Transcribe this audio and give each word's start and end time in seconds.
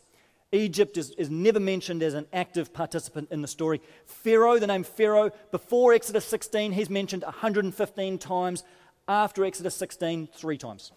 Egypt 0.52 0.98
is, 0.98 1.12
is 1.12 1.30
never 1.30 1.60
mentioned 1.60 2.04
as 2.04 2.14
an 2.14 2.28
active 2.34 2.74
participant 2.74 3.30
in 3.32 3.42
the 3.42 3.48
story. 3.48 3.82
Pharaoh, 4.06 4.60
the 4.60 4.68
name 4.68 4.84
Pharaoh, 4.84 5.32
before 5.52 5.94
Exodus 5.94 6.26
16, 6.26 6.74
he's 6.74 6.90
mentioned 6.90 7.24
115 7.24 8.18
times. 8.18 8.64
After 9.08 9.46
Exodus 9.46 9.76
16, 9.76 10.28
three 10.34 10.58
times. 10.58 10.92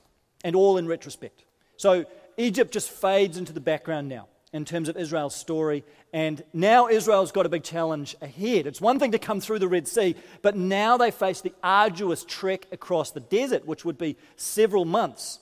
And 0.44 0.56
all 0.56 0.76
in 0.76 0.86
retrospect. 0.86 1.44
So 1.76 2.04
Egypt 2.36 2.72
just 2.72 2.90
fades 2.90 3.38
into 3.38 3.52
the 3.52 3.60
background 3.60 4.08
now 4.08 4.28
in 4.52 4.64
terms 4.64 4.88
of 4.88 4.96
Israel's 4.96 5.34
story. 5.34 5.84
And 6.12 6.42
now 6.52 6.88
Israel's 6.88 7.32
got 7.32 7.46
a 7.46 7.48
big 7.48 7.64
challenge 7.64 8.16
ahead. 8.20 8.66
It's 8.66 8.80
one 8.80 8.98
thing 8.98 9.12
to 9.12 9.18
come 9.18 9.40
through 9.40 9.60
the 9.60 9.68
Red 9.68 9.88
Sea, 9.88 10.16
but 10.42 10.56
now 10.56 10.96
they 10.96 11.10
face 11.10 11.40
the 11.40 11.54
arduous 11.62 12.24
trek 12.24 12.66
across 12.72 13.10
the 13.10 13.20
desert, 13.20 13.66
which 13.66 13.84
would 13.84 13.98
be 13.98 14.16
several 14.36 14.84
months 14.84 15.40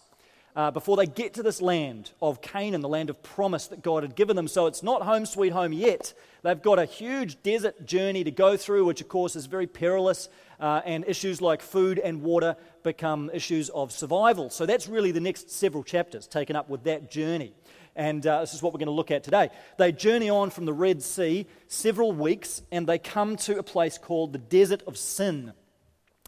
uh, 0.54 0.70
before 0.70 0.96
they 0.96 1.06
get 1.06 1.34
to 1.34 1.42
this 1.42 1.62
land 1.62 2.10
of 2.20 2.42
Canaan, 2.42 2.82
the 2.82 2.88
land 2.88 3.10
of 3.10 3.22
promise 3.22 3.68
that 3.68 3.82
God 3.82 4.02
had 4.02 4.14
given 4.14 4.36
them. 4.36 4.48
So 4.48 4.66
it's 4.66 4.82
not 4.82 5.02
home 5.02 5.24
sweet 5.24 5.52
home 5.52 5.72
yet. 5.72 6.12
They've 6.42 6.60
got 6.60 6.78
a 6.78 6.84
huge 6.84 7.42
desert 7.42 7.86
journey 7.86 8.24
to 8.24 8.30
go 8.30 8.56
through, 8.56 8.84
which 8.84 9.00
of 9.00 9.08
course 9.08 9.34
is 9.36 9.46
very 9.46 9.66
perilous, 9.66 10.28
uh, 10.60 10.82
and 10.84 11.04
issues 11.06 11.40
like 11.40 11.62
food 11.62 11.98
and 11.98 12.22
water 12.22 12.56
become 12.82 13.30
issues 13.32 13.70
of 13.70 13.92
survival. 13.92 14.50
So 14.50 14.66
that's 14.66 14.88
really 14.88 15.12
the 15.12 15.20
next 15.20 15.50
several 15.50 15.82
chapters 15.82 16.26
taken 16.26 16.54
up 16.54 16.68
with 16.68 16.84
that 16.84 17.10
journey. 17.10 17.54
And 17.94 18.26
uh, 18.26 18.40
this 18.40 18.54
is 18.54 18.62
what 18.62 18.72
we're 18.72 18.78
going 18.78 18.86
to 18.86 18.92
look 18.92 19.10
at 19.10 19.22
today. 19.22 19.50
They 19.78 19.92
journey 19.92 20.30
on 20.30 20.50
from 20.50 20.64
the 20.64 20.72
Red 20.72 21.02
Sea 21.02 21.46
several 21.68 22.12
weeks, 22.12 22.62
and 22.70 22.86
they 22.86 22.98
come 22.98 23.36
to 23.36 23.58
a 23.58 23.62
place 23.62 23.98
called 23.98 24.32
the 24.32 24.38
Desert 24.38 24.82
of 24.86 24.96
Sin. 24.96 25.52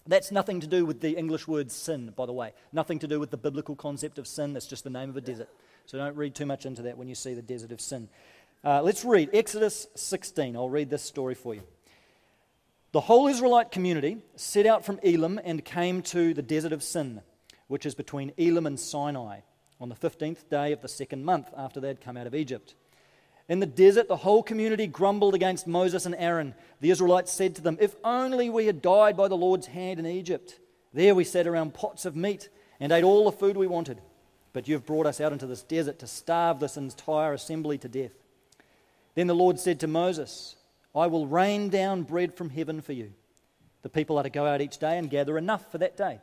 That's 0.07 0.31
nothing 0.31 0.61
to 0.61 0.67
do 0.67 0.85
with 0.85 1.01
the 1.01 1.17
English 1.17 1.49
word 1.49 1.73
sin, 1.73 2.13
by 2.15 2.27
the 2.27 2.33
way. 2.33 2.53
Nothing 2.73 2.99
to 2.99 3.09
do 3.09 3.19
with 3.19 3.31
the 3.31 3.39
biblical 3.39 3.75
concept 3.75 4.19
of 4.19 4.27
sin. 4.27 4.53
That's 4.53 4.67
just 4.67 4.85
the 4.85 4.91
name 4.91 5.09
of 5.09 5.17
a 5.17 5.23
desert. 5.23 5.49
So 5.87 5.97
don't 5.97 6.17
read 6.17 6.35
too 6.35 6.47
much 6.47 6.67
into 6.67 6.83
that 6.83 6.99
when 6.99 7.09
you 7.09 7.15
see 7.15 7.33
the 7.33 7.43
desert 7.43 7.73
of 7.73 7.81
sin. 7.81 8.09
Uh, 8.63 8.83
let's 8.83 9.05
read 9.05 9.31
Exodus 9.33 9.87
16. 9.95 10.57
I'll 10.57 10.69
read 10.69 10.91
this 10.91 11.03
story 11.03 11.35
for 11.35 11.55
you. 11.55 11.63
The 12.93 13.01
whole 13.01 13.27
Israelite 13.27 13.73
community 13.73 14.19
set 14.37 14.67
out 14.67 14.85
from 14.85 15.01
Elim 15.03 15.41
and 15.43 15.65
came 15.65 16.01
to 16.03 16.33
the 16.33 16.43
desert 16.43 16.73
of 16.73 16.83
Sin, 16.83 17.23
which 17.67 17.87
is 17.87 17.95
between 17.97 18.33
Elim 18.39 18.67
and 18.67 18.79
Sinai, 18.79 19.41
on 19.81 19.89
the 19.89 19.97
15th 19.97 20.49
day 20.49 20.71
of 20.71 20.81
the 20.81 20.87
second 20.87 21.25
month 21.25 21.49
after 21.57 21.81
they 21.81 21.89
had 21.89 22.01
come 22.01 22.17
out 22.17 22.29
of 22.29 22.37
Egypt. 22.37 22.77
In 23.49 23.61
the 23.61 23.67
desert, 23.67 24.09
the 24.09 24.17
whole 24.17 24.43
community 24.43 24.87
grumbled 24.87 25.35
against 25.35 25.67
Moses 25.67 26.07
and 26.07 26.15
Aaron. 26.15 26.55
The 26.81 26.91
Israelites 26.91 27.31
said 27.31 27.55
to 27.57 27.63
them, 27.63 27.77
If 27.81 27.95
only 28.03 28.49
we 28.49 28.67
had 28.67 28.81
died 28.81 29.17
by 29.17 29.29
the 29.29 29.37
Lord's 29.37 29.67
hand 29.67 29.99
in 29.99 30.07
Egypt. 30.07 30.59
There 30.95 31.15
we 31.15 31.25
sat 31.25 31.47
around 31.47 31.75
pots 31.75 32.07
of 32.07 32.17
meat 32.17 32.49
and 32.81 32.91
ate 32.93 33.05
all 33.05 33.25
the 33.25 33.37
food 33.37 33.57
we 33.57 33.67
wanted. 33.67 34.01
But 34.53 34.69
you 34.69 34.75
have 34.75 34.87
brought 34.87 35.07
us 35.07 35.21
out 35.21 35.33
into 35.33 35.47
this 35.47 35.63
desert 35.63 35.99
to 35.99 36.07
starve 36.07 36.61
this 36.61 36.77
entire 36.77 37.33
assembly 37.33 37.77
to 37.79 37.89
death. 37.89 38.13
Then 39.15 39.27
the 39.27 39.35
Lord 39.35 39.59
said 39.59 39.81
to 39.81 39.87
Moses, 39.87 40.57
I 40.95 41.07
will 41.09 41.27
rain 41.27 41.69
down 41.69 42.03
bread 42.03 42.35
from 42.35 42.51
heaven 42.51 42.81
for 42.81 42.93
you. 42.93 43.13
The 43.83 43.89
people 43.91 44.17
are 44.17 44.23
to 44.23 44.31
go 44.31 44.47
out 44.47 44.63
each 44.63 44.79
day 44.79 44.97
and 44.97 45.11
gather 45.11 45.37
enough 45.37 45.71
for 45.71 45.79
that 45.79 45.97
day. 45.97 46.21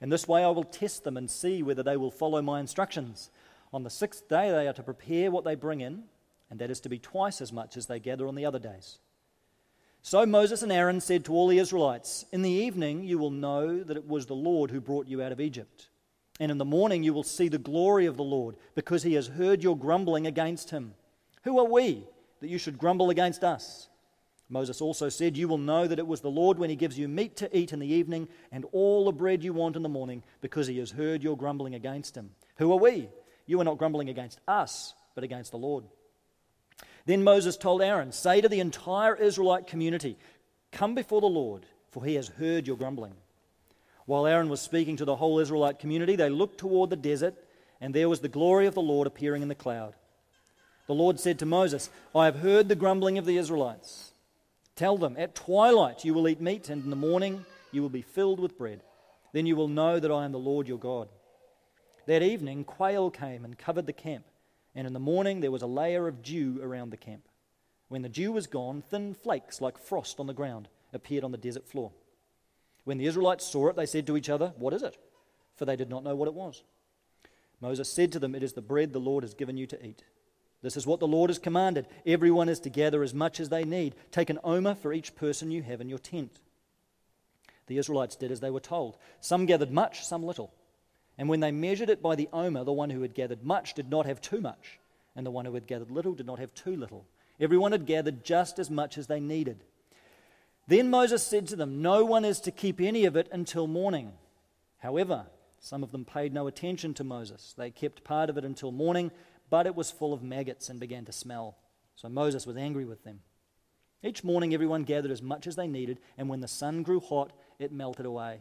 In 0.00 0.08
this 0.08 0.26
way 0.26 0.44
I 0.44 0.48
will 0.48 0.64
test 0.64 1.04
them 1.04 1.16
and 1.16 1.28
see 1.28 1.62
whether 1.62 1.82
they 1.82 1.96
will 1.96 2.10
follow 2.10 2.40
my 2.40 2.60
instructions. 2.60 3.30
On 3.72 3.82
the 3.82 3.90
sixth 3.90 4.28
day 4.28 4.50
they 4.50 4.66
are 4.66 4.72
to 4.72 4.82
prepare 4.82 5.30
what 5.30 5.44
they 5.44 5.54
bring 5.54 5.80
in 5.80 6.04
and 6.50 6.58
that 6.60 6.70
is 6.70 6.80
to 6.80 6.88
be 6.88 6.98
twice 6.98 7.40
as 7.40 7.52
much 7.52 7.76
as 7.76 7.86
they 7.86 8.00
gather 8.00 8.26
on 8.26 8.34
the 8.34 8.46
other 8.46 8.58
days. 8.58 8.98
So 10.02 10.24
Moses 10.24 10.62
and 10.62 10.72
Aaron 10.72 11.00
said 11.00 11.24
to 11.24 11.32
all 11.32 11.48
the 11.48 11.58
Israelites, 11.58 12.24
In 12.32 12.42
the 12.42 12.50
evening 12.50 13.04
you 13.04 13.18
will 13.18 13.30
know 13.30 13.82
that 13.82 13.96
it 13.96 14.08
was 14.08 14.26
the 14.26 14.34
Lord 14.34 14.70
who 14.70 14.80
brought 14.80 15.06
you 15.06 15.22
out 15.22 15.32
of 15.32 15.40
Egypt. 15.40 15.88
And 16.40 16.50
in 16.50 16.58
the 16.58 16.64
morning 16.64 17.02
you 17.02 17.12
will 17.12 17.24
see 17.24 17.48
the 17.48 17.58
glory 17.58 18.06
of 18.06 18.16
the 18.16 18.22
Lord, 18.22 18.56
because 18.74 19.02
he 19.02 19.14
has 19.14 19.26
heard 19.26 19.62
your 19.62 19.76
grumbling 19.76 20.26
against 20.26 20.70
him. 20.70 20.94
Who 21.42 21.58
are 21.58 21.66
we 21.66 22.06
that 22.40 22.48
you 22.48 22.58
should 22.58 22.78
grumble 22.78 23.10
against 23.10 23.42
us? 23.42 23.88
Moses 24.48 24.80
also 24.80 25.08
said, 25.08 25.36
You 25.36 25.48
will 25.48 25.58
know 25.58 25.86
that 25.86 25.98
it 25.98 26.06
was 26.06 26.20
the 26.20 26.30
Lord 26.30 26.58
when 26.58 26.70
he 26.70 26.76
gives 26.76 26.98
you 26.98 27.06
meat 27.06 27.36
to 27.36 27.56
eat 27.56 27.72
in 27.72 27.80
the 27.80 27.92
evening 27.92 28.28
and 28.50 28.64
all 28.72 29.04
the 29.04 29.12
bread 29.12 29.44
you 29.44 29.52
want 29.52 29.76
in 29.76 29.82
the 29.82 29.88
morning, 29.88 30.22
because 30.40 30.66
he 30.66 30.78
has 30.78 30.90
heard 30.90 31.22
your 31.22 31.36
grumbling 31.36 31.74
against 31.74 32.16
him. 32.16 32.30
Who 32.56 32.72
are 32.72 32.78
we? 32.78 33.10
You 33.46 33.60
are 33.60 33.64
not 33.64 33.78
grumbling 33.78 34.08
against 34.08 34.40
us, 34.48 34.94
but 35.14 35.24
against 35.24 35.50
the 35.50 35.58
Lord. 35.58 35.84
Then 37.08 37.24
Moses 37.24 37.56
told 37.56 37.80
Aaron, 37.80 38.12
Say 38.12 38.42
to 38.42 38.50
the 38.50 38.60
entire 38.60 39.14
Israelite 39.14 39.66
community, 39.66 40.18
Come 40.72 40.94
before 40.94 41.22
the 41.22 41.26
Lord, 41.26 41.64
for 41.90 42.04
he 42.04 42.16
has 42.16 42.28
heard 42.28 42.66
your 42.66 42.76
grumbling. 42.76 43.14
While 44.04 44.26
Aaron 44.26 44.50
was 44.50 44.60
speaking 44.60 44.98
to 44.98 45.06
the 45.06 45.16
whole 45.16 45.38
Israelite 45.38 45.78
community, 45.78 46.16
they 46.16 46.28
looked 46.28 46.58
toward 46.58 46.90
the 46.90 46.96
desert, 46.96 47.34
and 47.80 47.94
there 47.94 48.10
was 48.10 48.20
the 48.20 48.28
glory 48.28 48.66
of 48.66 48.74
the 48.74 48.82
Lord 48.82 49.06
appearing 49.06 49.40
in 49.40 49.48
the 49.48 49.54
cloud. 49.54 49.94
The 50.86 50.92
Lord 50.92 51.18
said 51.18 51.38
to 51.38 51.46
Moses, 51.46 51.88
I 52.14 52.26
have 52.26 52.40
heard 52.40 52.68
the 52.68 52.76
grumbling 52.76 53.16
of 53.16 53.24
the 53.24 53.38
Israelites. 53.38 54.12
Tell 54.76 54.98
them, 54.98 55.16
At 55.16 55.34
twilight 55.34 56.04
you 56.04 56.12
will 56.12 56.28
eat 56.28 56.42
meat, 56.42 56.68
and 56.68 56.84
in 56.84 56.90
the 56.90 56.94
morning 56.94 57.46
you 57.72 57.80
will 57.80 57.88
be 57.88 58.02
filled 58.02 58.38
with 58.38 58.58
bread. 58.58 58.82
Then 59.32 59.46
you 59.46 59.56
will 59.56 59.68
know 59.68 59.98
that 59.98 60.12
I 60.12 60.26
am 60.26 60.32
the 60.32 60.38
Lord 60.38 60.68
your 60.68 60.78
God. 60.78 61.08
That 62.04 62.22
evening, 62.22 62.64
quail 62.64 63.10
came 63.10 63.46
and 63.46 63.56
covered 63.56 63.86
the 63.86 63.94
camp 63.94 64.26
and 64.78 64.86
in 64.86 64.92
the 64.92 65.00
morning 65.00 65.40
there 65.40 65.50
was 65.50 65.62
a 65.62 65.66
layer 65.66 66.06
of 66.06 66.22
dew 66.22 66.60
around 66.62 66.90
the 66.90 66.96
camp. 66.96 67.28
When 67.88 68.02
the 68.02 68.08
dew 68.08 68.30
was 68.30 68.46
gone, 68.46 68.80
thin 68.80 69.12
flakes 69.12 69.60
like 69.60 69.76
frost 69.76 70.20
on 70.20 70.28
the 70.28 70.32
ground 70.32 70.68
appeared 70.92 71.24
on 71.24 71.32
the 71.32 71.36
desert 71.36 71.66
floor. 71.66 71.90
When 72.84 72.96
the 72.96 73.06
Israelites 73.06 73.44
saw 73.44 73.70
it, 73.70 73.76
they 73.76 73.86
said 73.86 74.06
to 74.06 74.16
each 74.16 74.30
other, 74.30 74.52
What 74.56 74.72
is 74.72 74.84
it? 74.84 74.96
For 75.56 75.64
they 75.64 75.74
did 75.74 75.90
not 75.90 76.04
know 76.04 76.14
what 76.14 76.28
it 76.28 76.34
was. 76.34 76.62
Moses 77.60 77.92
said 77.92 78.12
to 78.12 78.20
them, 78.20 78.36
It 78.36 78.44
is 78.44 78.52
the 78.52 78.62
bread 78.62 78.92
the 78.92 79.00
Lord 79.00 79.24
has 79.24 79.34
given 79.34 79.56
you 79.56 79.66
to 79.66 79.84
eat. 79.84 80.04
This 80.62 80.76
is 80.76 80.86
what 80.86 81.00
the 81.00 81.08
Lord 81.08 81.30
has 81.30 81.40
commanded. 81.40 81.88
Everyone 82.06 82.48
is 82.48 82.60
to 82.60 82.70
gather 82.70 83.02
as 83.02 83.12
much 83.12 83.40
as 83.40 83.48
they 83.48 83.64
need. 83.64 83.96
Take 84.12 84.30
an 84.30 84.38
omer 84.44 84.76
for 84.76 84.92
each 84.92 85.16
person 85.16 85.50
you 85.50 85.62
have 85.62 85.80
in 85.80 85.88
your 85.88 85.98
tent. 85.98 86.38
The 87.66 87.78
Israelites 87.78 88.14
did 88.14 88.30
as 88.30 88.38
they 88.38 88.50
were 88.50 88.60
told. 88.60 88.96
Some 89.20 89.44
gathered 89.44 89.72
much, 89.72 90.06
some 90.06 90.22
little. 90.22 90.54
And 91.18 91.28
when 91.28 91.40
they 91.40 91.50
measured 91.50 91.90
it 91.90 92.00
by 92.00 92.14
the 92.14 92.28
omer, 92.32 92.62
the 92.64 92.72
one 92.72 92.90
who 92.90 93.02
had 93.02 93.12
gathered 93.14 93.44
much 93.44 93.74
did 93.74 93.90
not 93.90 94.06
have 94.06 94.20
too 94.20 94.40
much, 94.40 94.78
and 95.16 95.26
the 95.26 95.32
one 95.32 95.44
who 95.44 95.54
had 95.54 95.66
gathered 95.66 95.90
little 95.90 96.14
did 96.14 96.26
not 96.26 96.38
have 96.38 96.54
too 96.54 96.76
little. 96.76 97.04
Everyone 97.40 97.72
had 97.72 97.86
gathered 97.86 98.24
just 98.24 98.58
as 98.58 98.70
much 98.70 98.96
as 98.96 99.08
they 99.08 99.18
needed. 99.18 99.64
Then 100.68 100.90
Moses 100.90 101.22
said 101.24 101.48
to 101.48 101.56
them, 101.56 101.82
No 101.82 102.04
one 102.04 102.24
is 102.24 102.40
to 102.40 102.52
keep 102.52 102.80
any 102.80 103.04
of 103.04 103.16
it 103.16 103.28
until 103.32 103.66
morning. 103.66 104.12
However, 104.78 105.26
some 105.58 105.82
of 105.82 105.90
them 105.90 106.04
paid 106.04 106.32
no 106.32 106.46
attention 106.46 106.94
to 106.94 107.04
Moses. 107.04 107.54
They 107.56 107.70
kept 107.70 108.04
part 108.04 108.30
of 108.30 108.38
it 108.38 108.44
until 108.44 108.70
morning, 108.70 109.10
but 109.50 109.66
it 109.66 109.74
was 109.74 109.90
full 109.90 110.12
of 110.12 110.22
maggots 110.22 110.68
and 110.68 110.78
began 110.78 111.04
to 111.06 111.12
smell. 111.12 111.56
So 111.96 112.08
Moses 112.08 112.46
was 112.46 112.56
angry 112.56 112.84
with 112.84 113.02
them. 113.02 113.20
Each 114.04 114.22
morning, 114.22 114.54
everyone 114.54 114.84
gathered 114.84 115.10
as 115.10 115.22
much 115.22 115.48
as 115.48 115.56
they 115.56 115.66
needed, 115.66 115.98
and 116.16 116.28
when 116.28 116.40
the 116.40 116.46
sun 116.46 116.84
grew 116.84 117.00
hot, 117.00 117.32
it 117.58 117.72
melted 117.72 118.06
away. 118.06 118.38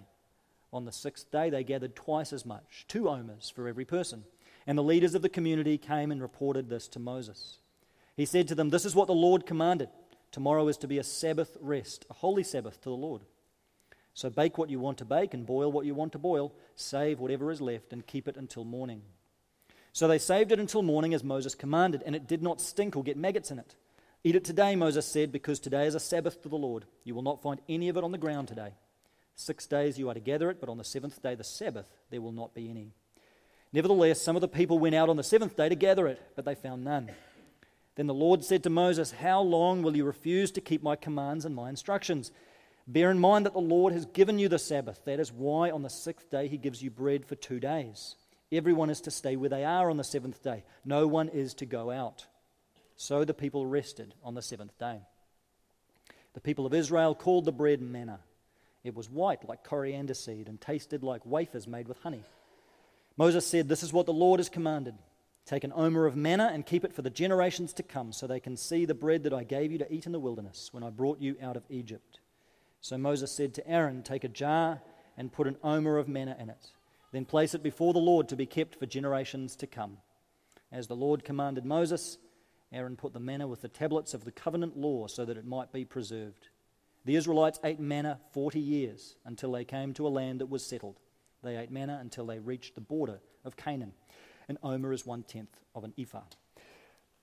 On 0.73 0.85
the 0.85 0.91
sixth 0.91 1.31
day, 1.31 1.49
they 1.49 1.63
gathered 1.63 1.95
twice 1.95 2.33
as 2.33 2.45
much, 2.45 2.85
two 2.87 3.09
omers 3.09 3.49
for 3.49 3.67
every 3.67 3.85
person. 3.85 4.23
And 4.65 4.77
the 4.77 4.83
leaders 4.83 5.15
of 5.15 5.21
the 5.21 5.29
community 5.29 5.77
came 5.77 6.11
and 6.11 6.21
reported 6.21 6.69
this 6.69 6.87
to 6.89 6.99
Moses. 6.99 7.59
He 8.15 8.25
said 8.25 8.47
to 8.49 8.55
them, 8.55 8.69
This 8.69 8.83
is 8.85 8.95
what 8.95 9.07
the 9.07 9.13
Lord 9.13 9.45
commanded. 9.45 9.89
Tomorrow 10.31 10.67
is 10.67 10.77
to 10.77 10.87
be 10.87 10.97
a 10.97 11.03
Sabbath 11.03 11.55
rest, 11.61 12.05
a 12.09 12.13
holy 12.15 12.43
Sabbath 12.43 12.81
to 12.81 12.89
the 12.89 12.95
Lord. 12.95 13.21
So 14.13 14.29
bake 14.29 14.57
what 14.57 14.69
you 14.69 14.79
want 14.79 14.97
to 14.97 15.05
bake 15.05 15.33
and 15.33 15.45
boil 15.45 15.71
what 15.71 15.85
you 15.85 15.93
want 15.93 16.11
to 16.13 16.17
boil. 16.17 16.53
Save 16.75 17.19
whatever 17.19 17.51
is 17.51 17.61
left 17.61 17.93
and 17.93 18.05
keep 18.05 18.27
it 18.27 18.35
until 18.35 18.65
morning. 18.65 19.03
So 19.93 20.07
they 20.07 20.17
saved 20.17 20.51
it 20.51 20.59
until 20.59 20.81
morning 20.81 21.13
as 21.13 21.23
Moses 21.23 21.55
commanded, 21.55 22.03
and 22.05 22.15
it 22.15 22.27
did 22.27 22.43
not 22.43 22.61
stink 22.61 22.95
or 22.95 23.03
get 23.03 23.17
maggots 23.17 23.51
in 23.51 23.59
it. 23.59 23.75
Eat 24.23 24.35
it 24.35 24.43
today, 24.43 24.75
Moses 24.75 25.05
said, 25.05 25.31
because 25.31 25.59
today 25.59 25.87
is 25.87 25.95
a 25.95 25.99
Sabbath 25.99 26.41
to 26.41 26.49
the 26.49 26.55
Lord. 26.55 26.85
You 27.03 27.15
will 27.15 27.21
not 27.21 27.41
find 27.41 27.61
any 27.69 27.89
of 27.89 27.97
it 27.97 28.03
on 28.03 28.11
the 28.11 28.17
ground 28.17 28.47
today. 28.47 28.73
Six 29.39 29.68
days 29.68 30.00
you 30.00 30.10
are 30.10 30.16
to 30.16 30.19
gather 30.19 30.50
it, 30.50 30.60
but 30.60 30.68
on 30.68 30.80
the 30.80 30.84
seventh 30.84 31.22
day, 31.22 31.36
the 31.36 31.44
Sabbath, 31.44 31.88
there 32.10 32.22
will 32.22 32.31
not 32.31 32.56
be 32.56 32.72
any. 32.72 32.92
Nevertheless, 33.72 34.19
some 34.19 34.36
of 34.36 34.42
the 34.42 34.48
people 34.48 34.80
went 34.80 34.95
out 34.95 35.10
on 35.10 35.16
the 35.16 35.24
seventh 35.24 35.56
day 35.56 35.69
to 35.69 35.75
gather 35.75 36.07
it, 36.07 36.19
but 36.36 36.44
they 36.44 36.56
found 36.56 36.84
none. 36.84 37.12
Then 37.95 38.07
the 38.07 38.16
Lord 38.16 38.44
said 38.44 38.63
to 38.63 38.72
Moses, 38.72 39.12
How 39.12 39.39
long 39.42 39.84
will 39.84 39.95
you 39.95 40.06
refuse 40.06 40.50
to 40.51 40.62
keep 40.62 40.81
my 40.81 40.95
commands 40.95 41.45
and 41.45 41.54
my 41.54 41.69
instructions? 41.69 42.31
Bear 42.88 43.12
in 43.12 43.19
mind 43.19 43.45
that 43.45 43.54
the 43.54 43.60
Lord 43.60 43.94
has 43.94 44.07
given 44.07 44.39
you 44.39 44.50
the 44.50 44.57
Sabbath. 44.57 45.06
That 45.06 45.19
is 45.19 45.31
why 45.31 45.69
on 45.69 45.84
the 45.84 45.89
sixth 45.89 46.31
day 46.31 46.48
he 46.48 46.57
gives 46.57 46.81
you 46.81 46.89
bread 46.89 47.24
for 47.24 47.36
two 47.36 47.60
days. 47.60 48.16
Everyone 48.51 48.89
is 48.89 49.01
to 49.01 49.12
stay 49.12 49.36
where 49.36 49.50
they 49.50 49.63
are 49.63 49.92
on 49.92 49.98
the 49.98 50.04
seventh 50.04 50.42
day, 50.42 50.63
no 50.84 51.06
one 51.06 51.30
is 51.30 51.54
to 51.56 51.66
go 51.68 51.92
out. 51.92 52.25
So 52.95 53.24
the 53.24 53.36
people 53.36 53.68
rested 53.68 54.16
on 54.24 54.34
the 54.34 54.42
seventh 54.42 54.80
day. 54.80 55.01
The 56.34 56.42
people 56.42 56.66
of 56.66 56.74
Israel 56.74 57.13
called 57.13 57.45
the 57.45 57.51
bread 57.51 57.81
manna. 57.81 58.22
It 58.88 58.95
was 58.95 59.10
white 59.10 59.48
like 59.48 59.66
coriander 59.66 60.13
seed 60.13 60.48
and 60.48 60.62
tasted 60.62 61.04
like 61.04 61.25
wafers 61.25 61.68
made 61.68 61.89
with 61.89 62.01
honey. 62.04 62.24
Moses 63.18 63.45
said, 63.45 63.68
This 63.68 63.84
is 63.84 63.92
what 63.92 64.06
the 64.06 64.13
Lord 64.13 64.39
has 64.39 64.48
commanded. 64.48 64.95
Take 65.45 65.66
an 65.66 65.74
omer 65.75 66.06
of 66.06 66.16
manna 66.16 66.51
and 66.54 66.66
keep 66.66 66.86
it 66.86 66.94
for 66.94 67.01
the 67.01 67.10
generations 67.10 67.74
to 67.74 67.84
come, 67.84 68.13
so 68.13 68.28
they 68.28 68.39
can 68.39 68.56
see 68.56 68.86
the 68.86 68.94
bread 68.94 69.24
that 69.24 69.34
I 69.34 69.44
gave 69.44 69.74
you 69.74 69.78
to 69.80 69.94
eat 69.94 70.06
in 70.06 70.13
the 70.13 70.19
wilderness 70.19 70.69
when 70.72 70.84
I 70.84 70.89
brought 70.89 71.19
you 71.19 71.36
out 71.42 71.57
of 71.57 71.66
Egypt. 71.69 72.22
So 72.80 72.98
Moses 72.98 73.30
said 73.30 73.54
to 73.56 73.69
Aaron, 73.69 74.04
Take 74.04 74.24
a 74.24 74.30
jar 74.30 74.81
and 75.18 75.34
put 75.34 75.48
an 75.48 75.57
omer 75.66 75.98
of 75.98 76.07
manna 76.07 76.38
in 76.39 76.50
it. 76.50 76.72
Then 77.12 77.25
place 77.25 77.54
it 77.54 77.63
before 77.63 77.92
the 77.92 78.00
Lord 78.00 78.30
to 78.30 78.38
be 78.38 78.45
kept 78.45 78.80
for 78.80 78.86
generations 78.86 79.57
to 79.57 79.68
come. 79.68 79.98
As 80.72 80.88
the 80.88 80.95
Lord 80.95 81.25
commanded 81.25 81.66
Moses, 81.66 82.19
Aaron 82.72 82.95
put 82.95 83.12
the 83.12 83.19
manna 83.19 83.48
with 83.48 83.62
the 83.62 83.68
tablets 83.68 84.13
of 84.13 84.24
the 84.24 84.31
covenant 84.31 84.78
law 84.78 85.07
so 85.07 85.25
that 85.25 85.36
it 85.36 85.45
might 85.45 85.74
be 85.74 85.84
preserved. 85.84 86.48
The 87.07 87.15
Israelites 87.15 87.57
ate 87.63 87.80
manna 87.80 88.19
40 88.33 88.59
years 88.59 89.15
until 89.24 89.54
they 89.54 89.63
came 89.63 89.94
to 89.94 90.06
a 90.06 90.09
land 90.09 90.42
that 90.42 90.48
was 90.48 90.62
settled. 90.62 91.00
They 91.42 91.56
ate 91.56 91.71
manna 91.71 92.00
until 92.01 92.25
they 92.25 92.38
reached 92.38 92.75
the 92.75 92.81
border 92.81 93.21
of 93.45 93.56
Canaan. 93.56 93.94
An 94.50 94.57
omer 94.62 94.92
is 94.92 95.06
one 95.06 95.24
tenth 95.24 95.57
of 95.74 95.86
an 95.86 95.94
ephah. 95.98 96.24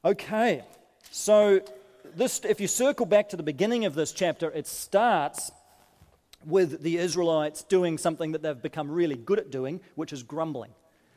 Okay, 0.03 0.65
so 1.11 1.61
this, 2.17 2.41
if 2.47 2.63
you 2.63 2.67
circle 2.67 3.05
back 3.05 3.29
to 3.29 3.37
the 3.37 3.43
beginning 3.43 3.85
of 3.85 3.95
this 3.95 4.13
chapter, 4.13 4.51
it 4.53 4.67
starts 4.67 5.53
with 6.47 6.81
the 6.83 6.97
Israelites 6.97 7.63
doing 7.63 7.99
something 7.99 8.33
that 8.33 8.41
they've 8.41 8.63
become 8.63 8.91
really 8.91 9.17
good 9.17 9.39
at 9.39 9.51
doing, 9.51 9.83
which 9.97 10.15
is 10.15 10.23
grumbling. 10.23 10.71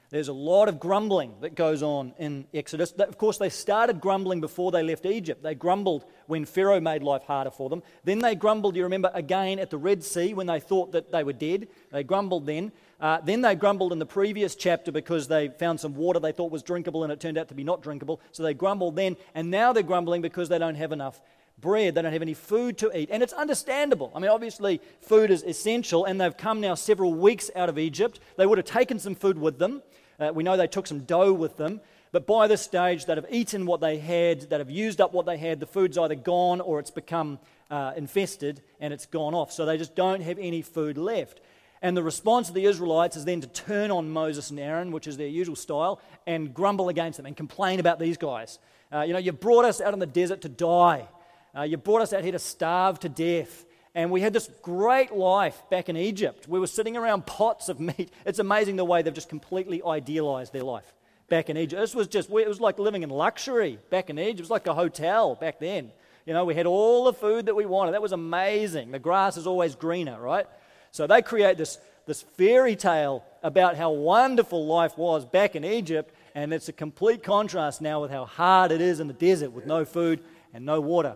There's 0.10 0.30
a 0.30 0.34
lot 0.34 0.70
of 0.70 0.80
grumbling 0.80 1.34
that 1.42 1.54
goes 1.54 1.84
on 1.84 2.14
in 2.18 2.48
Exodus. 2.54 2.92
Of 2.94 3.18
course, 3.18 3.38
they 3.38 3.50
started 3.50 4.00
grumbling 4.00 4.40
before 4.40 4.72
they 4.72 4.82
left 4.82 5.06
Egypt. 5.06 5.44
They 5.44 5.54
grumbled 5.54 6.06
when 6.28 6.46
Pharaoh 6.46 6.80
made 6.80 7.04
life 7.04 7.24
harder 7.24 7.52
for 7.52 7.70
them. 7.70 7.84
Then 8.06 8.20
they 8.20 8.34
grumbled, 8.34 8.78
you 8.78 8.84
remember, 8.84 9.12
again 9.14 9.60
at 9.60 9.70
the 9.70 9.78
Red 9.78 10.06
Sea 10.06 10.34
when 10.34 10.48
they 10.48 10.62
thought 10.62 10.94
that 10.94 11.12
they 11.12 11.26
were 11.26 11.34
dead. 11.34 11.68
They 11.92 12.04
grumbled 12.04 12.46
then. 12.46 12.72
Uh, 13.02 13.20
then 13.20 13.42
they 13.42 13.56
grumbled 13.56 13.92
in 13.92 14.00
the 14.00 14.06
previous 14.06 14.56
chapter 14.56 14.94
because 14.94 15.28
they 15.28 15.50
found 15.50 15.80
some 15.80 15.94
water 15.94 16.22
they 16.22 16.32
thought 16.32 16.52
was 16.52 16.64
drinkable 16.64 17.04
and 17.04 17.12
it 17.12 17.20
turned 17.20 17.38
out 17.38 17.50
to 17.50 17.54
be 17.54 17.66
not 17.66 17.84
drinkable. 17.84 18.22
So 18.32 18.44
they 18.44 18.54
grumbled 18.54 18.96
then. 18.96 19.18
And 19.36 19.52
now 19.52 19.74
they're 19.74 19.84
grumbling 19.84 20.22
because 20.22 20.48
they 20.48 20.58
don't 20.58 20.76
have 20.76 20.94
enough 20.94 21.22
bread. 21.60 21.96
They 21.96 22.02
don't 22.02 22.14
have 22.14 22.22
any 22.22 22.34
food 22.34 22.78
to 22.80 22.98
eat. 22.98 23.10
And 23.12 23.22
it's 23.22 23.34
understandable. 23.34 24.12
I 24.16 24.20
mean, 24.20 24.30
obviously, 24.30 24.82
food 25.02 25.32
is 25.32 25.44
essential, 25.44 26.06
and 26.06 26.20
they've 26.22 26.36
come 26.36 26.62
now 26.62 26.76
several 26.76 27.14
weeks 27.14 27.50
out 27.56 27.70
of 27.70 27.80
Egypt. 27.80 28.20
They 28.38 28.46
would 28.46 28.58
have 28.58 28.66
taken 28.66 29.00
some 29.00 29.16
food 29.16 29.38
with 29.38 29.60
them. 29.60 29.82
Uh, 30.20 30.32
we 30.34 30.44
know 30.44 30.58
they 30.58 30.68
took 30.68 30.88
some 30.88 31.02
dough 31.02 31.34
with 31.34 31.58
them. 31.58 31.82
But 32.12 32.26
by 32.26 32.48
this 32.48 32.62
stage, 32.62 33.06
they'd 33.06 33.18
have 33.18 33.28
eaten 33.30 33.66
what 33.66 33.82
they 33.82 33.98
had, 33.98 34.42
they'd 34.42 34.60
have 34.60 34.72
used 34.72 35.02
up 35.02 35.14
what 35.14 35.26
they 35.26 35.38
had. 35.38 35.60
The 35.60 35.68
food's 35.68 35.98
either 35.98 36.16
gone 36.16 36.62
or 36.62 36.80
it's 36.80 36.92
become 36.92 37.40
uh, 37.70 37.94
infested 37.96 38.62
and 38.80 38.94
it's 38.94 39.06
gone 39.06 39.34
off. 39.34 39.52
So 39.52 39.66
they 39.66 39.78
just 39.78 39.96
don't 39.96 40.22
have 40.22 40.40
any 40.40 40.62
food 40.62 40.98
left. 40.98 41.42
And 41.82 41.96
the 41.96 42.04
response 42.04 42.50
of 42.50 42.56
the 42.56 42.66
Israelites 42.66 43.16
is 43.16 43.26
then 43.26 43.42
to 43.42 43.48
turn 43.48 43.92
on 43.92 44.10
Moses 44.10 44.50
and 44.50 44.60
Aaron, 44.60 44.92
which 44.92 45.06
is 45.06 45.18
their 45.18 45.28
usual 45.28 45.56
style, 45.56 46.02
and 46.26 46.54
grumble 46.54 46.90
against 46.90 47.18
them 47.18 47.26
and 47.26 47.38
complain 47.38 47.80
about 47.80 48.00
these 48.00 48.18
guys. 48.18 48.58
Uh, 48.92 49.02
you 49.02 49.14
know, 49.14 49.20
you 49.20 49.32
brought 49.32 49.66
us 49.66 49.80
out 49.82 49.94
in 49.94 50.00
the 50.00 50.06
desert 50.08 50.42
to 50.42 50.50
die. 50.50 51.08
Uh, 51.56 51.64
you 51.64 51.78
brought 51.78 52.02
us 52.02 52.14
out 52.14 52.24
here 52.24 52.32
to 52.32 52.40
starve 52.40 53.00
to 53.02 53.10
death. 53.10 53.66
And 53.98 54.12
we 54.12 54.22
had 54.22 54.32
this 54.32 54.48
great 54.62 55.12
life 55.12 55.60
back 55.72 55.90
in 55.90 55.98
Egypt. 55.98 56.48
We 56.48 56.60
were 56.60 56.68
sitting 56.68 56.96
around 56.96 57.26
pots 57.26 57.68
of 57.68 57.80
meat. 57.80 58.12
It's 58.28 58.38
amazing 58.38 58.76
the 58.76 58.86
way 58.86 59.02
they've 59.02 59.12
just 59.12 59.28
completely 59.28 59.82
idealized 59.84 60.54
their 60.54 60.62
life 60.62 60.94
back 61.30 61.50
in 61.50 61.58
Egypt. 61.58 61.82
This 61.82 61.96
was 61.96 62.08
just, 62.08 62.30
it 62.30 62.48
was 62.48 62.62
like 62.62 62.78
living 62.78 63.02
in 63.02 63.10
luxury 63.10 63.80
back 63.90 64.12
in 64.12 64.20
Egypt. 64.20 64.40
It 64.40 64.44
was 64.44 64.52
like 64.52 64.68
a 64.68 64.76
hotel 64.76 65.34
back 65.34 65.60
then. 65.60 65.92
You 66.28 66.34
know, 66.34 66.46
we 66.46 66.54
had 66.54 66.68
all 66.68 67.06
the 67.06 67.14
food 67.14 67.48
that 67.48 67.56
we 67.56 67.66
wanted. 67.66 67.94
That 67.94 68.04
was 68.04 68.12
amazing. 68.12 68.92
The 68.92 69.00
grass 69.00 69.36
is 69.36 69.48
always 69.48 69.74
greener, 69.74 70.22
right? 70.22 70.46
So 70.92 71.08
they 71.08 71.24
create 71.24 71.58
this, 71.58 71.80
this 72.06 72.22
fairy 72.22 72.76
tale 72.76 73.24
about 73.42 73.78
how 73.78 73.90
wonderful 73.90 74.68
life 74.68 74.96
was 74.96 75.26
back 75.26 75.56
in 75.56 75.66
Egypt, 75.66 76.14
and 76.36 76.54
it's 76.54 76.70
a 76.70 76.74
complete 76.74 77.24
contrast 77.24 77.82
now 77.82 78.00
with 78.02 78.12
how 78.12 78.26
hard 78.26 78.72
it 78.72 78.80
is 78.80 79.00
in 79.00 79.08
the 79.08 79.14
desert 79.14 79.54
with 79.54 79.66
no 79.66 79.86
food 79.86 80.20
and 80.54 80.68
no 80.68 80.82
water. 80.82 81.16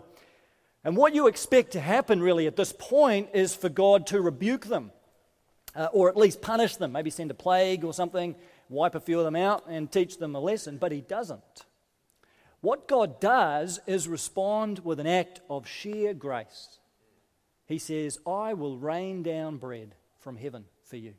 And 0.84 0.96
what 0.96 1.14
you 1.14 1.28
expect 1.28 1.72
to 1.72 1.80
happen 1.80 2.20
really 2.20 2.46
at 2.46 2.56
this 2.56 2.72
point 2.76 3.30
is 3.34 3.54
for 3.54 3.68
God 3.68 4.06
to 4.08 4.20
rebuke 4.20 4.66
them, 4.66 4.90
uh, 5.76 5.88
or 5.92 6.08
at 6.08 6.16
least 6.16 6.42
punish 6.42 6.76
them, 6.76 6.92
maybe 6.92 7.10
send 7.10 7.30
a 7.30 7.34
plague 7.34 7.84
or 7.84 7.94
something, 7.94 8.34
wipe 8.68 8.94
a 8.94 9.00
few 9.00 9.18
of 9.18 9.24
them 9.24 9.36
out, 9.36 9.64
and 9.68 9.92
teach 9.92 10.18
them 10.18 10.34
a 10.34 10.40
lesson, 10.40 10.78
but 10.78 10.90
He 10.90 11.00
doesn't. 11.00 11.64
What 12.60 12.88
God 12.88 13.20
does 13.20 13.80
is 13.86 14.08
respond 14.08 14.80
with 14.80 14.98
an 14.98 15.06
act 15.06 15.40
of 15.48 15.68
sheer 15.68 16.14
grace. 16.14 16.78
He 17.66 17.78
says, 17.78 18.18
I 18.26 18.54
will 18.54 18.76
rain 18.76 19.22
down 19.22 19.58
bread 19.58 19.94
from 20.18 20.36
heaven 20.36 20.64
for 20.84 20.96
you. 20.96 21.14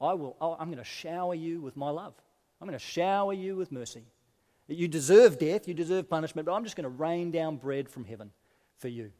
I 0.00 0.14
will, 0.14 0.36
I'm 0.40 0.68
going 0.68 0.78
to 0.78 0.84
shower 0.84 1.34
you 1.34 1.60
with 1.60 1.76
my 1.76 1.90
love. 1.90 2.14
I'm 2.60 2.68
going 2.68 2.78
to 2.78 2.84
shower 2.84 3.32
you 3.32 3.56
with 3.56 3.72
mercy. 3.72 4.04
You 4.68 4.86
deserve 4.86 5.38
death, 5.38 5.66
you 5.66 5.74
deserve 5.74 6.08
punishment, 6.08 6.46
but 6.46 6.52
I'm 6.52 6.62
just 6.62 6.76
going 6.76 6.84
to 6.84 6.88
rain 6.88 7.30
down 7.30 7.56
bread 7.56 7.88
from 7.88 8.04
heaven 8.04 8.30
for 8.78 8.88
you. 8.88 9.10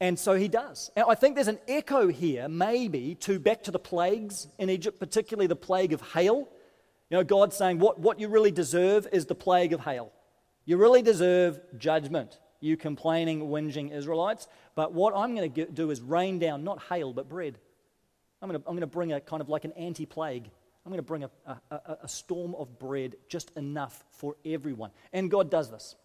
And 0.00 0.18
so 0.18 0.34
he 0.34 0.48
does. 0.48 0.90
And 0.94 1.06
I 1.08 1.14
think 1.14 1.34
there's 1.34 1.48
an 1.48 1.58
echo 1.66 2.06
here, 2.08 2.48
maybe, 2.48 3.16
to 3.16 3.38
back 3.40 3.64
to 3.64 3.70
the 3.70 3.80
plagues 3.80 4.46
in 4.58 4.70
Egypt, 4.70 5.00
particularly 5.00 5.48
the 5.48 5.56
plague 5.56 5.92
of 5.92 6.00
hail. 6.12 6.48
You 7.10 7.16
know, 7.16 7.24
God 7.24 7.52
saying, 7.52 7.80
what, 7.80 7.98
what 7.98 8.20
you 8.20 8.28
really 8.28 8.52
deserve 8.52 9.08
is 9.12 9.26
the 9.26 9.34
plague 9.34 9.72
of 9.72 9.80
hail. 9.80 10.12
You 10.64 10.76
really 10.76 11.02
deserve 11.02 11.58
judgment, 11.78 12.38
you 12.60 12.76
complaining, 12.76 13.48
whinging 13.48 13.90
Israelites. 13.90 14.46
But 14.76 14.92
what 14.92 15.14
I'm 15.16 15.34
going 15.34 15.52
to 15.52 15.66
do 15.66 15.90
is 15.90 16.00
rain 16.00 16.38
down 16.38 16.62
not 16.62 16.80
hail, 16.88 17.12
but 17.12 17.28
bread. 17.28 17.58
I'm 18.40 18.48
going 18.48 18.60
to, 18.60 18.68
I'm 18.68 18.74
going 18.74 18.82
to 18.82 18.86
bring 18.86 19.12
a 19.12 19.20
kind 19.20 19.40
of 19.40 19.48
like 19.48 19.64
an 19.64 19.72
anti 19.72 20.06
plague. 20.06 20.48
I'm 20.84 20.92
going 20.92 20.98
to 20.98 21.02
bring 21.02 21.24
a, 21.24 21.30
a, 21.70 21.96
a 22.04 22.08
storm 22.08 22.54
of 22.54 22.78
bread, 22.78 23.16
just 23.28 23.50
enough 23.56 24.04
for 24.12 24.36
everyone. 24.44 24.90
And 25.12 25.30
God 25.30 25.50
does 25.50 25.70
this. 25.70 25.96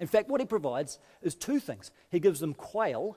In 0.00 0.06
fact, 0.06 0.28
what 0.28 0.40
he 0.40 0.46
provides 0.46 0.98
is 1.22 1.34
two 1.34 1.60
things 1.60 1.90
he 2.10 2.20
gives 2.20 2.40
them 2.40 2.54
quail 2.54 3.16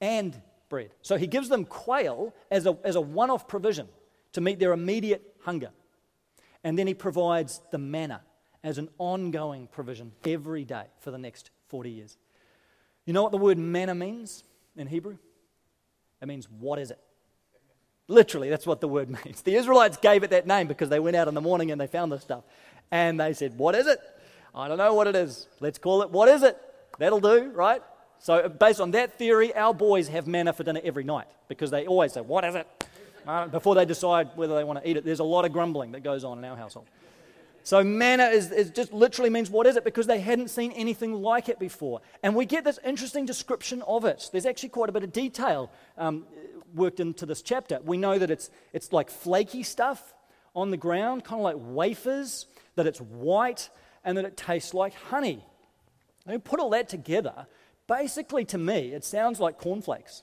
and 0.00 0.40
bread. 0.68 0.94
So 1.02 1.16
he 1.16 1.26
gives 1.26 1.48
them 1.48 1.64
quail 1.64 2.34
as 2.50 2.66
a, 2.66 2.76
as 2.84 2.96
a 2.96 3.00
one 3.00 3.30
off 3.30 3.46
provision 3.46 3.88
to 4.32 4.40
meet 4.40 4.58
their 4.58 4.72
immediate 4.72 5.34
hunger. 5.42 5.70
And 6.64 6.78
then 6.78 6.86
he 6.86 6.94
provides 6.94 7.60
the 7.70 7.78
manna 7.78 8.22
as 8.62 8.78
an 8.78 8.88
ongoing 8.98 9.66
provision 9.66 10.12
every 10.24 10.64
day 10.64 10.84
for 11.00 11.10
the 11.10 11.18
next 11.18 11.50
40 11.68 11.90
years. 11.90 12.16
You 13.06 13.12
know 13.12 13.22
what 13.22 13.32
the 13.32 13.38
word 13.38 13.58
manna 13.58 13.94
means 13.94 14.44
in 14.76 14.86
Hebrew? 14.86 15.16
It 16.20 16.28
means, 16.28 16.48
what 16.50 16.78
is 16.78 16.90
it? 16.90 16.98
Literally, 18.08 18.50
that's 18.50 18.66
what 18.66 18.80
the 18.80 18.88
word 18.88 19.08
means. 19.24 19.42
The 19.42 19.54
Israelites 19.54 19.96
gave 19.96 20.22
it 20.22 20.30
that 20.30 20.46
name 20.46 20.66
because 20.66 20.88
they 20.88 21.00
went 21.00 21.16
out 21.16 21.28
in 21.28 21.34
the 21.34 21.40
morning 21.40 21.70
and 21.70 21.80
they 21.80 21.86
found 21.86 22.12
this 22.12 22.22
stuff. 22.22 22.44
And 22.90 23.20
they 23.20 23.32
said, 23.32 23.56
What 23.56 23.74
is 23.74 23.86
it? 23.86 24.00
I 24.54 24.68
don't 24.68 24.78
know 24.78 24.94
what 24.94 25.06
it 25.06 25.16
is. 25.16 25.46
Let's 25.60 25.78
call 25.78 26.02
it, 26.02 26.10
what 26.10 26.28
is 26.28 26.42
it? 26.42 26.60
That'll 26.98 27.20
do, 27.20 27.50
right? 27.54 27.82
So, 28.18 28.48
based 28.50 28.80
on 28.80 28.90
that 28.90 29.16
theory, 29.16 29.54
our 29.56 29.72
boys 29.72 30.08
have 30.08 30.26
manna 30.26 30.52
for 30.52 30.62
dinner 30.62 30.80
every 30.84 31.04
night 31.04 31.26
because 31.48 31.70
they 31.70 31.86
always 31.86 32.12
say, 32.12 32.20
What 32.20 32.44
is 32.44 32.54
it? 32.54 32.66
Uh, 33.26 33.46
before 33.48 33.74
they 33.74 33.84
decide 33.84 34.30
whether 34.34 34.54
they 34.54 34.64
want 34.64 34.82
to 34.82 34.88
eat 34.88 34.96
it. 34.96 35.04
There's 35.04 35.20
a 35.20 35.24
lot 35.24 35.44
of 35.44 35.52
grumbling 35.52 35.92
that 35.92 36.02
goes 36.02 36.24
on 36.24 36.38
in 36.38 36.44
our 36.44 36.56
household. 36.56 36.86
So, 37.62 37.82
manna 37.82 38.24
is, 38.24 38.50
is 38.50 38.70
just 38.70 38.92
literally 38.92 39.30
means 39.30 39.48
what 39.48 39.66
is 39.66 39.76
it? 39.76 39.84
Because 39.84 40.06
they 40.06 40.20
hadn't 40.20 40.48
seen 40.48 40.72
anything 40.72 41.14
like 41.14 41.48
it 41.48 41.58
before. 41.58 42.02
And 42.22 42.36
we 42.36 42.44
get 42.44 42.62
this 42.62 42.78
interesting 42.84 43.24
description 43.24 43.80
of 43.82 44.04
it. 44.04 44.28
There's 44.32 44.46
actually 44.46 44.70
quite 44.70 44.90
a 44.90 44.92
bit 44.92 45.02
of 45.02 45.12
detail 45.12 45.70
um, 45.96 46.26
worked 46.74 47.00
into 47.00 47.24
this 47.24 47.40
chapter. 47.40 47.80
We 47.82 47.96
know 47.96 48.18
that 48.18 48.30
it's, 48.30 48.50
it's 48.74 48.92
like 48.92 49.08
flaky 49.10 49.62
stuff 49.62 50.14
on 50.54 50.70
the 50.70 50.76
ground, 50.76 51.24
kind 51.24 51.40
of 51.40 51.44
like 51.44 51.56
wafers, 51.58 52.44
that 52.74 52.86
it's 52.86 53.00
white, 53.00 53.70
and 54.04 54.16
that 54.16 54.24
it 54.24 54.36
tastes 54.36 54.74
like 54.74 54.94
honey. 54.94 55.44
And 56.26 56.42
put 56.42 56.60
all 56.60 56.70
that 56.70 56.88
together, 56.88 57.46
basically 57.86 58.44
to 58.46 58.58
me, 58.58 58.92
it 58.92 59.04
sounds 59.04 59.40
like 59.40 59.58
cornflakes. 59.58 60.22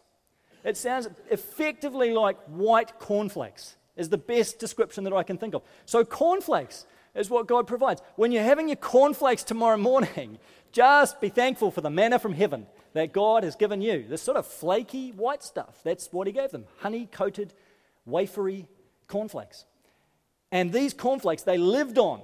It 0.63 0.77
sounds 0.77 1.07
effectively 1.29 2.11
like 2.11 2.37
white 2.47 2.99
cornflakes, 2.99 3.75
is 3.95 4.09
the 4.09 4.17
best 4.17 4.59
description 4.59 5.03
that 5.05 5.13
I 5.13 5.23
can 5.23 5.37
think 5.37 5.53
of. 5.53 5.63
So, 5.85 6.03
cornflakes 6.03 6.85
is 7.15 7.29
what 7.29 7.47
God 7.47 7.67
provides. 7.67 8.01
When 8.15 8.31
you're 8.31 8.43
having 8.43 8.67
your 8.67 8.75
cornflakes 8.75 9.43
tomorrow 9.43 9.77
morning, 9.77 10.39
just 10.71 11.19
be 11.21 11.29
thankful 11.29 11.71
for 11.71 11.81
the 11.81 11.89
manna 11.89 12.19
from 12.19 12.33
heaven 12.33 12.67
that 12.93 13.13
God 13.13 13.43
has 13.43 13.55
given 13.55 13.81
you. 13.81 14.05
This 14.07 14.21
sort 14.21 14.37
of 14.37 14.45
flaky 14.45 15.11
white 15.11 15.43
stuff. 15.43 15.79
That's 15.83 16.11
what 16.11 16.27
He 16.27 16.33
gave 16.33 16.51
them 16.51 16.65
honey 16.79 17.07
coated, 17.11 17.53
wafery 18.07 18.67
cornflakes. 19.07 19.65
And 20.51 20.71
these 20.71 20.93
cornflakes 20.93 21.43
they 21.43 21.57
lived 21.57 21.97
on 21.97 22.21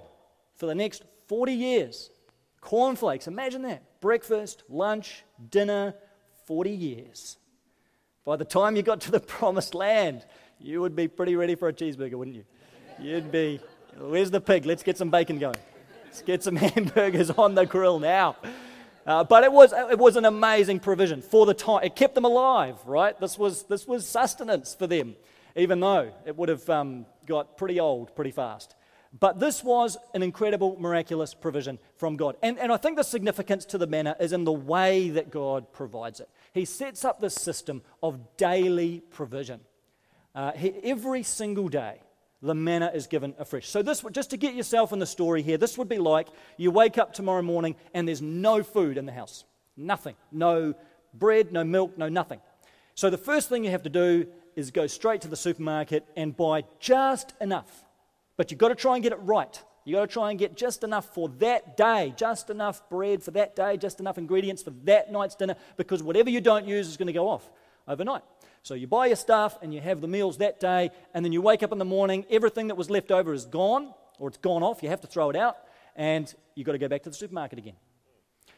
for 0.55 0.65
the 0.65 0.75
next 0.75 1.03
40 1.33 1.51
years. 1.51 2.11
Cornflakes, 2.61 3.25
imagine 3.25 3.63
that. 3.63 3.99
Breakfast, 4.01 4.61
lunch, 4.69 5.23
dinner, 5.49 5.95
40 6.45 6.69
years. 6.69 7.37
By 8.23 8.35
the 8.35 8.45
time 8.45 8.75
you 8.75 8.83
got 8.83 9.01
to 9.01 9.11
the 9.11 9.19
promised 9.39 9.73
land, 9.73 10.27
you 10.59 10.79
would 10.81 10.95
be 10.95 11.07
pretty 11.07 11.35
ready 11.35 11.55
for 11.55 11.69
a 11.69 11.73
cheeseburger, 11.73 12.13
wouldn't 12.13 12.35
you? 12.35 12.45
You'd 12.99 13.31
be, 13.31 13.59
where's 13.97 14.29
the 14.29 14.39
pig? 14.39 14.67
Let's 14.67 14.83
get 14.83 14.95
some 14.95 15.09
bacon 15.09 15.39
going. 15.39 15.55
Let's 16.05 16.21
get 16.21 16.43
some 16.43 16.55
hamburgers 16.67 17.31
on 17.31 17.55
the 17.55 17.65
grill 17.65 17.97
now. 17.97 18.35
Uh, 19.03 19.23
but 19.23 19.43
it 19.43 19.51
was, 19.51 19.73
it 19.73 19.97
was 19.97 20.15
an 20.15 20.25
amazing 20.25 20.81
provision 20.81 21.23
for 21.23 21.47
the 21.47 21.55
time. 21.55 21.83
It 21.83 21.95
kept 21.95 22.13
them 22.13 22.25
alive, 22.25 22.75
right? 22.85 23.19
This 23.19 23.39
was, 23.39 23.63
this 23.63 23.87
was 23.87 24.07
sustenance 24.07 24.75
for 24.75 24.85
them, 24.85 25.15
even 25.55 25.79
though 25.79 26.11
it 26.27 26.37
would 26.37 26.49
have 26.49 26.69
um, 26.69 27.07
got 27.25 27.57
pretty 27.57 27.79
old 27.79 28.15
pretty 28.15 28.29
fast. 28.29 28.75
But 29.19 29.39
this 29.39 29.63
was 29.63 29.97
an 30.15 30.23
incredible, 30.23 30.75
miraculous 30.79 31.35
provision 31.35 31.77
from 31.97 32.17
God. 32.17 32.35
And, 32.41 32.57
and 32.57 32.71
I 32.71 32.77
think 32.77 32.97
the 32.97 33.03
significance 33.03 33.63
to 33.65 33.77
the 33.77 33.85
manna 33.85 34.15
is 34.19 34.33
in 34.33 34.43
the 34.43 34.51
way 34.51 35.09
that 35.11 35.29
God 35.29 35.71
provides 35.71 36.19
it. 36.19 36.29
He 36.51 36.65
sets 36.65 37.05
up 37.05 37.21
this 37.21 37.35
system 37.35 37.83
of 38.01 38.37
daily 38.37 39.03
provision. 39.11 39.59
Uh, 40.33 40.53
he, 40.53 40.73
every 40.83 41.21
single 41.21 41.67
day, 41.67 41.99
the 42.41 42.55
manna 42.55 42.91
is 42.93 43.05
given 43.05 43.35
afresh. 43.37 43.69
So, 43.69 43.83
this, 43.83 44.03
just 44.11 44.31
to 44.31 44.37
get 44.37 44.55
yourself 44.55 44.91
in 44.91 44.99
the 44.99 45.05
story 45.05 45.43
here, 45.43 45.57
this 45.57 45.77
would 45.77 45.87
be 45.87 45.99
like 45.99 46.27
you 46.57 46.71
wake 46.71 46.97
up 46.97 47.13
tomorrow 47.13 47.43
morning 47.43 47.75
and 47.93 48.07
there's 48.07 48.21
no 48.21 48.63
food 48.63 48.97
in 48.97 49.05
the 49.05 49.11
house. 49.11 49.45
Nothing. 49.77 50.15
No 50.31 50.73
bread, 51.13 51.53
no 51.53 51.63
milk, 51.63 51.97
no 51.97 52.09
nothing. 52.09 52.41
So, 52.95 53.11
the 53.11 53.17
first 53.17 53.47
thing 53.47 53.63
you 53.63 53.71
have 53.71 53.83
to 53.83 53.89
do 53.89 54.25
is 54.55 54.71
go 54.71 54.87
straight 54.87 55.21
to 55.21 55.27
the 55.27 55.35
supermarket 55.35 56.05
and 56.17 56.35
buy 56.35 56.63
just 56.79 57.33
enough. 57.39 57.85
But 58.37 58.51
you've 58.51 58.57
got 58.57 58.69
to 58.69 58.75
try 58.75 58.95
and 58.95 59.03
get 59.03 59.11
it 59.11 59.19
right. 59.21 59.61
You've 59.85 59.97
got 59.97 60.07
to 60.07 60.13
try 60.13 60.29
and 60.29 60.39
get 60.39 60.55
just 60.55 60.83
enough 60.83 61.13
for 61.13 61.29
that 61.39 61.75
day, 61.75 62.13
just 62.15 62.49
enough 62.49 62.87
bread 62.89 63.21
for 63.21 63.31
that 63.31 63.55
day, 63.55 63.77
just 63.77 63.99
enough 63.99 64.17
ingredients 64.17 64.63
for 64.63 64.71
that 64.85 65.11
night's 65.11 65.35
dinner, 65.35 65.55
because 65.75 66.01
whatever 66.01 66.29
you 66.29 66.41
don't 66.41 66.65
use 66.65 66.87
is 66.87 66.97
going 66.97 67.07
to 67.07 67.13
go 67.13 67.27
off 67.27 67.49
overnight. 67.87 68.23
So 68.63 68.75
you 68.75 68.87
buy 68.87 69.07
your 69.07 69.17
stuff 69.17 69.57
and 69.61 69.73
you 69.73 69.81
have 69.81 69.99
the 69.99 70.07
meals 70.07 70.37
that 70.37 70.59
day, 70.59 70.89
and 71.13 71.25
then 71.25 71.33
you 71.33 71.41
wake 71.41 71.63
up 71.63 71.73
in 71.73 71.79
the 71.79 71.85
morning, 71.85 72.25
everything 72.29 72.67
that 72.67 72.75
was 72.75 72.89
left 72.89 73.11
over 73.11 73.33
is 73.33 73.45
gone, 73.45 73.93
or 74.19 74.29
it's 74.29 74.37
gone 74.37 74.63
off, 74.63 74.81
you 74.81 74.89
have 74.89 75.01
to 75.01 75.07
throw 75.07 75.29
it 75.29 75.35
out, 75.35 75.57
and 75.97 76.33
you've 76.55 76.65
got 76.65 76.71
to 76.71 76.77
go 76.77 76.87
back 76.87 77.03
to 77.03 77.09
the 77.09 77.15
supermarket 77.15 77.59
again. 77.59 77.75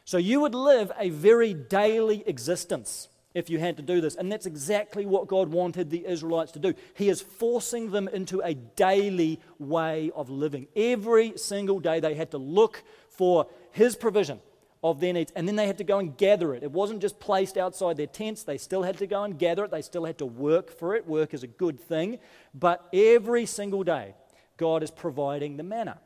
So 0.04 0.18
you 0.18 0.42
would 0.42 0.54
live 0.54 0.92
a 1.00 1.10
very 1.10 1.56
daily 1.56 2.24
existence 2.28 3.08
if 3.36 3.50
you 3.50 3.60
had 3.60 3.78
to 3.78 3.84
do 3.84 4.02
this. 4.02 4.16
And 4.16 4.32
that's 4.32 4.48
exactly 4.48 5.06
what 5.06 5.28
God 5.28 5.50
wanted 5.50 5.92
the 5.92 6.08
Israelites 6.08 6.54
to 6.54 6.60
do. 6.60 6.74
He 6.96 7.10
is 7.10 7.22
forcing 7.22 7.92
them 7.92 8.08
into 8.08 8.42
a 8.42 8.56
daily 8.56 9.40
way 9.60 10.10
of 10.16 10.32
living. 10.32 10.68
Every 10.76 11.38
single 11.38 11.80
day 11.80 12.00
they 12.00 12.16
had 12.16 12.32
to 12.32 12.40
look 12.40 12.82
for 13.10 13.46
His 13.72 13.96
provision 13.96 14.40
of 14.84 15.00
their 15.00 15.14
needs. 15.14 15.32
And 15.36 15.48
then 15.48 15.56
they 15.56 15.68
had 15.68 15.80
to 15.80 15.84
go 15.84 16.00
and 16.00 16.16
gather 16.18 16.54
it. 16.56 16.64
It 16.64 16.72
wasn't 16.72 17.02
just 17.02 17.20
placed 17.20 17.58
outside 17.58 17.98
their 17.98 18.08
tents, 18.08 18.44
they 18.44 18.58
still 18.58 18.84
had 18.84 18.98
to 19.00 19.08
go 19.08 19.24
and 19.24 19.38
gather 19.38 19.66
it. 19.66 19.72
They 19.72 19.82
still 19.82 20.06
had 20.06 20.18
to 20.20 20.26
work 20.26 20.72
for 20.72 20.96
it. 20.96 21.06
Work 21.06 21.34
is 21.34 21.44
a 21.44 21.48
good 21.48 21.80
thing. 21.80 22.20
But 22.54 22.88
every 22.94 23.46
single 23.46 23.84
day, 23.84 24.16
God 24.58 24.82
is 24.82 24.92
providing 24.92 25.58
the 25.58 25.64
manna. 25.64 26.00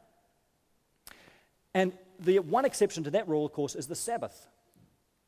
And 1.75 1.93
the 2.19 2.39
one 2.39 2.65
exception 2.65 3.03
to 3.03 3.12
that 3.12 3.27
rule, 3.27 3.45
of 3.45 3.51
course, 3.51 3.75
is 3.75 3.86
the 3.86 3.95
Sabbath. 3.95 4.48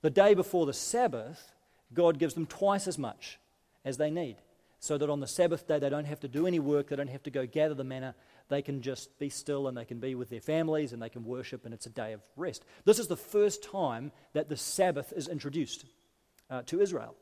The 0.02 0.10
day 0.10 0.34
before 0.34 0.66
the 0.66 0.74
Sabbath, 0.74 1.52
God 1.94 2.20
gives 2.20 2.34
them 2.34 2.46
twice 2.46 2.88
as 2.88 2.98
much 2.98 3.40
as 3.84 3.98
they 3.98 4.10
need. 4.10 4.38
So 4.80 4.98
that 4.98 5.10
on 5.12 5.20
the 5.20 5.28
Sabbath 5.28 5.68
day, 5.68 5.78
they 5.78 5.90
don't 5.90 6.06
have 6.06 6.22
to 6.22 6.28
do 6.28 6.48
any 6.48 6.60
work, 6.60 6.90
they 6.90 6.96
don't 6.96 7.10
have 7.10 7.24
to 7.24 7.30
go 7.30 7.46
gather 7.46 7.76
the 7.76 7.84
manna, 7.84 8.16
they 8.50 8.64
can 8.64 8.82
just 8.82 9.18
be 9.20 9.30
still 9.30 9.68
and 9.68 9.78
they 9.78 9.86
can 9.86 10.00
be 10.00 10.16
with 10.16 10.30
their 10.30 10.42
families 10.42 10.92
and 10.92 11.02
they 11.02 11.10
can 11.10 11.24
worship, 11.24 11.66
and 11.66 11.74
it's 11.74 11.86
a 11.86 11.92
day 11.92 12.14
of 12.14 12.22
rest. 12.36 12.66
This 12.84 12.98
is 12.98 13.08
the 13.08 13.16
first 13.16 13.64
time 13.64 14.12
that 14.34 14.50
the 14.50 14.58
Sabbath 14.58 15.14
is 15.16 15.28
introduced 15.28 15.86
uh, 16.50 16.64
to 16.64 16.82
Israel. 16.82 17.16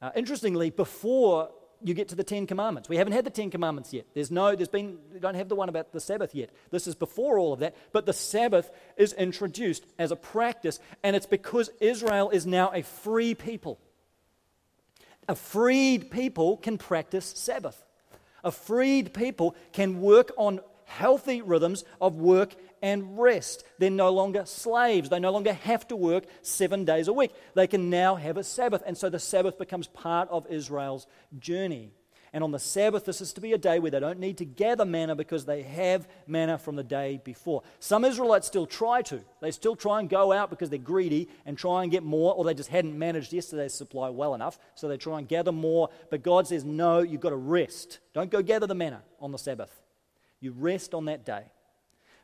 Uh, 0.00 0.10
interestingly, 0.14 0.70
before 0.70 1.50
you 1.82 1.94
get 1.94 2.08
to 2.08 2.14
the 2.14 2.22
Ten 2.22 2.46
Commandments, 2.46 2.88
we 2.88 2.96
haven't 2.96 3.14
had 3.14 3.24
the 3.24 3.30
Ten 3.30 3.50
Commandments 3.50 3.92
yet. 3.92 4.06
There's 4.14 4.30
no, 4.30 4.54
there's 4.54 4.68
been, 4.68 4.98
we 5.12 5.18
don't 5.18 5.34
have 5.34 5.48
the 5.48 5.56
one 5.56 5.68
about 5.68 5.92
the 5.92 6.00
Sabbath 6.00 6.32
yet. 6.32 6.50
This 6.70 6.86
is 6.86 6.94
before 6.94 7.40
all 7.40 7.52
of 7.52 7.60
that, 7.60 7.74
but 7.92 8.06
the 8.06 8.12
Sabbath 8.12 8.70
is 8.96 9.12
introduced 9.14 9.84
as 9.98 10.12
a 10.12 10.16
practice, 10.16 10.78
and 11.02 11.16
it's 11.16 11.26
because 11.26 11.70
Israel 11.80 12.30
is 12.30 12.46
now 12.46 12.70
a 12.72 12.82
free 12.82 13.34
people. 13.34 13.80
A 15.30 15.36
freed 15.36 16.10
people 16.10 16.56
can 16.56 16.76
practice 16.76 17.24
Sabbath. 17.36 17.84
A 18.42 18.50
freed 18.50 19.14
people 19.14 19.54
can 19.72 20.00
work 20.00 20.32
on 20.36 20.58
healthy 20.86 21.40
rhythms 21.40 21.84
of 22.00 22.16
work 22.16 22.56
and 22.82 23.16
rest. 23.16 23.62
They're 23.78 23.90
no 23.90 24.10
longer 24.10 24.44
slaves. 24.44 25.08
They 25.08 25.20
no 25.20 25.30
longer 25.30 25.52
have 25.52 25.86
to 25.86 25.94
work 25.94 26.24
seven 26.42 26.84
days 26.84 27.06
a 27.06 27.12
week. 27.12 27.30
They 27.54 27.68
can 27.68 27.90
now 27.90 28.16
have 28.16 28.38
a 28.38 28.42
Sabbath. 28.42 28.82
And 28.84 28.98
so 28.98 29.08
the 29.08 29.20
Sabbath 29.20 29.56
becomes 29.56 29.86
part 29.86 30.28
of 30.30 30.48
Israel's 30.48 31.06
journey. 31.38 31.92
And 32.32 32.44
on 32.44 32.52
the 32.52 32.60
Sabbath, 32.60 33.04
this 33.04 33.20
is 33.20 33.32
to 33.32 33.40
be 33.40 33.52
a 33.52 33.58
day 33.58 33.80
where 33.80 33.90
they 33.90 33.98
don't 33.98 34.20
need 34.20 34.38
to 34.38 34.44
gather 34.44 34.84
manna 34.84 35.16
because 35.16 35.44
they 35.44 35.62
have 35.62 36.06
manna 36.28 36.58
from 36.58 36.76
the 36.76 36.84
day 36.84 37.20
before. 37.24 37.62
Some 37.80 38.04
Israelites 38.04 38.46
still 38.46 38.66
try 38.66 39.02
to. 39.02 39.20
They 39.40 39.50
still 39.50 39.74
try 39.74 39.98
and 39.98 40.08
go 40.08 40.30
out 40.30 40.48
because 40.48 40.70
they're 40.70 40.78
greedy 40.78 41.28
and 41.44 41.58
try 41.58 41.82
and 41.82 41.90
get 41.90 42.04
more, 42.04 42.32
or 42.34 42.44
they 42.44 42.54
just 42.54 42.68
hadn't 42.68 42.96
managed 42.96 43.32
yesterday's 43.32 43.74
supply 43.74 44.10
well 44.10 44.34
enough, 44.34 44.58
so 44.76 44.86
they 44.86 44.96
try 44.96 45.18
and 45.18 45.26
gather 45.26 45.52
more. 45.52 45.88
But 46.08 46.22
God 46.22 46.46
says, 46.46 46.64
no, 46.64 47.00
you've 47.00 47.20
got 47.20 47.30
to 47.30 47.36
rest. 47.36 47.98
Don't 48.14 48.30
go 48.30 48.42
gather 48.42 48.68
the 48.68 48.76
manna 48.76 49.02
on 49.20 49.32
the 49.32 49.38
Sabbath. 49.38 49.82
You 50.40 50.52
rest 50.52 50.94
on 50.94 51.06
that 51.06 51.24
day. 51.26 51.44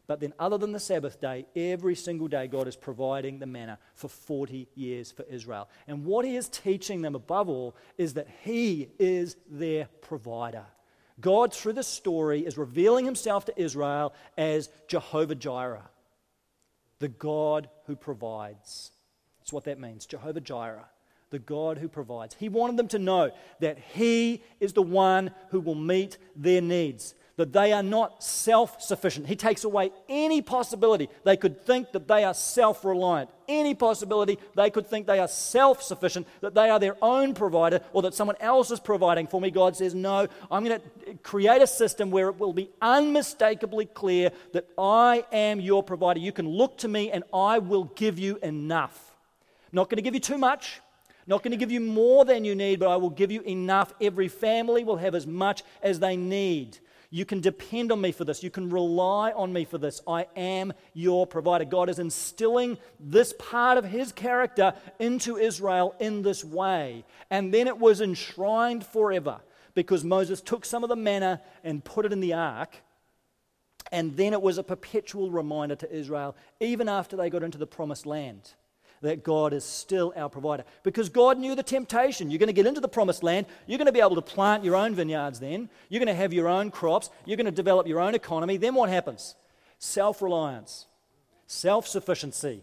But 0.07 0.21
then, 0.21 0.35
other 0.39 0.57
than 0.57 0.71
the 0.71 0.79
Sabbath 0.79 1.21
day, 1.21 1.47
every 1.57 1.97
single 1.97 2.29
day, 2.29 2.47
God 2.47 2.69
is 2.69 2.77
providing 2.77 3.39
the 3.39 3.47
manna 3.47 3.79
for 3.95 4.09
40 4.09 4.69
years 4.77 5.11
for 5.11 5.25
Israel. 5.25 5.69
And 5.89 6.05
what 6.05 6.25
He 6.25 6.37
is 6.37 6.49
teaching 6.49 7.03
them 7.03 7.17
above 7.17 7.49
all 7.49 7.75
is 7.99 8.15
that 8.15 8.29
He 8.45 8.89
is 9.01 9.37
their 9.51 9.89
provider. 10.03 10.65
God, 11.21 11.53
through 11.53 11.73
this 11.73 11.89
story, 11.89 12.47
is 12.47 12.57
revealing 12.57 13.05
Himself 13.05 13.47
to 13.47 13.61
Israel 13.61 14.15
as 14.39 14.69
Jehovah 14.87 15.35
Jireh, 15.35 15.91
the 17.01 17.09
God 17.09 17.69
who 17.87 17.97
provides. 17.97 18.93
That's 19.41 19.53
what 19.53 19.65
that 19.65 19.81
means 19.81 20.07
Jehovah 20.07 20.41
Jireh, 20.41 20.89
the 21.31 21.41
God 21.41 21.79
who 21.79 21.89
provides. 21.89 22.37
He 22.39 22.49
wanted 22.49 22.77
them 22.77 22.89
to 22.89 23.01
know 23.01 23.33
that 23.59 23.79
He 23.95 24.45
is 24.61 24.73
the 24.73 24.83
one 24.83 25.33
who 25.51 25.59
will 25.59 25.75
meet 25.75 26.17
their 26.37 26.61
needs 26.61 27.17
that 27.37 27.53
they 27.53 27.73
are 27.73 27.83
not 27.83 28.23
self 28.23 28.81
sufficient. 28.81 29.27
He 29.27 29.37
takes 29.37 29.65
away 29.65 29.93
any 30.09 30.41
possibility 30.41 31.09
they 31.25 31.37
could 31.37 31.65
think 31.65 31.93
that 31.93 32.09
they 32.09 32.25
are 32.25 32.35
self 32.35 32.85
reliant, 32.85 33.31
any 33.49 33.75
possibility 33.75 34.39
they 34.55 34.71
could 34.71 34.87
think 34.87 35.07
they 35.07 35.19
are 35.19 35.29
self 35.29 35.83
sufficient, 35.83 36.27
that 36.41 36.55
they 36.55 36.71
are 36.71 36.81
their 36.81 36.97
own 37.03 37.35
provider, 37.35 37.81
or 37.93 38.03
that 38.03 38.15
someone 38.15 38.37
else 38.41 38.71
is 38.71 38.81
providing 38.81 39.27
for 39.27 39.41
me. 39.41 39.51
God 39.51 39.77
says, 39.77 39.95
No, 39.95 40.27
I'm 40.51 40.65
going 40.65 40.81
to 40.81 41.15
create 41.23 41.61
a 41.61 41.67
system 41.67 42.11
where 42.11 42.29
it 42.29 42.39
will 42.39 42.55
be 42.55 42.71
unmistakably 42.81 43.87
clear 43.87 44.31
that 44.53 44.67
I 44.79 45.25
am 45.31 45.61
your 45.61 45.83
provider. 45.83 46.21
You 46.21 46.33
can 46.33 46.49
look 46.49 46.79
to 46.79 46.89
me 46.89 47.11
and 47.11 47.23
I 47.35 47.59
will 47.59 47.85
give 47.97 48.19
you 48.19 48.39
enough. 48.43 49.15
Not 49.73 49.91
going 49.91 49.97
to 49.97 50.03
give 50.03 50.15
you 50.15 50.21
too 50.21 50.39
much. 50.39 50.81
Not 51.27 51.43
going 51.43 51.51
to 51.51 51.57
give 51.57 51.73
you 51.73 51.81
more 51.81 52.25
than 52.25 52.45
you 52.45 52.55
need, 52.55 52.79
but 52.79 52.89
I 52.89 52.97
will 52.97 53.11
give 53.11 53.33
you 53.33 53.41
enough. 53.43 53.93
Every 54.01 54.29
family 54.29 54.85
will 54.85 54.97
have 54.97 55.15
as 55.15 55.27
much 55.27 55.65
as 55.83 55.99
they 55.99 56.17
need. 56.17 56.79
You 57.11 57.25
can 57.25 57.41
depend 57.41 57.93
on 57.93 58.01
me 58.01 58.13
for 58.13 58.25
this. 58.25 58.43
You 58.43 58.51
can 58.51 58.71
rely 58.71 59.33
on 59.33 59.53
me 59.53 59.65
for 59.65 59.79
this. 59.79 60.01
I 60.07 60.27
am 60.37 60.73
your 60.95 61.27
provider. 61.27 61.65
God 61.65 61.89
is 61.89 61.99
instilling 61.99 62.79
this 62.99 63.33
part 63.39 63.79
of 63.79 63.85
his 63.85 64.13
character 64.13 64.75
into 64.99 65.37
Israel 65.37 65.95
in 66.01 66.23
this 66.23 66.45
way. 66.45 67.05
And 67.31 67.53
then 67.53 67.67
it 67.67 67.79
was 67.79 68.01
enshrined 68.01 68.85
forever 68.85 69.41
because 69.75 70.05
Moses 70.05 70.41
took 70.41 70.65
some 70.65 70.83
of 70.83 70.89
the 70.89 70.97
manna 70.97 71.41
and 71.63 71.85
put 71.85 72.05
it 72.05 72.13
in 72.13 72.21
the 72.21 72.35
ark. 72.35 72.77
And 73.93 74.17
then 74.17 74.33
it 74.33 74.43
was 74.43 74.59
a 74.59 74.65
perpetual 74.65 75.31
reminder 75.31 75.77
to 75.77 75.95
Israel, 75.95 76.37
even 76.59 76.89
after 76.89 77.17
they 77.17 77.31
got 77.31 77.45
into 77.45 77.59
the 77.59 77.67
promised 77.67 78.05
land 78.05 78.55
that 79.07 79.25
God 79.25 79.53
is 79.53 79.65
still 79.65 80.13
our 80.17 80.29
provider. 80.29 80.65
Because 80.83 81.09
God 81.09 81.39
knew 81.39 81.55
the 81.55 81.63
temptation. 81.63 82.31
You're 82.31 82.39
going 82.39 82.49
to 82.49 82.53
get 82.53 82.67
into 82.67 82.81
the 82.81 82.89
promised 82.89 83.23
land. 83.23 83.47
You're 83.67 83.79
going 83.79 83.87
to 83.87 83.93
be 83.93 84.01
able 84.01 84.17
to 84.17 84.23
plant 84.23 84.65
your 84.65 84.77
own 84.77 84.95
vineyards 84.95 85.41
then. 85.41 85.69
You're 85.89 86.01
going 86.01 86.15
to 86.15 86.15
have 86.15 86.33
your 86.33 86.49
own 86.49 86.71
crops. 86.71 87.11
You're 87.25 87.37
going 87.37 87.47
to 87.47 87.53
develop 87.53 87.87
your 87.87 88.01
own 88.01 88.15
economy. 88.15 88.57
Then 88.57 88.75
what 88.75 88.89
happens? 88.89 89.35
Self 89.79 90.23
reliance, 90.23 90.87
self 91.47 91.87
sufficiency. 91.87 92.63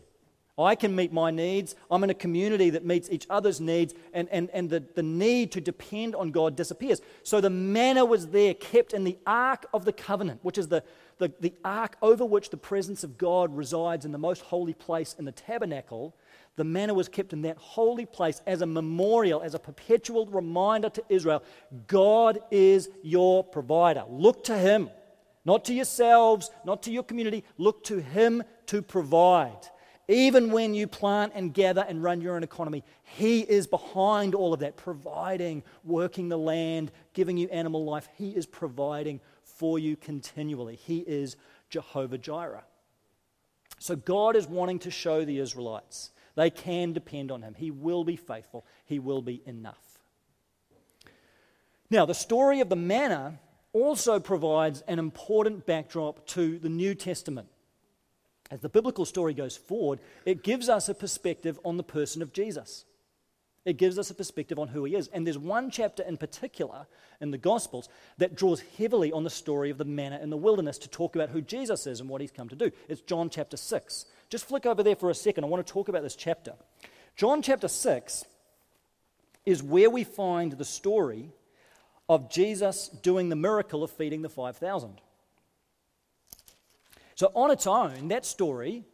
I 0.56 0.76
can 0.76 0.96
meet 0.96 1.12
my 1.12 1.32
needs. 1.32 1.76
I'm 1.90 2.04
in 2.04 2.12
a 2.12 2.14
community 2.14 2.70
that 2.72 2.86
meets 2.86 3.10
each 3.10 3.26
other's 3.28 3.60
needs, 3.60 3.96
and, 4.14 4.30
and, 4.30 4.52
and 4.52 4.70
the, 4.70 4.84
the 4.94 5.02
need 5.02 5.52
to 5.54 5.62
depend 5.62 6.16
on 6.16 6.30
God 6.30 6.56
disappears. 6.56 7.02
So 7.24 7.42
the 7.42 7.50
manna 7.50 8.06
was 8.06 8.28
there, 8.28 8.54
kept 8.54 8.94
in 8.94 9.04
the 9.04 9.18
Ark 9.26 9.66
of 9.74 9.84
the 9.84 9.94
Covenant, 9.94 10.42
which 10.44 10.60
is 10.60 10.68
the, 10.68 10.84
the, 11.18 11.32
the 11.40 11.54
ark 11.64 11.96
over 12.02 12.26
which 12.26 12.50
the 12.50 12.58
presence 12.58 13.04
of 13.04 13.18
God 13.18 13.56
resides 13.56 14.06
in 14.06 14.12
the 14.12 14.18
most 14.18 14.42
holy 14.42 14.74
place 14.74 15.16
in 15.18 15.26
the 15.26 15.32
tabernacle. 15.32 16.16
The 16.56 16.64
manna 16.64 16.94
was 16.94 17.10
kept 17.10 17.34
in 17.34 17.42
that 17.44 17.58
holy 17.58 18.06
place 18.06 18.42
as 18.46 18.62
a 18.62 18.66
memorial, 18.66 19.42
as 19.42 19.56
a 19.56 19.60
perpetual 19.60 20.28
reminder 20.28 20.90
to 20.90 21.04
Israel 21.10 21.44
God 21.88 22.40
is 22.52 22.90
your 23.02 23.44
provider. 23.44 24.04
Look 24.10 24.44
to 24.46 24.58
Him. 24.58 24.90
Not 25.46 25.66
to 25.66 25.74
yourselves, 25.74 26.52
not 26.64 26.84
to 26.84 26.92
your 26.92 27.04
community. 27.04 27.44
Look 27.58 27.84
to 27.86 28.00
Him 28.00 28.44
to 28.68 28.82
provide. 28.82 29.68
Even 30.08 30.52
when 30.52 30.74
you 30.74 30.86
plant 30.86 31.32
and 31.34 31.54
gather 31.54 31.86
and 31.88 32.04
run 32.04 32.22
your 32.22 32.36
own 32.36 32.44
economy, 32.44 32.84
He 33.04 33.40
is 33.42 33.66
behind 33.68 34.36
all 34.36 34.54
of 34.54 34.60
that, 34.60 34.78
providing, 34.78 35.64
working 35.84 36.30
the 36.30 36.38
land, 36.38 36.92
giving 37.14 37.38
you 37.38 37.48
animal 37.50 37.84
life. 37.84 38.08
He 38.16 38.30
is 38.30 38.46
providing 38.46 39.22
for 39.44 39.80
you 39.80 39.96
continually. 39.96 40.76
He 40.76 41.00
is 41.00 41.36
Jehovah 41.70 42.18
Jireh. 42.18 42.64
So 43.80 43.96
God 43.96 44.36
is 44.36 44.48
wanting 44.48 44.80
to 44.80 44.92
show 44.92 45.26
the 45.26 45.40
Israelites 45.40 46.12
they 46.36 46.50
can 46.50 46.94
depend 46.94 47.32
on 47.32 47.42
Him. 47.42 47.54
He 47.56 47.72
will 47.72 48.04
be 48.04 48.16
faithful, 48.16 48.66
He 48.86 49.00
will 49.00 49.22
be 49.22 49.42
enough. 49.46 50.00
Now, 51.90 52.06
the 52.06 52.16
story 52.16 52.60
of 52.60 52.70
the 52.70 52.76
manna 52.76 53.40
also 53.72 54.20
provides 54.20 54.82
an 54.88 55.00
important 55.00 55.66
backdrop 55.66 56.26
to 56.28 56.58
the 56.60 56.70
New 56.70 56.96
Testament. 56.96 57.48
As 58.52 58.62
the 58.62 58.70
biblical 58.70 59.06
story 59.06 59.34
goes 59.34 59.58
forward, 59.58 60.00
it 60.26 60.44
gives 60.44 60.70
us 60.70 60.90
a 60.90 60.94
perspective 60.94 61.60
on 61.66 61.78
the 61.78 61.84
person 61.84 62.22
of 62.22 62.34
Jesus. 62.34 62.86
It 63.66 63.78
gives 63.78 63.98
us 63.98 64.12
a 64.12 64.16
perspective 64.16 64.60
on 64.60 64.68
who 64.68 64.84
he 64.84 64.96
is. 64.96 65.08
And 65.08 65.26
there's 65.26 65.38
one 65.38 65.72
chapter 65.72 66.04
in 66.04 66.18
particular 66.18 66.86
in 67.22 67.32
the 67.32 67.38
Gospels 67.38 67.88
that 68.18 68.36
draws 68.36 68.62
heavily 68.78 69.12
on 69.12 69.24
the 69.24 69.30
story 69.30 69.70
of 69.70 69.78
the 69.78 69.86
manna 69.86 70.20
in 70.22 70.30
the 70.30 70.38
wilderness 70.38 70.78
to 70.80 70.90
talk 70.90 71.16
about 71.16 71.30
who 71.30 71.42
Jesus 71.42 71.88
is 71.88 72.00
and 72.00 72.10
what 72.10 72.22
he's 72.22 72.32
come 72.32 72.50
to 72.50 72.56
do. 72.56 72.72
It's 72.90 73.02
John 73.02 73.30
chapter 73.30 73.56
6. 73.56 74.06
Just 74.34 74.48
flick 74.48 74.66
over 74.66 74.82
there 74.82 74.96
for 74.96 75.12
a 75.12 75.14
second. 75.14 75.44
I 75.44 75.48
want 75.48 75.64
to 75.64 75.72
talk 75.72 75.90
about 75.90 76.02
this 76.02 76.16
chapter. 76.16 76.56
John 77.16 77.44
chapter 77.44 77.68
6 77.68 78.26
is 79.46 79.62
where 79.62 79.92
we 79.92 80.04
find 80.04 80.54
the 80.54 80.66
story 80.66 81.30
of 82.10 82.32
Jesus 82.32 82.88
doing 82.88 83.30
the 83.30 83.36
miracle 83.36 83.84
of 83.84 83.92
feeding 83.92 84.24
the 84.24 84.30
5,000. 84.30 85.00
So, 87.14 87.32
on 87.36 87.52
its 87.52 87.68
own, 87.68 88.08
that 88.08 88.26
story 88.26 88.86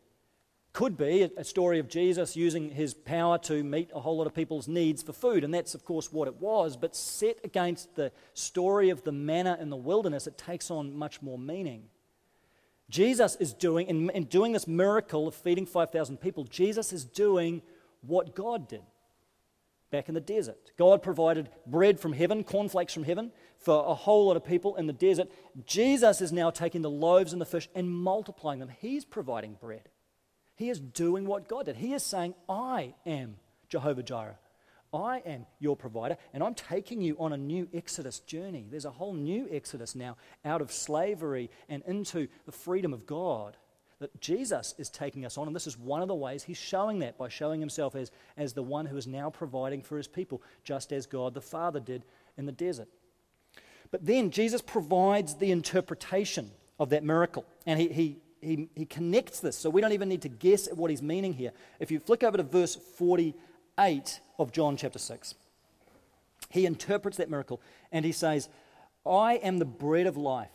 could 0.74 0.98
be 0.98 1.29
a 1.38 1.46
story 1.46 1.79
of 1.79 1.88
Jesus 1.88 2.36
using 2.36 2.69
his 2.69 2.93
power 2.93 3.38
to 3.38 3.63
meet 3.63 3.91
a 3.96 4.01
whole 4.01 4.17
lot 4.17 4.27
of 4.27 4.36
people's 4.36 4.67
needs 4.67 5.01
for 5.03 5.13
food, 5.13 5.46
and 5.46 5.53
that's, 5.53 5.74
of 5.74 5.86
course, 5.86 6.12
what 6.12 6.27
it 6.27 6.36
was. 6.41 6.75
But 6.75 6.98
set 6.98 7.38
against 7.46 7.96
the 7.96 8.12
story 8.34 8.89
of 8.89 9.05
the 9.05 9.13
manna 9.13 9.58
in 9.58 9.69
the 9.69 9.77
wilderness, 9.77 10.27
it 10.27 10.38
takes 10.38 10.69
on 10.69 10.98
much 10.98 11.22
more 11.22 11.39
meaning. 11.39 11.84
Jesus 12.89 13.36
is 13.36 13.53
doing, 13.53 13.88
in, 13.88 14.10
in 14.12 14.24
doing 14.25 14.51
this 14.51 14.67
miracle 14.67 15.27
of 15.27 15.36
feeding 15.36 15.65
5,000 15.65 16.17
people, 16.17 16.43
Jesus 16.43 16.91
is 16.91 17.05
doing 17.05 17.62
what 18.01 18.36
God 18.36 18.67
did 18.67 18.81
back 19.91 20.08
in 20.08 20.15
the 20.15 20.22
desert. 20.22 20.72
God 20.77 21.01
provided 21.01 21.50
bread 21.65 22.00
from 22.00 22.13
heaven, 22.13 22.43
cornflakes 22.43 22.93
from 22.93 23.03
heaven, 23.03 23.31
for 23.58 23.86
a 23.88 23.93
whole 23.93 24.27
lot 24.27 24.38
of 24.38 24.46
people 24.46 24.75
in 24.75 24.88
the 24.88 24.93
desert. 24.93 25.29
Jesus 25.65 26.22
is 26.22 26.31
now 26.31 26.50
taking 26.50 26.81
the 26.81 26.89
loaves 26.89 27.34
and 27.34 27.41
the 27.41 27.46
fish 27.46 27.69
and 27.75 27.89
multiplying 27.89 28.60
them. 28.60 28.69
He's 28.79 29.05
providing 29.05 29.58
bread. 29.60 29.89
He 30.55 30.69
is 30.69 30.79
doing 30.79 31.25
what 31.25 31.48
God 31.48 31.65
did. 31.65 31.77
He 31.77 31.93
is 31.93 32.03
saying, 32.03 32.36
I 32.48 32.93
am 33.05 33.38
Jehovah 33.69 34.03
Jireh. 34.03 34.38
I 34.93 35.22
am 35.25 35.46
your 35.60 35.75
provider, 35.75 36.17
and 36.34 36.43
I'm 36.43 36.55
taking 36.55 37.01
you 37.01 37.15
on 37.19 37.34
a 37.34 37.38
new 37.38 37.67
Exodus 37.74 38.19
journey. 38.19 38.67
There's 38.69 38.86
a 38.86 38.91
whole 38.91 39.13
new 39.13 39.48
Exodus 39.51 39.96
now 39.96 40.17
out 40.43 40.62
of 40.62 40.72
slavery 40.72 41.50
and 41.67 41.84
into 41.86 42.27
the 42.46 42.51
freedom 42.51 42.93
of 42.93 43.05
God 43.05 43.55
that 44.00 44.19
Jesus 44.22 44.74
is 44.77 44.89
taking 44.89 45.25
us 45.25 45.38
on. 45.38 45.48
And 45.48 45.55
this 45.55 45.67
is 45.67 45.77
one 45.77 46.01
of 46.01 46.08
the 46.08 46.15
ways 46.15 46.43
he's 46.43 46.58
showing 46.58 47.00
that 47.00 47.17
by 47.17 47.29
showing 47.29 47.60
himself 47.60 47.96
as, 47.96 48.12
as 48.38 48.53
the 48.53 48.63
one 48.63 48.86
who 48.86 48.98
is 48.98 49.08
now 49.08 49.29
providing 49.29 49.81
for 49.81 49.98
his 49.98 50.08
people, 50.08 50.41
just 50.63 50.91
as 50.91 51.05
God 51.05 51.34
the 51.34 51.41
Father 51.41 51.79
did 51.79 52.03
in 52.38 52.46
the 52.46 52.51
desert. 52.51 52.88
But 53.91 54.05
then 54.05 54.31
Jesus 54.31 54.62
provides 54.62 55.36
the 55.36 55.51
interpretation 55.51 56.51
of 56.79 56.89
that 56.91 57.03
miracle. 57.03 57.46
And 57.65 57.79
he, 57.79 57.89
he, 57.89 58.17
he, 58.41 58.69
he 58.74 58.86
connects 58.86 59.41
this, 59.41 59.57
so 59.57 59.70
we 59.70 59.81
don't 59.81 59.92
even 59.92 60.07
need 60.07 60.22
to 60.22 60.29
guess 60.29 60.68
at 60.68 60.77
what 60.77 60.90
he's 60.90 61.01
meaning 61.01 61.33
here. 61.33 61.51
If 61.79 61.92
you 61.92 62.00
flick 62.00 62.24
over 62.24 62.37
to 62.37 62.44
verse 62.44 62.77
48 63.79 64.20
of 64.37 64.51
John 64.51 64.75
chapter 64.75 65.00
6, 65.00 65.35
he 66.50 66.65
interprets 66.65 67.15
that 67.18 67.29
miracle 67.29 67.61
and 67.94 68.03
he 68.03 68.11
says, 68.11 68.50
I 69.05 69.35
am 69.35 69.59
the 69.59 69.65
bread 69.65 70.05
of 70.05 70.18
life. 70.18 70.50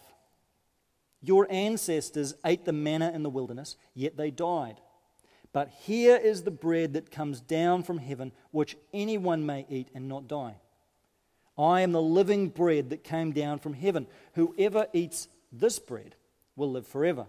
Your 1.23 1.47
ancestors 1.51 2.35
ate 2.45 2.67
the 2.67 2.73
manna 2.75 3.11
in 3.15 3.23
the 3.23 3.31
wilderness, 3.31 3.77
yet 3.95 4.19
they 4.19 4.31
died. 4.31 4.79
But 5.55 5.71
here 5.71 6.17
is 6.17 6.43
the 6.43 6.51
bread 6.51 6.93
that 6.93 7.11
comes 7.11 7.41
down 7.41 7.83
from 7.83 7.97
heaven, 7.97 8.31
which 8.51 8.77
anyone 8.93 9.47
may 9.47 9.65
eat 9.71 9.89
and 9.95 10.07
not 10.07 10.29
die. 10.29 10.57
I 11.57 11.81
am 11.81 11.93
the 11.93 12.03
living 12.03 12.49
bread 12.49 12.91
that 12.91 13.05
came 13.05 13.33
down 13.33 13.59
from 13.59 13.73
heaven. 13.73 14.07
Whoever 14.35 14.89
eats 14.93 15.29
this 15.51 15.79
bread 15.79 16.15
will 16.57 16.71
live 16.71 16.87
forever. 16.87 17.27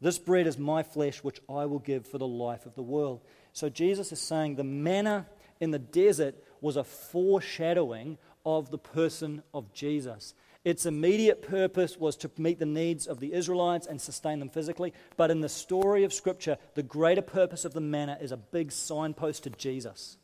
This 0.00 0.18
bread 0.18 0.46
is 0.46 0.58
my 0.58 0.82
flesh, 0.82 1.22
which 1.22 1.40
I 1.48 1.66
will 1.66 1.78
give 1.78 2.06
for 2.06 2.18
the 2.18 2.26
life 2.26 2.64
of 2.64 2.74
the 2.74 2.82
world. 2.82 3.22
So 3.56 3.70
Jesus 3.70 4.12
is 4.12 4.20
saying 4.20 4.56
the 4.56 4.64
manna 4.64 5.24
in 5.60 5.70
the 5.70 5.78
desert 5.78 6.34
was 6.60 6.76
a 6.76 6.84
foreshadowing 6.84 8.18
of 8.44 8.70
the 8.70 8.76
person 8.76 9.42
of 9.54 9.72
Jesus. 9.72 10.34
Its 10.62 10.84
immediate 10.84 11.40
purpose 11.40 11.96
was 11.96 12.16
to 12.16 12.30
meet 12.36 12.58
the 12.58 12.66
needs 12.66 13.06
of 13.06 13.18
the 13.18 13.32
Israelites 13.32 13.86
and 13.86 13.98
sustain 13.98 14.40
them 14.40 14.50
physically. 14.50 14.92
But 15.16 15.30
in 15.30 15.40
the 15.40 15.48
story 15.48 16.04
of 16.04 16.12
Scripture, 16.12 16.58
the 16.74 16.82
greater 16.82 17.22
purpose 17.22 17.64
of 17.64 17.72
the 17.72 17.80
manna 17.80 18.18
is 18.20 18.30
a 18.30 18.36
big 18.36 18.70
signpost 18.70 19.44
to 19.44 19.50
Jesus. 19.50 20.18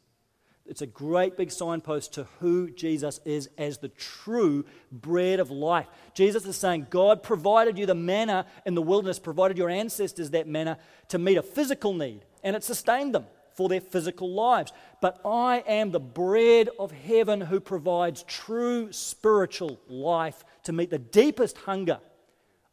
It's 0.66 0.82
a 0.82 0.86
great 0.86 1.38
big 1.38 1.50
signpost 1.50 2.12
to 2.12 2.24
who 2.40 2.70
Jesus 2.70 3.18
is 3.24 3.48
as 3.56 3.78
the 3.78 3.88
true 3.88 4.66
bread 4.90 5.40
of 5.40 5.50
life. 5.50 5.86
Jesus 6.12 6.44
is 6.44 6.56
saying, 6.56 6.88
God 6.90 7.22
provided 7.22 7.78
you 7.78 7.86
the 7.86 7.94
manna 7.94 8.44
in 8.66 8.74
the 8.74 8.82
wilderness, 8.82 9.18
provided 9.18 9.56
your 9.56 9.70
ancestors 9.70 10.32
that 10.32 10.46
manna 10.46 10.76
to 11.08 11.18
meet 11.18 11.38
a 11.38 11.42
physical 11.42 11.94
need, 11.94 12.26
and 12.42 12.56
it 12.56 12.64
sustained 12.64 13.14
them 13.14 13.26
for 13.54 13.68
their 13.68 13.80
physical 13.80 14.32
lives. 14.32 14.72
But 15.00 15.20
I 15.24 15.62
am 15.66 15.90
the 15.90 16.00
bread 16.00 16.68
of 16.78 16.90
heaven 16.90 17.40
who 17.40 17.60
provides 17.60 18.22
true 18.24 18.92
spiritual 18.92 19.80
life 19.88 20.44
to 20.64 20.72
meet 20.72 20.90
the 20.90 20.98
deepest 20.98 21.58
hunger 21.58 22.00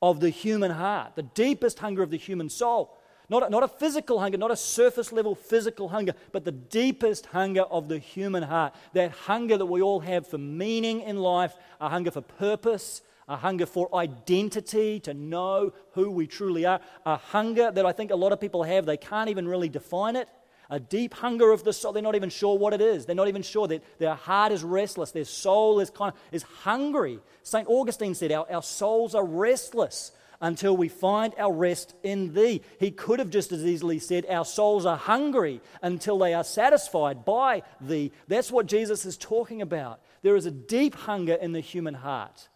of 0.02 0.20
the 0.20 0.30
human 0.30 0.72
heart, 0.72 1.16
the 1.16 1.24
deepest 1.24 1.80
hunger 1.80 2.02
of 2.02 2.12
the 2.12 2.18
human 2.18 2.50
soul. 2.50 2.98
Not 3.30 3.46
a, 3.46 3.50
not 3.50 3.62
a 3.62 3.68
physical 3.68 4.20
hunger, 4.20 4.40
not 4.40 4.50
a 4.50 4.56
surface 4.56 5.12
level 5.12 5.36
physical 5.36 5.90
hunger, 5.90 6.14
but 6.32 6.46
the 6.46 6.52
deepest 6.52 7.28
hunger 7.28 7.62
of 7.62 7.88
the 7.88 8.00
human 8.00 8.42
heart. 8.42 8.74
That 8.94 9.12
hunger 9.12 9.56
that 9.58 9.66
we 9.68 9.82
all 9.82 10.00
have 10.00 10.26
for 10.26 10.40
meaning 10.40 11.02
in 11.02 11.18
life, 11.18 11.54
a 11.80 11.90
hunger 11.90 12.10
for 12.10 12.22
purpose, 12.22 13.02
a 13.30 13.38
hunger 13.38 13.66
for 13.66 13.94
identity, 13.96 15.00
to 15.02 15.14
know 15.14 15.72
who 15.94 16.12
we 16.12 16.28
truly 16.28 16.66
are, 16.66 16.82
a 17.06 17.16
hunger 17.16 17.72
that 17.72 17.86
I 17.86 17.94
think 17.94 18.12
a 18.12 18.16
lot 18.16 18.34
of 18.34 18.42
people 18.42 18.64
have. 18.64 18.86
They 18.86 18.98
can't 18.98 19.30
even 19.30 19.48
really 19.48 19.70
define 19.70 20.18
it 20.18 20.28
a 20.70 20.80
deep 20.80 21.14
hunger 21.16 21.52
of 21.52 21.64
the 21.64 21.74
soul. 21.74 21.94
They're 21.94 22.04
not 22.04 22.16
even 22.16 22.30
sure 22.30 22.58
what 22.58 22.74
it 22.74 22.82
is. 22.82 23.06
They're 23.06 23.16
not 23.16 23.28
even 23.28 23.42
sure 23.42 23.68
that 23.68 23.84
their 23.98 24.16
heart 24.16 24.52
is 24.52 24.64
restless. 24.64 25.12
Their 25.12 25.26
soul 25.26 25.80
is 25.80 25.90
kind 25.90 26.14
of 26.14 26.20
is 26.32 26.44
hungry. 26.44 27.20
St. 27.44 27.68
Augustine 27.68 28.14
said, 28.14 28.32
our, 28.32 28.46
our 28.52 28.62
souls 28.62 29.16
are 29.16 29.26
restless 29.26 30.12
until 30.42 30.78
we 30.78 30.88
find 30.88 31.34
our 31.38 31.52
rest 31.52 31.96
in 32.04 32.34
thee. 32.34 32.62
He 32.80 32.92
could 32.92 33.20
have 33.20 33.30
just 33.30 33.52
as 33.52 33.66
easily 33.66 34.00
said, 34.00 34.26
Our 34.30 34.46
souls 34.46 34.86
are 34.86 34.96
hungry 34.96 35.62
until 35.82 36.18
they 36.18 36.34
are 36.34 36.44
satisfied 36.44 37.26
by 37.26 37.64
thee. 37.82 38.12
That's 38.28 38.52
what 38.52 38.68
Jesus 38.68 39.06
is 39.06 39.18
talking 39.18 39.62
about. 39.62 40.02
There 40.22 40.36
is 40.36 40.46
a 40.46 40.52
deep 40.52 40.96
hunger 40.96 41.34
in 41.34 41.52
the 41.52 41.60
human 41.60 41.96
heart. 41.96 42.48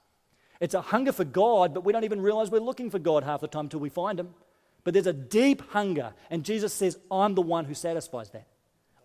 It's 0.63 0.73
a 0.73 0.80
hunger 0.80 1.12
for 1.12 1.26
God, 1.26 1.73
but 1.73 1.84
we 1.84 1.91
don't 1.91 2.06
even 2.06 2.21
realize 2.21 2.49
we're 2.49 2.62
looking 2.62 2.89
for 2.89 2.97
God 2.97 3.26
half 3.26 3.41
the 3.41 3.49
time 3.49 3.67
till 3.67 3.82
we 3.82 3.89
find 3.89 4.17
him. 4.17 4.30
But 4.86 4.93
there's 4.93 5.08
a 5.08 5.12
deep 5.12 5.62
hunger, 5.71 6.13
and 6.30 6.45
Jesus 6.45 6.73
says, 6.73 6.97
I'm 7.12 7.36
the 7.36 7.41
one 7.41 7.65
who 7.65 7.73
satisfies 7.73 8.30
that. 8.30 8.47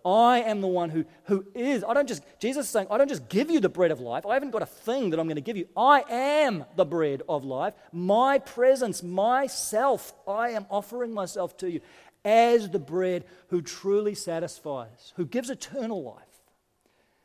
I 0.04 0.42
am 0.42 0.60
the 0.60 0.68
one 0.68 0.90
who, 0.90 1.04
who 1.24 1.44
is. 1.56 1.82
I 1.82 1.94
don't 1.94 2.06
just, 2.06 2.22
Jesus 2.38 2.66
is 2.66 2.70
saying, 2.70 2.86
I 2.92 2.96
don't 2.96 3.08
just 3.08 3.28
give 3.28 3.50
you 3.50 3.58
the 3.58 3.68
bread 3.68 3.90
of 3.90 3.98
life. 3.98 4.24
I 4.24 4.34
haven't 4.34 4.52
got 4.52 4.62
a 4.62 4.66
thing 4.66 5.10
that 5.10 5.18
I'm 5.18 5.26
going 5.26 5.34
to 5.34 5.40
give 5.40 5.56
you. 5.56 5.66
I 5.76 6.04
am 6.08 6.64
the 6.76 6.84
bread 6.84 7.22
of 7.28 7.44
life. 7.44 7.74
My 7.90 8.38
presence, 8.38 9.02
myself, 9.02 10.12
I 10.28 10.50
am 10.50 10.64
offering 10.70 11.12
myself 11.12 11.56
to 11.56 11.68
you 11.68 11.80
as 12.24 12.70
the 12.70 12.78
bread 12.78 13.24
who 13.48 13.62
truly 13.62 14.14
satisfies, 14.14 15.12
who 15.16 15.26
gives 15.26 15.50
eternal 15.50 16.04
life. 16.04 16.22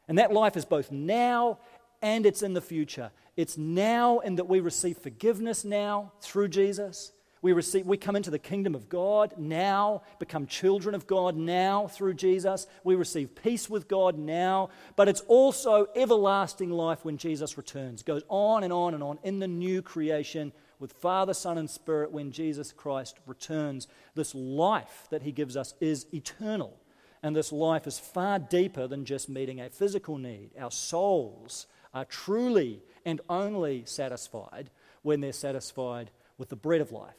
And 0.08 0.18
that 0.18 0.34
life 0.34 0.58
is 0.58 0.66
both 0.66 0.92
now 0.92 1.60
and 2.02 2.26
it's 2.26 2.42
in 2.42 2.54
the 2.54 2.62
future. 2.62 3.12
It's 3.36 3.58
now 3.58 4.20
in 4.20 4.36
that 4.36 4.48
we 4.48 4.60
receive 4.60 4.98
forgiveness 4.98 5.66
now 5.66 6.12
through 6.22 6.50
Jesus. 6.50 7.12
We, 7.44 7.52
receive, 7.52 7.86
we 7.86 7.98
come 7.98 8.16
into 8.16 8.32
the 8.32 8.40
kingdom 8.40 8.74
of 8.74 8.88
God 8.88 9.34
now, 9.38 10.04
become 10.18 10.48
children 10.48 10.96
of 10.96 11.08
God 11.08 11.36
now 11.36 11.88
through 11.88 12.14
Jesus. 12.14 12.68
We 12.86 12.96
receive 12.96 13.36
peace 13.36 13.70
with 13.70 13.90
God 13.90 14.18
now, 14.18 14.70
but 14.96 15.10
it's 15.10 15.20
also 15.28 15.88
everlasting 15.94 16.70
life 16.70 17.04
when 17.04 17.18
Jesus 17.18 17.58
returns. 17.58 18.00
It 18.00 18.06
goes 18.06 18.24
on 18.30 18.64
and 18.64 18.72
on 18.72 18.94
and 18.94 19.04
on 19.04 19.20
in 19.24 19.40
the 19.40 19.48
new 19.48 19.82
creation 19.82 20.54
with 20.80 20.94
Father, 20.94 21.34
Son, 21.34 21.58
and 21.58 21.70
Spirit 21.70 22.14
when 22.14 22.32
Jesus 22.32 22.72
Christ 22.72 23.18
returns. 23.26 23.90
This 24.16 24.34
life 24.34 25.08
that 25.10 25.24
He 25.24 25.34
gives 25.34 25.58
us 25.58 25.74
is 25.82 26.06
eternal. 26.14 26.78
And 27.22 27.36
this 27.36 27.52
life 27.52 27.88
is 27.88 28.00
far 28.00 28.40
deeper 28.40 28.88
than 28.88 29.04
just 29.04 29.28
meeting 29.28 29.60
a 29.60 29.70
physical 29.70 30.18
need. 30.18 30.52
Our 30.58 30.72
souls 30.72 31.68
are 31.94 32.06
truly 32.06 32.82
and 33.06 33.22
only 33.30 33.84
satisfied 33.86 34.70
when 35.02 35.22
they're 35.22 35.34
satisfied 35.34 36.12
with 36.38 36.50
the 36.50 36.56
bread 36.56 36.82
of 36.82 36.92
life, 36.92 37.16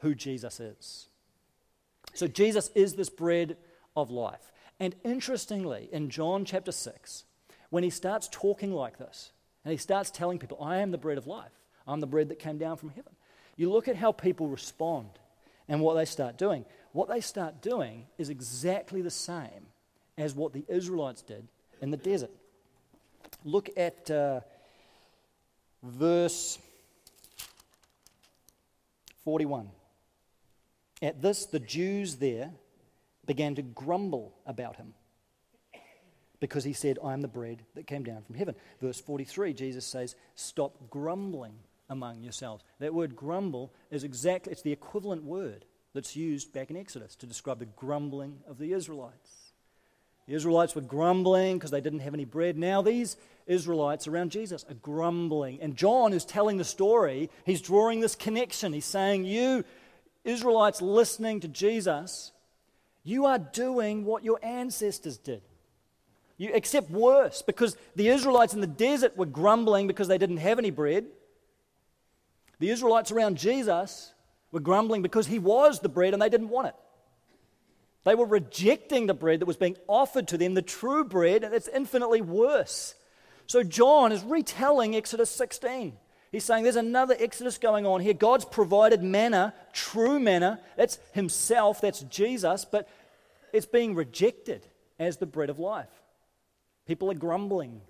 who 0.00 0.14
Jesus 0.14 0.60
is. 0.60 1.08
So, 2.14 2.26
Jesus 2.26 2.70
is 2.74 2.94
this 2.94 3.10
bread 3.10 3.56
of 3.96 4.10
life. 4.10 4.52
And 4.80 4.94
interestingly, 5.04 5.88
in 5.92 6.08
John 6.08 6.44
chapter 6.44 6.72
6, 6.72 7.24
when 7.70 7.84
he 7.84 7.90
starts 7.90 8.28
talking 8.30 8.72
like 8.72 8.98
this, 8.98 9.32
and 9.64 9.72
he 9.72 9.78
starts 9.78 10.10
telling 10.10 10.38
people, 10.38 10.62
I 10.62 10.78
am 10.78 10.90
the 10.90 10.98
bread 10.98 11.18
of 11.18 11.26
life, 11.26 11.52
I'm 11.86 12.00
the 12.00 12.06
bread 12.06 12.28
that 12.28 12.38
came 12.38 12.58
down 12.58 12.76
from 12.76 12.90
heaven, 12.90 13.12
you 13.56 13.70
look 13.70 13.88
at 13.88 13.96
how 13.96 14.12
people 14.12 14.46
respond 14.46 15.10
and 15.68 15.80
what 15.80 15.94
they 15.94 16.04
start 16.04 16.38
doing. 16.38 16.64
What 16.92 17.08
they 17.08 17.20
start 17.20 17.60
doing 17.60 18.06
is 18.16 18.30
exactly 18.30 19.02
the 19.02 19.10
same 19.10 19.66
as 20.16 20.34
what 20.34 20.52
the 20.52 20.64
Israelites 20.68 21.22
did 21.22 21.46
in 21.82 21.90
the 21.90 21.96
desert. 21.96 22.30
Look 23.44 23.68
at 23.76 24.10
uh, 24.10 24.40
verse 25.82 26.58
41. 29.24 29.70
At 31.02 31.22
this, 31.22 31.46
the 31.46 31.60
Jews 31.60 32.16
there 32.16 32.50
began 33.26 33.54
to 33.56 33.62
grumble 33.62 34.34
about 34.46 34.76
him 34.76 34.94
because 36.40 36.64
he 36.64 36.72
said, 36.72 36.98
I 37.04 37.12
am 37.12 37.20
the 37.20 37.28
bread 37.28 37.62
that 37.74 37.86
came 37.86 38.04
down 38.04 38.22
from 38.22 38.36
heaven. 38.36 38.54
Verse 38.80 39.00
43, 39.00 39.52
Jesus 39.52 39.84
says, 39.84 40.14
Stop 40.34 40.90
grumbling 40.90 41.54
among 41.88 42.22
yourselves. 42.22 42.64
That 42.80 42.94
word 42.94 43.16
grumble 43.16 43.72
is 43.90 44.04
exactly, 44.04 44.52
it's 44.52 44.62
the 44.62 44.72
equivalent 44.72 45.24
word 45.24 45.64
that's 45.94 46.16
used 46.16 46.52
back 46.52 46.70
in 46.70 46.76
Exodus 46.76 47.16
to 47.16 47.26
describe 47.26 47.58
the 47.58 47.66
grumbling 47.66 48.38
of 48.48 48.58
the 48.58 48.72
Israelites. 48.72 49.47
The 50.28 50.34
Israelites 50.34 50.74
were 50.74 50.82
grumbling 50.82 51.56
because 51.56 51.70
they 51.70 51.80
didn't 51.80 52.00
have 52.00 52.12
any 52.12 52.26
bread. 52.26 52.58
Now, 52.58 52.82
these 52.82 53.16
Israelites 53.46 54.06
around 54.06 54.30
Jesus 54.30 54.62
are 54.68 54.74
grumbling. 54.74 55.58
And 55.62 55.74
John 55.74 56.12
is 56.12 56.26
telling 56.26 56.58
the 56.58 56.64
story. 56.64 57.30
He's 57.46 57.62
drawing 57.62 58.00
this 58.00 58.14
connection. 58.14 58.74
He's 58.74 58.84
saying, 58.84 59.24
You, 59.24 59.64
Israelites 60.24 60.82
listening 60.82 61.40
to 61.40 61.48
Jesus, 61.48 62.32
you 63.04 63.24
are 63.24 63.38
doing 63.38 64.04
what 64.04 64.22
your 64.22 64.38
ancestors 64.44 65.16
did. 65.16 65.40
You 66.36 66.52
accept 66.52 66.90
worse 66.90 67.40
because 67.40 67.78
the 67.96 68.08
Israelites 68.08 68.52
in 68.52 68.60
the 68.60 68.66
desert 68.66 69.16
were 69.16 69.26
grumbling 69.26 69.86
because 69.86 70.08
they 70.08 70.18
didn't 70.18 70.36
have 70.36 70.58
any 70.58 70.70
bread. 70.70 71.06
The 72.58 72.68
Israelites 72.68 73.10
around 73.10 73.38
Jesus 73.38 74.12
were 74.52 74.60
grumbling 74.60 75.00
because 75.00 75.26
he 75.26 75.38
was 75.38 75.80
the 75.80 75.88
bread 75.88 76.12
and 76.12 76.20
they 76.20 76.28
didn't 76.28 76.50
want 76.50 76.68
it. 76.68 76.74
They 78.04 78.14
were 78.14 78.26
rejecting 78.26 79.06
the 79.06 79.14
bread 79.14 79.40
that 79.40 79.46
was 79.46 79.56
being 79.56 79.76
offered 79.86 80.28
to 80.28 80.38
them, 80.38 80.54
the 80.54 80.62
true 80.62 81.04
bread, 81.04 81.44
and 81.44 81.54
it's 81.54 81.68
infinitely 81.68 82.20
worse. 82.20 82.94
So 83.46 83.62
John 83.62 84.12
is 84.12 84.22
retelling 84.22 84.94
Exodus 84.94 85.30
16. 85.30 85.96
He's 86.30 86.44
saying 86.44 86.64
there's 86.64 86.76
another 86.76 87.16
Exodus 87.18 87.56
going 87.58 87.86
on 87.86 88.00
here. 88.00 88.12
God's 88.12 88.44
provided 88.44 89.02
manna, 89.02 89.54
true 89.72 90.20
manna. 90.20 90.60
That's 90.76 90.98
Himself, 91.12 91.80
that's 91.80 92.00
Jesus, 92.00 92.64
but 92.64 92.88
it's 93.52 93.66
being 93.66 93.94
rejected 93.94 94.66
as 94.98 95.16
the 95.16 95.26
bread 95.26 95.50
of 95.50 95.58
life. 95.58 95.88
People 96.86 97.10
are 97.10 97.14
grumbling. 97.14 97.80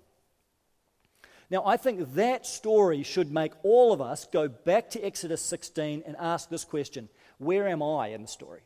Now, 1.49 1.65
I 1.65 1.77
think 1.77 2.13
that 2.15 2.45
story 2.45 3.03
should 3.03 3.31
make 3.31 3.53
all 3.63 3.91
of 3.91 4.01
us 4.01 4.27
go 4.31 4.47
back 4.47 4.89
to 4.91 5.01
Exodus 5.03 5.41
16 5.41 6.03
and 6.05 6.15
ask 6.17 6.49
this 6.49 6.63
question 6.63 7.09
Where 7.37 7.67
am 7.67 7.81
I 7.81 8.09
in 8.09 8.21
the 8.21 8.27
story? 8.27 8.61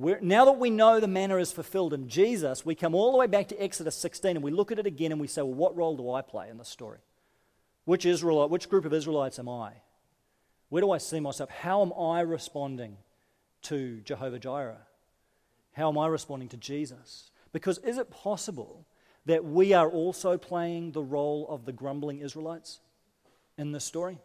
Where, 0.00 0.18
now 0.22 0.46
that 0.46 0.52
we 0.58 0.70
know 0.70 0.98
the 0.98 1.06
manna 1.06 1.36
is 1.36 1.52
fulfilled 1.52 1.92
in 1.92 2.08
Jesus, 2.08 2.64
we 2.64 2.74
come 2.74 2.94
all 2.94 3.12
the 3.12 3.18
way 3.18 3.26
back 3.26 3.48
to 3.48 3.62
Exodus 3.62 3.94
16 3.96 4.34
and 4.34 4.42
we 4.42 4.50
look 4.50 4.72
at 4.72 4.78
it 4.78 4.86
again 4.86 5.12
and 5.12 5.20
we 5.20 5.26
say, 5.26 5.42
Well, 5.42 5.52
what 5.52 5.76
role 5.76 5.94
do 5.94 6.10
I 6.10 6.22
play 6.22 6.48
in 6.48 6.56
this 6.56 6.70
story? 6.70 7.00
Which 7.84 8.06
Israelite, 8.06 8.48
which 8.48 8.70
group 8.70 8.86
of 8.86 8.94
Israelites 8.94 9.38
am 9.38 9.46
I? 9.46 9.72
Where 10.70 10.80
do 10.80 10.90
I 10.90 10.96
see 10.96 11.20
myself? 11.20 11.50
How 11.50 11.82
am 11.82 11.92
I 11.92 12.20
responding 12.20 12.96
to 13.64 14.00
Jehovah 14.00 14.38
Jireh? 14.38 14.80
How 15.72 15.90
am 15.90 15.98
I 15.98 16.06
responding 16.06 16.48
to 16.48 16.56
Jesus? 16.56 17.30
Because 17.52 17.76
is 17.78 17.98
it 17.98 18.10
possible 18.10 18.86
that 19.26 19.44
we 19.44 19.74
are 19.74 19.90
also 19.90 20.38
playing 20.38 20.92
the 20.92 21.02
role 21.02 21.46
of 21.50 21.66
the 21.66 21.72
grumbling 21.72 22.20
Israelites 22.20 22.80
in 23.58 23.72
this 23.72 23.84
story? 23.84 24.18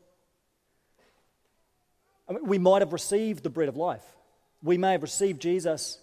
I 2.30 2.34
mean, 2.34 2.46
we 2.46 2.60
might 2.60 2.82
have 2.82 2.94
received 2.94 3.44
the 3.44 3.50
bread 3.50 3.68
of 3.68 3.76
life. 3.76 4.06
We 4.66 4.80
may 4.80 4.94
have 4.94 5.04
received 5.04 5.44
Jesus 5.44 6.00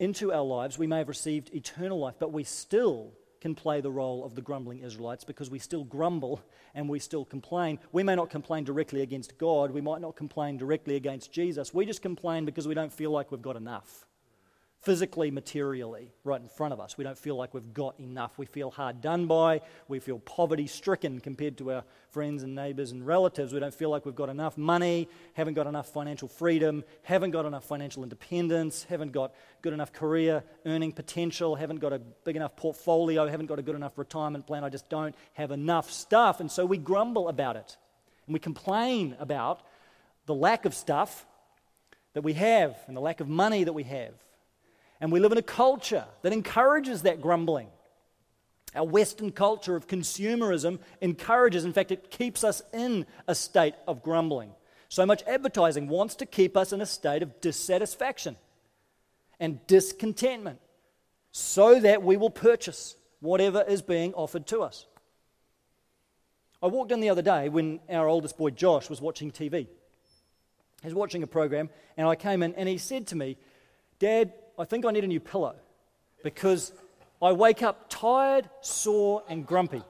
into 0.00 0.32
our 0.32 0.42
lives. 0.42 0.76
We 0.76 0.88
may 0.88 0.98
have 0.98 1.08
received 1.08 1.54
eternal 1.54 2.00
life, 2.00 2.16
but 2.18 2.32
we 2.32 2.42
still 2.42 3.12
can 3.40 3.54
play 3.54 3.80
the 3.80 3.90
role 3.90 4.24
of 4.24 4.34
the 4.34 4.42
grumbling 4.42 4.80
Israelites 4.80 5.22
because 5.22 5.48
we 5.48 5.60
still 5.60 5.84
grumble 5.84 6.42
and 6.74 6.88
we 6.88 6.98
still 6.98 7.24
complain. 7.24 7.78
We 7.92 8.02
may 8.02 8.16
not 8.16 8.30
complain 8.30 8.64
directly 8.64 9.02
against 9.02 9.38
God. 9.38 9.70
We 9.70 9.80
might 9.80 10.00
not 10.00 10.16
complain 10.16 10.56
directly 10.56 10.96
against 10.96 11.30
Jesus. 11.30 11.72
We 11.72 11.86
just 11.86 12.02
complain 12.02 12.44
because 12.44 12.66
we 12.66 12.74
don't 12.74 12.92
feel 12.92 13.12
like 13.12 13.30
we've 13.30 13.40
got 13.40 13.54
enough 13.54 14.07
physically, 14.80 15.30
materially, 15.30 16.12
right 16.22 16.40
in 16.40 16.48
front 16.48 16.72
of 16.72 16.80
us. 16.80 16.96
We 16.96 17.02
don't 17.02 17.18
feel 17.18 17.34
like 17.34 17.52
we've 17.52 17.74
got 17.74 17.98
enough. 17.98 18.38
We 18.38 18.46
feel 18.46 18.70
hard 18.70 19.00
done 19.00 19.26
by. 19.26 19.60
We 19.88 19.98
feel 19.98 20.20
poverty 20.20 20.68
stricken 20.68 21.20
compared 21.20 21.58
to 21.58 21.72
our 21.72 21.84
friends 22.10 22.44
and 22.44 22.54
neighbors 22.54 22.92
and 22.92 23.04
relatives. 23.04 23.52
We 23.52 23.58
don't 23.58 23.74
feel 23.74 23.90
like 23.90 24.06
we've 24.06 24.14
got 24.14 24.28
enough 24.28 24.56
money, 24.56 25.08
haven't 25.34 25.54
got 25.54 25.66
enough 25.66 25.88
financial 25.88 26.28
freedom, 26.28 26.84
haven't 27.02 27.32
got 27.32 27.44
enough 27.44 27.64
financial 27.64 28.04
independence, 28.04 28.84
haven't 28.84 29.12
got 29.12 29.34
good 29.62 29.72
enough 29.72 29.92
career 29.92 30.44
earning 30.64 30.92
potential, 30.92 31.56
haven't 31.56 31.80
got 31.80 31.92
a 31.92 31.98
big 31.98 32.36
enough 32.36 32.54
portfolio, 32.54 33.26
haven't 33.26 33.46
got 33.46 33.58
a 33.58 33.62
good 33.62 33.76
enough 33.76 33.98
retirement 33.98 34.46
plan. 34.46 34.62
I 34.62 34.68
just 34.68 34.88
don't 34.88 35.14
have 35.34 35.50
enough 35.50 35.90
stuff. 35.90 36.38
And 36.38 36.50
so 36.50 36.64
we 36.64 36.78
grumble 36.78 37.28
about 37.28 37.56
it. 37.56 37.76
And 38.26 38.32
we 38.32 38.38
complain 38.38 39.16
about 39.18 39.60
the 40.26 40.34
lack 40.34 40.66
of 40.66 40.74
stuff 40.74 41.26
that 42.12 42.22
we 42.22 42.34
have 42.34 42.76
and 42.86 42.96
the 42.96 43.00
lack 43.00 43.20
of 43.20 43.28
money 43.28 43.64
that 43.64 43.72
we 43.72 43.82
have 43.82 44.12
and 45.00 45.12
we 45.12 45.20
live 45.20 45.32
in 45.32 45.38
a 45.38 45.42
culture 45.42 46.04
that 46.22 46.32
encourages 46.32 47.02
that 47.02 47.20
grumbling. 47.20 47.68
Our 48.74 48.84
Western 48.84 49.32
culture 49.32 49.76
of 49.76 49.86
consumerism 49.86 50.78
encourages, 51.00 51.64
in 51.64 51.72
fact, 51.72 51.90
it 51.90 52.10
keeps 52.10 52.44
us 52.44 52.62
in 52.72 53.06
a 53.26 53.34
state 53.34 53.74
of 53.86 54.02
grumbling. 54.02 54.52
So 54.88 55.04
much 55.06 55.22
advertising 55.26 55.88
wants 55.88 56.14
to 56.16 56.26
keep 56.26 56.56
us 56.56 56.72
in 56.72 56.80
a 56.80 56.86
state 56.86 57.22
of 57.22 57.40
dissatisfaction 57.40 58.36
and 59.40 59.64
discontentment 59.66 60.58
so 61.32 61.80
that 61.80 62.02
we 62.02 62.16
will 62.16 62.30
purchase 62.30 62.96
whatever 63.20 63.62
is 63.62 63.82
being 63.82 64.14
offered 64.14 64.46
to 64.48 64.60
us. 64.60 64.86
I 66.62 66.66
walked 66.66 66.90
in 66.90 67.00
the 67.00 67.10
other 67.10 67.22
day 67.22 67.48
when 67.48 67.80
our 67.88 68.08
oldest 68.08 68.36
boy 68.36 68.50
Josh 68.50 68.90
was 68.90 69.00
watching 69.00 69.30
TV. 69.30 69.68
He 70.82 70.86
was 70.86 70.94
watching 70.94 71.22
a 71.22 71.26
program, 71.26 71.70
and 71.96 72.06
I 72.06 72.16
came 72.16 72.42
in 72.42 72.54
and 72.54 72.68
he 72.68 72.78
said 72.78 73.06
to 73.08 73.16
me, 73.16 73.36
Dad, 73.98 74.32
I 74.58 74.64
think 74.64 74.84
I 74.84 74.90
need 74.90 75.04
a 75.04 75.08
new 75.08 75.20
pillow 75.20 75.54
because 76.24 76.72
I 77.22 77.32
wake 77.32 77.62
up 77.62 77.88
tired, 77.88 78.50
sore, 78.60 79.22
and 79.28 79.46
grumpy. 79.46 79.82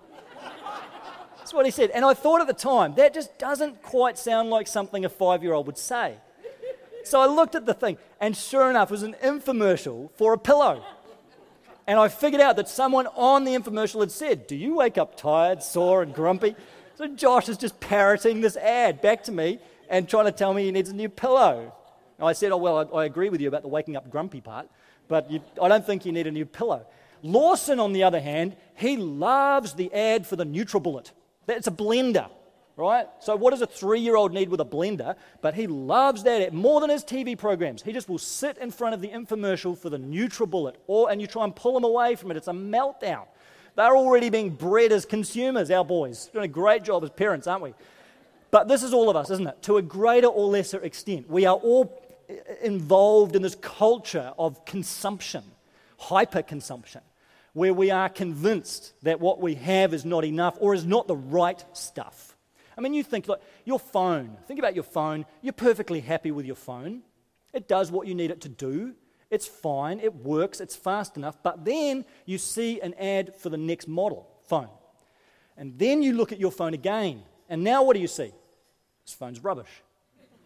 That's 1.39 1.55
what 1.55 1.65
he 1.65 1.71
said. 1.71 1.91
And 1.91 2.05
I 2.05 2.13
thought 2.13 2.43
at 2.43 2.47
the 2.47 2.53
time, 2.53 2.95
that 2.97 3.15
just 3.15 3.39
doesn't 3.39 3.83
quite 3.83 4.19
sound 4.19 4.51
like 4.51 4.67
something 4.67 5.07
a 5.07 5.09
five 5.09 5.43
year 5.43 5.55
old 5.55 5.67
would 5.67 5.79
say. 5.79 6.17
So 7.05 7.21
I 7.21 7.27
looked 7.27 7.55
at 7.55 7.65
the 7.65 7.73
thing, 7.73 7.97
and 8.21 8.37
sure 8.37 8.69
enough, 8.69 8.91
it 8.91 8.93
was 8.93 9.03
an 9.03 9.17
infomercial 9.23 10.11
for 10.19 10.35
a 10.35 10.39
pillow. 10.39 10.85
And 11.87 11.99
I 11.99 12.09
figured 12.09 12.43
out 12.43 12.57
that 12.57 12.69
someone 12.69 13.07
on 13.17 13.45
the 13.45 13.53
infomercial 13.53 14.01
had 14.01 14.11
said, 14.11 14.47
Do 14.47 14.55
you 14.55 14.77
wake 14.77 14.99
up 14.99 15.17
tired, 15.17 15.63
sore, 15.63 16.03
and 16.03 16.13
grumpy? 16.13 16.55
So 16.97 17.07
Josh 17.07 17.49
is 17.49 17.57
just 17.57 17.81
parroting 17.81 18.43
this 18.43 18.59
ad 18.59 19.01
back 19.01 19.25
to 19.25 19.33
me 19.33 19.61
and 19.89 20.07
trying 20.07 20.27
to 20.27 20.33
tell 20.33 20.53
me 20.53 20.65
he 20.65 20.73
needs 20.73 20.91
a 20.91 20.95
new 20.95 21.09
pillow. 21.09 21.73
I 22.27 22.33
said, 22.33 22.53
Oh, 22.53 22.57
well, 22.57 22.79
I, 22.79 22.99
I, 22.99 23.05
agree 23.05 23.29
with 23.29 23.41
you 23.41 23.49
about 23.49 23.63
the 23.63 23.69
waking 23.69 23.97
up 23.97 24.11
grumpy 24.11 24.41
part, 24.41 24.69
but 25.07 25.31
you, 25.31 25.41
I 25.63 25.69
don't 25.69 25.87
think 25.87 26.05
you 26.05 26.13
need 26.13 26.27
a 26.27 26.31
new 26.31 26.47
pillow. 26.47 26.87
Lawson, 27.23 27.81
on 27.81 27.93
the 27.93 28.05
other 28.05 28.21
hand, 28.21 28.57
he 28.75 28.97
loves 28.97 29.75
the 29.75 29.93
ad 29.93 30.27
for 30.27 30.37
the 30.37 30.47
NutriBullet. 30.47 31.11
It's 31.49 31.67
a 31.67 31.73
blender, 31.73 32.31
right? 32.77 33.07
So, 33.21 33.35
what 33.37 33.51
does 33.51 33.63
a 33.63 33.67
three 33.67 34.01
year 34.01 34.17
old 34.17 34.33
need 34.33 34.49
with 34.49 34.61
a 34.61 34.65
blender? 34.65 35.17
But 35.41 35.55
he 35.55 35.67
loves 35.67 36.23
that 36.25 36.43
ad 36.43 36.55
more 36.55 36.81
than 36.81 36.91
his 36.91 37.05
TV 37.05 37.37
programs. 37.39 37.83
He 37.83 37.93
just 37.93 38.09
will 38.09 38.19
sit 38.19 38.59
in 38.59 38.71
front 38.71 38.95
of 38.95 39.01
the 39.01 39.09
infomercial 39.09 39.77
for 39.77 39.91
the 39.91 39.99
NutriBullet, 39.99 40.75
or, 40.87 41.11
and 41.11 41.21
you 41.21 41.27
try 41.27 41.45
and 41.45 41.55
pull 41.55 41.77
him 41.77 41.85
away 41.85 42.15
from 42.15 42.31
it. 42.31 42.37
It's 42.37 42.49
a 42.49 42.53
meltdown. 42.53 43.27
They're 43.77 43.97
already 43.97 44.29
being 44.29 44.51
bred 44.51 44.91
as 44.91 45.05
consumers, 45.05 45.71
our 45.71 45.85
boys. 45.85 46.27
Doing 46.33 46.47
a 46.47 46.49
great 46.49 46.83
job 46.83 47.05
as 47.05 47.11
parents, 47.11 47.47
aren't 47.47 47.63
we? 47.63 47.75
But 48.51 48.67
this 48.67 48.83
is 48.83 48.93
all 48.93 49.09
of 49.09 49.17
us, 49.17 49.31
isn't 49.31 49.47
it? 49.47 49.63
To 49.63 49.77
a 49.77 49.83
greater 49.83 50.27
or 50.27 50.49
lesser 50.49 50.81
extent. 50.81 51.31
We 51.31 51.47
are 51.47 51.55
all 51.55 52.03
involved 52.62 53.37
in 53.37 53.43
this 53.43 53.55
culture 53.55 54.33
of 54.38 54.64
consumption, 54.64 55.43
hyper 55.99 56.43
consumption, 56.43 57.01
where 57.53 57.75
we 57.75 57.91
are 57.91 58.09
convinced 58.09 58.93
that 59.03 59.21
what 59.21 59.41
we 59.41 59.55
have 59.55 59.95
is 59.95 60.05
not 60.05 60.25
enough 60.25 60.57
or 60.61 60.75
is 60.75 60.85
not 60.85 61.09
the 61.09 61.17
right 61.17 61.64
stuff. 61.73 62.37
I 62.77 62.81
mean, 62.81 62.95
you 62.95 63.03
think, 63.03 63.27
like, 63.27 63.41
your 63.64 63.81
phone, 63.81 64.37
think 64.47 64.59
about 64.59 64.75
your 64.75 64.85
phone. 64.85 65.27
You're 65.43 65.53
perfectly 65.53 66.01
happy 66.01 66.31
with 66.31 66.47
your 66.47 66.57
phone, 66.57 67.03
it 67.53 67.67
does 67.67 67.91
what 67.91 68.07
you 68.07 68.14
need 68.14 68.31
it 68.31 68.41
to 68.43 68.49
do. 68.49 68.95
It's 69.31 69.47
fine, 69.47 70.01
it 70.01 70.14
works, 70.14 70.59
it's 70.59 70.75
fast 70.75 71.19
enough, 71.19 71.37
but 71.43 71.64
then 71.64 72.07
you 72.25 72.38
see 72.38 72.81
an 72.81 72.95
ad 72.95 73.35
for 73.35 73.51
the 73.51 73.59
next 73.59 73.87
model 73.87 74.27
phone. 74.47 74.71
And 75.57 75.79
then 75.79 76.03
you 76.03 76.14
look 76.14 76.33
at 76.33 76.41
your 76.41 76.53
phone 76.53 76.73
again 76.73 77.25
And 77.49 77.64
now 77.64 77.83
what 77.83 77.95
do 77.95 78.01
you 78.01 78.09
see? 78.09 78.33
This 79.05 79.14
phone's 79.14 79.43
rubbish. 79.43 79.83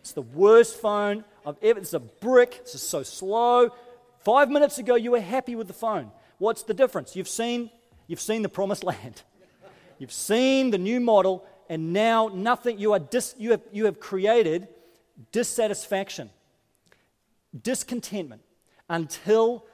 It's 0.00 0.12
the 0.12 0.22
worst 0.22 0.80
phone 0.80 1.24
It's 1.60 1.92
a 1.92 2.00
brick. 2.00 2.58
It's 2.60 2.72
just 2.72 2.88
so 2.88 3.02
slow. 3.02 3.70
Five 4.18 4.50
minutes 4.50 4.78
ago, 4.78 4.94
you 4.94 5.12
were 5.12 5.20
happy 5.20 5.54
with 5.54 5.66
the 5.66 5.72
phone. 5.72 6.12
What's 6.38 6.62
the 6.62 6.74
difference? 6.74 7.16
You've 7.16 7.28
seen, 7.28 7.70
you've 8.06 8.20
seen 8.20 8.42
the 8.42 8.48
promised 8.48 8.84
land. 8.92 9.22
You've 9.98 10.12
seen 10.12 10.70
the 10.70 10.78
new 10.78 11.00
model, 11.00 11.46
and 11.68 11.92
now 11.92 12.28
nothing. 12.32 12.78
You 12.78 12.92
are 12.92 12.98
dis, 12.98 13.34
you 13.38 13.52
have 13.52 13.62
you 13.72 13.84
have 13.84 14.00
created 14.00 14.68
dissatisfaction, 15.30 16.30
discontentment 17.60 18.42
until 18.88 19.64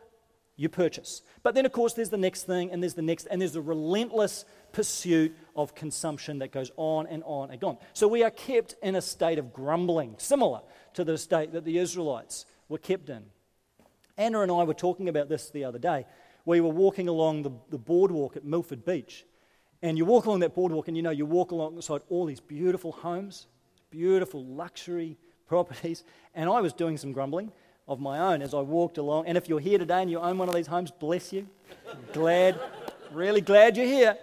you 0.57 0.69
purchase. 0.69 1.23
But 1.43 1.55
then, 1.55 1.65
of 1.65 1.73
course, 1.73 1.95
there's 1.95 2.11
the 2.11 2.19
next 2.19 2.43
thing, 2.43 2.71
and 2.71 2.83
there's 2.83 2.95
the 2.95 3.03
next, 3.03 3.27
and 3.31 3.41
there's 3.41 3.53
the 3.53 3.63
relentless 3.63 4.45
pursuit 4.73 5.35
of 5.57 5.75
consumption 5.75 6.41
that 6.41 6.53
goes 6.53 6.71
on 6.77 7.07
and 7.07 7.23
on 7.25 7.51
and 7.51 7.63
on. 7.65 7.79
So 7.95 8.09
we 8.09 8.23
are 8.23 8.31
kept 8.31 8.75
in 8.83 8.97
a 8.97 9.01
state 9.01 9.39
of 9.39 9.53
grumbling, 9.53 10.17
similar 10.19 10.61
to 10.99 11.05
the 11.05 11.17
state 11.17 11.53
that 11.53 11.65
the 11.65 11.79
Israelites 11.79 12.45
were 12.69 12.77
kept 12.77 13.09
in. 13.09 13.23
Anna 14.17 14.41
and 14.41 14.51
I 14.51 14.65
were 14.65 14.75
talking 14.75 15.09
about 15.09 15.29
this 15.29 15.49
the 15.49 15.63
other 15.63 15.79
day. 15.79 16.07
We 16.45 16.61
were 16.61 16.71
walking 16.71 17.07
along 17.07 17.45
the, 17.45 17.53
the 17.71 17.79
boardwalk 17.79 18.37
at 18.37 18.45
Milford 18.45 18.85
Beach. 18.85 19.25
And 19.81 19.97
you 19.97 20.05
walk 20.05 20.27
along 20.27 20.41
that 20.41 20.57
boardwalk, 20.57 20.89
and 20.89 20.97
you 20.97 21.05
know, 21.05 21.11
you 21.11 21.25
walk 21.25 21.53
alongside 21.53 22.01
all 22.09 22.25
these 22.25 22.41
beautiful 22.41 22.91
homes, 22.91 23.47
beautiful 23.91 24.45
luxury 24.45 25.17
properties. 25.47 26.03
And 26.35 26.51
I 26.51 26.61
was 26.61 26.73
doing 26.73 26.97
some 26.97 27.13
grumbling 27.13 27.53
of 27.87 28.01
my 28.01 28.19
own 28.19 28.43
as 28.43 28.53
I 28.53 28.61
walked 28.61 28.99
along. 28.99 29.27
And 29.29 29.39
if 29.39 29.49
you're 29.49 29.61
here 29.61 29.79
today 29.79 30.03
and 30.03 30.11
you 30.11 30.19
own 30.19 30.37
one 30.37 30.49
of 30.49 30.55
these 30.57 30.67
homes, 30.67 30.91
bless 30.91 31.33
you. 31.33 31.47
glad, 32.13 32.59
really 33.13 33.41
glad 33.41 33.77
you're 33.77 33.87
here. 33.87 34.17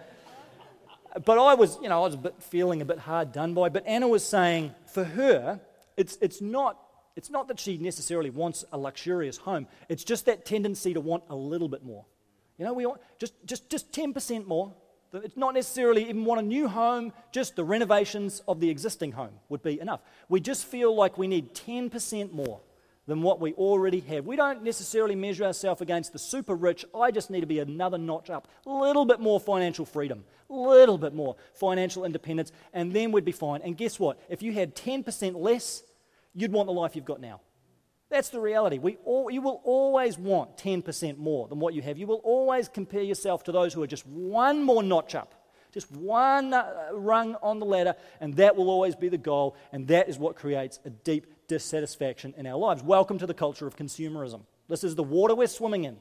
But 1.24 1.38
I 1.38 1.54
was, 1.54 1.78
you 1.82 1.88
know, 1.88 2.02
I 2.02 2.06
was 2.06 2.16
a 2.16 2.18
bit 2.18 2.36
feeling 2.44 2.82
a 2.82 2.86
bit 2.86 3.00
hard 3.00 3.32
done 3.32 3.54
by. 3.54 3.70
But 3.70 3.88
Anna 3.88 4.10
was 4.10 4.26
saying, 4.26 4.76
for 4.88 5.06
her, 5.06 5.62
it's, 5.98 6.18
it's, 6.22 6.42
not, 6.42 6.80
it's 7.16 7.30
not 7.30 7.48
that 7.48 7.60
she 7.60 7.78
necessarily 7.78 8.30
wants 8.30 8.66
a 8.72 8.78
luxurious 8.78 9.38
home. 9.38 9.68
It's 9.90 10.04
just 10.04 10.26
that 10.26 10.46
tendency 10.46 10.94
to 10.94 11.02
want 11.02 11.24
a 11.30 11.36
little 11.36 11.70
bit 11.70 11.84
more. 11.84 12.06
You 12.58 12.66
know, 12.66 12.74
we 12.74 12.86
want 12.86 13.02
just, 13.20 13.34
just, 13.46 13.70
just 13.70 13.92
10% 13.92 14.46
more. 14.46 14.74
It's 15.14 15.38
not 15.38 15.54
necessarily 15.54 16.04
even 16.04 16.26
want 16.26 16.42
a 16.42 16.44
new 16.44 16.68
home, 16.68 17.14
just 17.32 17.56
the 17.56 17.64
renovations 17.64 18.42
of 18.48 18.60
the 18.60 18.70
existing 18.70 19.14
home 19.14 19.32
would 19.48 19.64
be 19.64 19.80
enough. 19.80 20.02
We 20.28 20.42
just 20.42 20.66
feel 20.66 20.94
like 20.94 21.18
we 21.18 21.28
need 21.28 21.54
10% 21.54 22.34
more 22.34 22.60
than 23.08 23.22
what 23.22 23.40
we 23.40 23.54
already 23.54 24.00
have. 24.02 24.26
We 24.26 24.36
don't 24.36 24.64
necessarily 24.64 25.16
measure 25.16 25.44
ourselves 25.44 25.82
against 25.82 26.14
the 26.14 26.20
super 26.20 26.56
rich. 26.56 26.86
I 26.94 27.12
just 27.12 27.30
need 27.30 27.42
to 27.42 27.46
be 27.46 27.60
another 27.60 27.98
notch 27.98 28.30
up. 28.30 28.48
A 28.66 28.72
little 28.72 29.06
bit 29.06 29.20
more 29.20 29.40
financial 29.40 29.86
freedom, 29.86 30.24
a 30.50 30.54
little 30.54 30.98
bit 30.98 31.14
more 31.14 31.36
financial 31.54 32.06
independence, 32.06 32.52
and 32.74 32.94
then 32.94 33.12
we'd 33.12 33.26
be 33.26 33.32
fine. 33.32 33.62
And 33.62 33.78
guess 33.78 34.00
what? 34.00 34.20
If 34.30 34.42
you 34.42 34.54
had 34.54 34.76
10% 34.76 35.36
less, 35.36 35.84
you'd 36.34 36.52
want 36.52 36.68
the 36.68 36.74
life 36.74 36.96
you've 36.96 37.06
got 37.06 37.22
now. 37.22 37.42
That's 38.10 38.30
the 38.30 38.40
reality. 38.40 38.78
We 38.78 38.98
all, 39.04 39.30
you 39.30 39.42
will 39.42 39.62
always 39.64 40.18
want 40.18 40.58
10% 40.58 41.18
more 41.18 41.48
than 41.48 41.60
what 41.60 41.74
you 41.74 41.82
have. 41.82 41.98
You 41.98 42.08
will 42.08 42.22
always 42.24 42.70
compare 42.70 43.02
yourself 43.02 43.44
to 43.46 43.52
those 43.52 43.74
who 43.74 43.82
are 43.84 43.88
just 43.88 44.06
one 44.06 44.64
more 44.64 44.84
notch 44.84 45.16
up, 45.16 45.34
just 45.74 45.92
one 45.92 46.54
uh, 46.54 46.90
rung 46.94 47.36
on 47.42 47.60
the 47.60 47.66
ladder, 47.66 47.96
and 48.22 48.36
that 48.36 48.56
will 48.56 48.70
always 48.70 48.96
be 48.96 49.10
the 49.10 49.18
goal, 49.18 49.56
and 49.72 49.88
that 49.88 50.08
is 50.08 50.20
what 50.20 50.36
creates 50.36 50.80
a 50.86 50.92
deep 50.92 51.26
dissatisfaction 51.48 52.34
in 52.38 52.48
our 52.48 52.58
lives. 52.58 52.84
Welcome 52.84 53.18
to 53.20 53.28
the 53.28 53.34
culture 53.34 53.68
of 53.68 53.76
consumerism. 53.76 54.42
This 54.68 54.84
is 54.84 54.96
the 54.96 55.04
water 55.04 55.36
we're 55.36 55.48
swimming 55.48 55.86
in. 55.86 55.98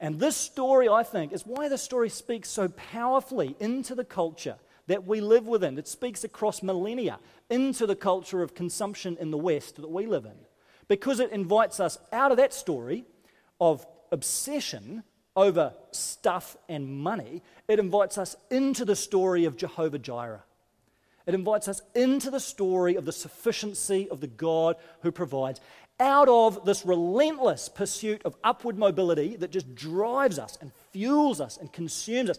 And 0.00 0.18
this 0.18 0.36
story, 0.36 0.88
I 0.88 1.02
think, 1.02 1.32
is 1.32 1.46
why 1.46 1.68
the 1.68 1.78
story 1.78 2.08
speaks 2.08 2.48
so 2.48 2.68
powerfully 2.68 3.56
into 3.60 3.94
the 3.94 4.04
culture 4.04 4.56
that 4.86 5.06
we 5.06 5.20
live 5.20 5.46
within. 5.46 5.78
It 5.78 5.88
speaks 5.88 6.24
across 6.24 6.62
millennia 6.62 7.18
into 7.48 7.86
the 7.86 7.96
culture 7.96 8.42
of 8.42 8.54
consumption 8.54 9.16
in 9.18 9.30
the 9.30 9.38
West 9.38 9.76
that 9.76 9.90
we 9.90 10.06
live 10.06 10.24
in. 10.24 10.36
Because 10.88 11.20
it 11.20 11.30
invites 11.30 11.80
us 11.80 11.98
out 12.12 12.30
of 12.30 12.36
that 12.36 12.52
story 12.52 13.04
of 13.60 13.86
obsession 14.12 15.02
over 15.36 15.72
stuff 15.90 16.56
and 16.68 16.98
money, 16.98 17.42
it 17.66 17.78
invites 17.78 18.18
us 18.18 18.36
into 18.50 18.84
the 18.84 18.96
story 18.96 19.46
of 19.46 19.56
Jehovah 19.56 19.98
Jireh. 19.98 20.44
It 21.26 21.34
invites 21.34 21.68
us 21.68 21.80
into 21.94 22.30
the 22.30 22.40
story 22.40 22.96
of 22.96 23.04
the 23.04 23.12
sufficiency 23.12 24.08
of 24.10 24.20
the 24.20 24.26
God 24.26 24.76
who 25.00 25.10
provides 25.10 25.60
out 26.00 26.28
of 26.28 26.64
this 26.64 26.84
relentless 26.84 27.68
pursuit 27.68 28.22
of 28.24 28.36
upward 28.42 28.76
mobility 28.76 29.36
that 29.36 29.52
just 29.52 29.74
drives 29.74 30.38
us 30.38 30.58
and 30.60 30.72
fuels 30.92 31.40
us 31.40 31.56
and 31.56 31.72
consumes 31.72 32.30
us 32.30 32.38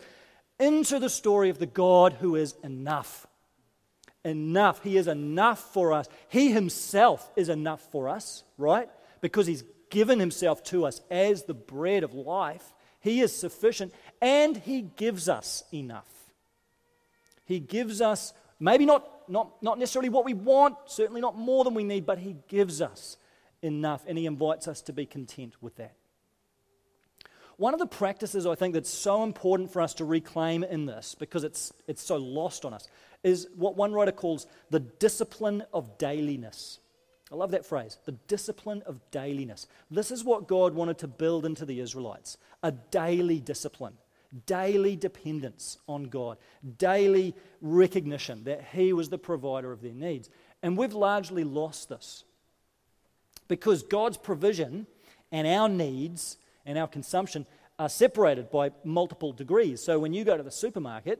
into 0.59 0.99
the 0.99 1.09
story 1.09 1.49
of 1.49 1.57
the 1.57 1.65
God 1.65 2.13
who 2.13 2.35
is 2.35 2.55
enough. 2.63 3.25
Enough. 4.23 4.83
He 4.83 4.97
is 4.97 5.07
enough 5.07 5.73
for 5.73 5.93
us. 5.93 6.07
He 6.27 6.51
himself 6.51 7.31
is 7.35 7.49
enough 7.49 7.81
for 7.91 8.09
us, 8.09 8.43
right? 8.57 8.89
Because 9.21 9.47
he's 9.47 9.63
given 9.89 10.19
himself 10.19 10.63
to 10.65 10.85
us 10.85 11.01
as 11.09 11.43
the 11.43 11.53
bread 11.53 12.03
of 12.03 12.13
life. 12.13 12.73
He 12.99 13.21
is 13.21 13.35
sufficient 13.35 13.93
and 14.21 14.57
he 14.57 14.81
gives 14.81 15.29
us 15.29 15.63
enough. 15.71 16.09
He 17.45 17.59
gives 17.59 18.01
us 18.01 18.33
Maybe 18.59 18.85
not, 18.85 19.29
not, 19.29 19.61
not 19.61 19.77
necessarily 19.79 20.09
what 20.09 20.25
we 20.25 20.33
want, 20.33 20.77
certainly 20.85 21.21
not 21.21 21.37
more 21.37 21.63
than 21.63 21.73
we 21.73 21.83
need, 21.83 22.05
but 22.05 22.19
He 22.19 22.37
gives 22.47 22.81
us 22.81 23.17
enough 23.61 24.03
and 24.07 24.17
He 24.17 24.25
invites 24.25 24.67
us 24.67 24.81
to 24.83 24.93
be 24.93 25.05
content 25.05 25.55
with 25.61 25.75
that. 25.77 25.95
One 27.57 27.73
of 27.73 27.79
the 27.79 27.87
practices 27.87 28.45
I 28.45 28.55
think 28.55 28.73
that's 28.73 28.89
so 28.89 29.23
important 29.23 29.71
for 29.71 29.81
us 29.81 29.93
to 29.95 30.05
reclaim 30.05 30.63
in 30.63 30.85
this, 30.85 31.15
because 31.15 31.43
it's, 31.43 31.71
it's 31.87 32.03
so 32.03 32.17
lost 32.17 32.65
on 32.65 32.73
us, 32.73 32.87
is 33.23 33.47
what 33.55 33.77
one 33.77 33.93
writer 33.93 34.11
calls 34.11 34.45
the 34.69 34.81
discipline 34.81 35.63
of 35.73 35.97
dailiness. 35.97 36.79
I 37.31 37.35
love 37.35 37.51
that 37.51 37.65
phrase, 37.65 37.97
the 38.05 38.11
discipline 38.11 38.83
of 38.85 38.99
dailiness. 39.09 39.67
This 39.89 40.11
is 40.11 40.23
what 40.23 40.47
God 40.47 40.73
wanted 40.73 40.97
to 40.99 41.07
build 41.07 41.45
into 41.45 41.65
the 41.65 41.79
Israelites 41.79 42.37
a 42.61 42.71
daily 42.71 43.39
discipline 43.39 43.97
daily 44.45 44.95
dependence 44.95 45.77
on 45.87 46.05
God, 46.05 46.37
daily 46.77 47.35
recognition 47.61 48.43
that 48.45 48.63
He 48.73 48.93
was 48.93 49.09
the 49.09 49.17
provider 49.17 49.71
of 49.71 49.81
their 49.81 49.93
needs. 49.93 50.29
And 50.61 50.77
we've 50.77 50.93
largely 50.93 51.43
lost 51.43 51.89
this 51.89 52.23
because 53.47 53.83
God's 53.83 54.17
provision 54.17 54.87
and 55.31 55.47
our 55.47 55.69
needs 55.69 56.37
and 56.65 56.77
our 56.77 56.87
consumption 56.87 57.45
are 57.77 57.89
separated 57.89 58.49
by 58.49 58.71
multiple 58.83 59.33
degrees. 59.33 59.83
So 59.83 59.99
when 59.99 60.13
you 60.13 60.23
go 60.23 60.37
to 60.37 60.43
the 60.43 60.51
supermarket 60.51 61.19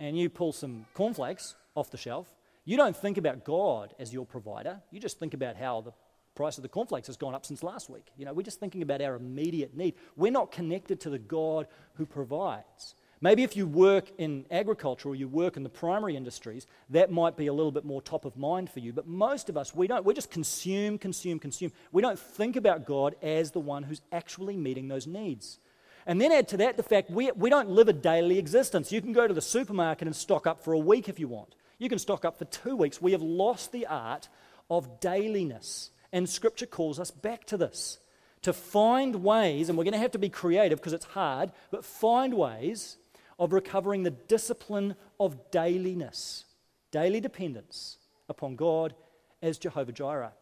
and 0.00 0.18
you 0.18 0.28
pull 0.28 0.52
some 0.52 0.86
cornflakes 0.94 1.54
off 1.74 1.90
the 1.90 1.96
shelf, 1.96 2.34
you 2.64 2.76
don't 2.76 2.96
think 2.96 3.16
about 3.16 3.44
God 3.44 3.94
as 3.98 4.12
your 4.12 4.26
provider. 4.26 4.80
You 4.90 4.98
just 4.98 5.20
think 5.20 5.34
about 5.34 5.56
how 5.56 5.80
the 5.82 5.92
price 6.36 6.58
of 6.58 6.62
the 6.62 6.68
cornflakes 6.68 7.08
has 7.08 7.16
gone 7.16 7.34
up 7.34 7.44
since 7.44 7.62
last 7.62 7.90
week. 7.90 8.06
You 8.16 8.24
know, 8.24 8.32
we're 8.32 8.42
just 8.42 8.60
thinking 8.60 8.82
about 8.82 9.02
our 9.02 9.16
immediate 9.16 9.76
need. 9.76 9.94
We're 10.14 10.30
not 10.30 10.52
connected 10.52 11.00
to 11.00 11.10
the 11.10 11.18
God 11.18 11.66
who 11.94 12.06
provides. 12.06 12.94
Maybe 13.20 13.42
if 13.42 13.56
you 13.56 13.66
work 13.66 14.10
in 14.18 14.44
agriculture 14.50 15.08
or 15.08 15.14
you 15.14 15.26
work 15.26 15.56
in 15.56 15.62
the 15.62 15.70
primary 15.70 16.16
industries, 16.16 16.66
that 16.90 17.10
might 17.10 17.36
be 17.36 17.46
a 17.46 17.52
little 17.52 17.72
bit 17.72 17.84
more 17.84 18.02
top 18.02 18.26
of 18.26 18.36
mind 18.36 18.68
for 18.68 18.80
you. 18.80 18.92
But 18.92 19.06
most 19.08 19.48
of 19.48 19.56
us, 19.56 19.74
we 19.74 19.86
don't. 19.86 20.04
We 20.04 20.12
just 20.12 20.30
consume, 20.30 20.98
consume, 20.98 21.38
consume. 21.38 21.72
We 21.92 22.02
don't 22.02 22.18
think 22.18 22.56
about 22.56 22.84
God 22.84 23.16
as 23.22 23.52
the 23.52 23.60
one 23.60 23.82
who's 23.82 24.02
actually 24.12 24.56
meeting 24.56 24.88
those 24.88 25.06
needs. 25.06 25.58
And 26.06 26.20
then 26.20 26.30
add 26.30 26.48
to 26.48 26.58
that 26.58 26.76
the 26.76 26.82
fact 26.82 27.10
we, 27.10 27.32
we 27.32 27.48
don't 27.48 27.70
live 27.70 27.88
a 27.88 27.92
daily 27.92 28.38
existence. 28.38 28.92
You 28.92 29.00
can 29.00 29.12
go 29.12 29.26
to 29.26 29.34
the 29.34 29.40
supermarket 29.40 30.06
and 30.06 30.14
stock 30.14 30.46
up 30.46 30.62
for 30.62 30.74
a 30.74 30.78
week 30.78 31.08
if 31.08 31.18
you 31.18 31.26
want. 31.26 31.54
You 31.78 31.88
can 31.88 31.98
stock 31.98 32.24
up 32.24 32.38
for 32.38 32.44
two 32.44 32.76
weeks. 32.76 33.00
We 33.00 33.12
have 33.12 33.22
lost 33.22 33.72
the 33.72 33.86
art 33.86 34.28
of 34.70 35.00
dailiness. 35.00 35.90
And 36.16 36.26
Scripture 36.26 36.64
calls 36.64 36.98
us 36.98 37.10
back 37.10 37.44
to 37.44 37.58
this 37.58 37.98
to 38.40 38.54
find 38.54 39.16
ways, 39.16 39.68
and 39.68 39.76
we're 39.76 39.84
going 39.84 39.92
to 39.92 39.98
have 39.98 40.12
to 40.12 40.18
be 40.18 40.30
creative 40.30 40.78
because 40.78 40.94
it's 40.94 41.04
hard, 41.04 41.52
but 41.70 41.84
find 41.84 42.32
ways 42.32 42.96
of 43.38 43.52
recovering 43.52 44.02
the 44.02 44.12
discipline 44.12 44.96
of 45.20 45.50
dailiness, 45.50 46.46
daily 46.90 47.20
dependence 47.20 47.98
upon 48.30 48.56
God 48.56 48.94
as 49.42 49.58
Jehovah 49.58 49.92
Jireh. 49.92 50.32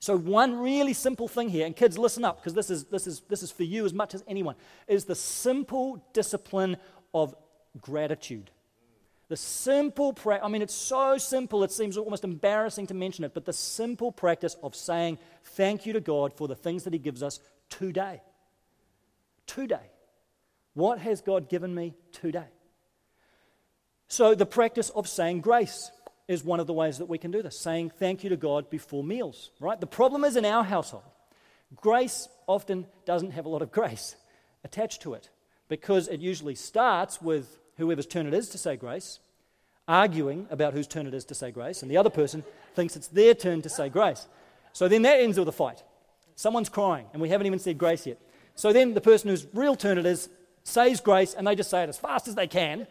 So, 0.00 0.18
one 0.18 0.58
really 0.58 0.92
simple 0.92 1.28
thing 1.28 1.48
here, 1.48 1.64
and 1.64 1.74
kids, 1.74 1.96
listen 1.96 2.22
up 2.22 2.36
because 2.36 2.52
this 2.52 2.68
is, 2.68 2.84
this, 2.84 3.06
is, 3.06 3.22
this 3.26 3.42
is 3.42 3.50
for 3.50 3.64
you 3.64 3.86
as 3.86 3.94
much 3.94 4.14
as 4.14 4.22
anyone, 4.28 4.54
is 4.86 5.06
the 5.06 5.14
simple 5.14 6.04
discipline 6.12 6.76
of 7.14 7.34
gratitude. 7.80 8.50
The 9.28 9.36
simple 9.36 10.14
practice, 10.14 10.46
I 10.46 10.48
mean, 10.48 10.62
it's 10.62 10.74
so 10.74 11.18
simple, 11.18 11.62
it 11.62 11.70
seems 11.70 11.98
almost 11.98 12.24
embarrassing 12.24 12.86
to 12.86 12.94
mention 12.94 13.24
it, 13.24 13.34
but 13.34 13.44
the 13.44 13.52
simple 13.52 14.10
practice 14.10 14.56
of 14.62 14.74
saying 14.74 15.18
thank 15.44 15.84
you 15.84 15.92
to 15.92 16.00
God 16.00 16.32
for 16.32 16.48
the 16.48 16.54
things 16.54 16.84
that 16.84 16.94
He 16.94 16.98
gives 16.98 17.22
us 17.22 17.38
today. 17.68 18.22
Today. 19.46 19.90
What 20.72 20.98
has 21.00 21.20
God 21.20 21.50
given 21.50 21.74
me 21.74 21.94
today? 22.12 22.48
So, 24.06 24.34
the 24.34 24.46
practice 24.46 24.88
of 24.90 25.06
saying 25.06 25.42
grace 25.42 25.90
is 26.28 26.42
one 26.42 26.60
of 26.60 26.66
the 26.66 26.72
ways 26.72 26.98
that 26.98 27.08
we 27.08 27.18
can 27.18 27.30
do 27.30 27.42
this, 27.42 27.58
saying 27.58 27.90
thank 27.98 28.24
you 28.24 28.30
to 28.30 28.36
God 28.36 28.70
before 28.70 29.04
meals, 29.04 29.50
right? 29.60 29.78
The 29.78 29.86
problem 29.86 30.24
is 30.24 30.36
in 30.36 30.46
our 30.46 30.64
household, 30.64 31.04
grace 31.76 32.28
often 32.46 32.86
doesn't 33.04 33.32
have 33.32 33.44
a 33.44 33.50
lot 33.50 33.60
of 33.60 33.70
grace 33.70 34.16
attached 34.64 35.02
to 35.02 35.12
it 35.12 35.28
because 35.68 36.08
it 36.08 36.20
usually 36.20 36.54
starts 36.54 37.20
with 37.20 37.58
whoever's 37.78 38.06
turn 38.06 38.26
it 38.26 38.34
is 38.34 38.48
to 38.50 38.58
say 38.58 38.76
grace, 38.76 39.20
arguing 39.86 40.46
about 40.50 40.74
whose 40.74 40.86
turn 40.86 41.06
it 41.06 41.14
is 41.14 41.24
to 41.24 41.34
say 41.34 41.50
grace, 41.50 41.82
and 41.82 41.90
the 41.90 41.96
other 41.96 42.10
person 42.10 42.44
thinks 42.74 42.94
it's 42.94 43.08
their 43.08 43.34
turn 43.34 43.62
to 43.62 43.68
say 43.68 43.88
grace. 43.88 44.26
So 44.72 44.86
then 44.86 45.02
that 45.02 45.20
ends 45.20 45.38
with 45.38 45.48
a 45.48 45.52
fight. 45.52 45.82
Someone's 46.36 46.68
crying, 46.68 47.06
and 47.12 47.22
we 47.22 47.30
haven't 47.30 47.46
even 47.46 47.58
said 47.58 47.78
grace 47.78 48.06
yet. 48.06 48.20
So 48.54 48.72
then 48.72 48.94
the 48.94 49.00
person 49.00 49.30
whose 49.30 49.46
real 49.54 49.74
turn 49.74 49.98
it 49.98 50.06
is 50.06 50.28
says 50.64 51.00
grace, 51.00 51.34
and 51.34 51.46
they 51.46 51.54
just 51.54 51.70
say 51.70 51.82
it 51.82 51.88
as 51.88 51.98
fast 51.98 52.28
as 52.28 52.34
they 52.34 52.46
can, 52.46 52.86